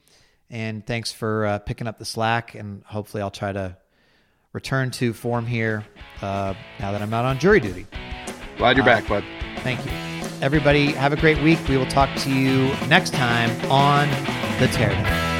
And 0.50 0.84
thanks 0.86 1.12
for 1.12 1.46
uh, 1.46 1.58
picking 1.58 1.86
up 1.86 1.98
the 1.98 2.04
slack. 2.04 2.54
And 2.54 2.82
hopefully, 2.84 3.22
I'll 3.22 3.30
try 3.30 3.52
to 3.52 3.76
return 4.52 4.90
to 4.92 5.12
form 5.12 5.46
here 5.46 5.84
uh, 6.22 6.54
now 6.80 6.90
that 6.92 7.02
I'm 7.02 7.12
out 7.14 7.24
on 7.24 7.38
jury 7.38 7.60
duty. 7.60 7.86
Glad 8.56 8.76
you're 8.76 8.82
Uh, 8.82 8.86
back, 8.86 9.06
bud. 9.08 9.24
Thank 9.62 9.84
you. 9.84 10.17
Everybody, 10.40 10.92
have 10.92 11.12
a 11.12 11.16
great 11.16 11.42
week. 11.42 11.58
We 11.68 11.76
will 11.76 11.86
talk 11.86 12.14
to 12.18 12.30
you 12.30 12.68
next 12.86 13.12
time 13.12 13.50
on 13.70 14.08
The 14.60 14.66
Teardown. 14.68 15.37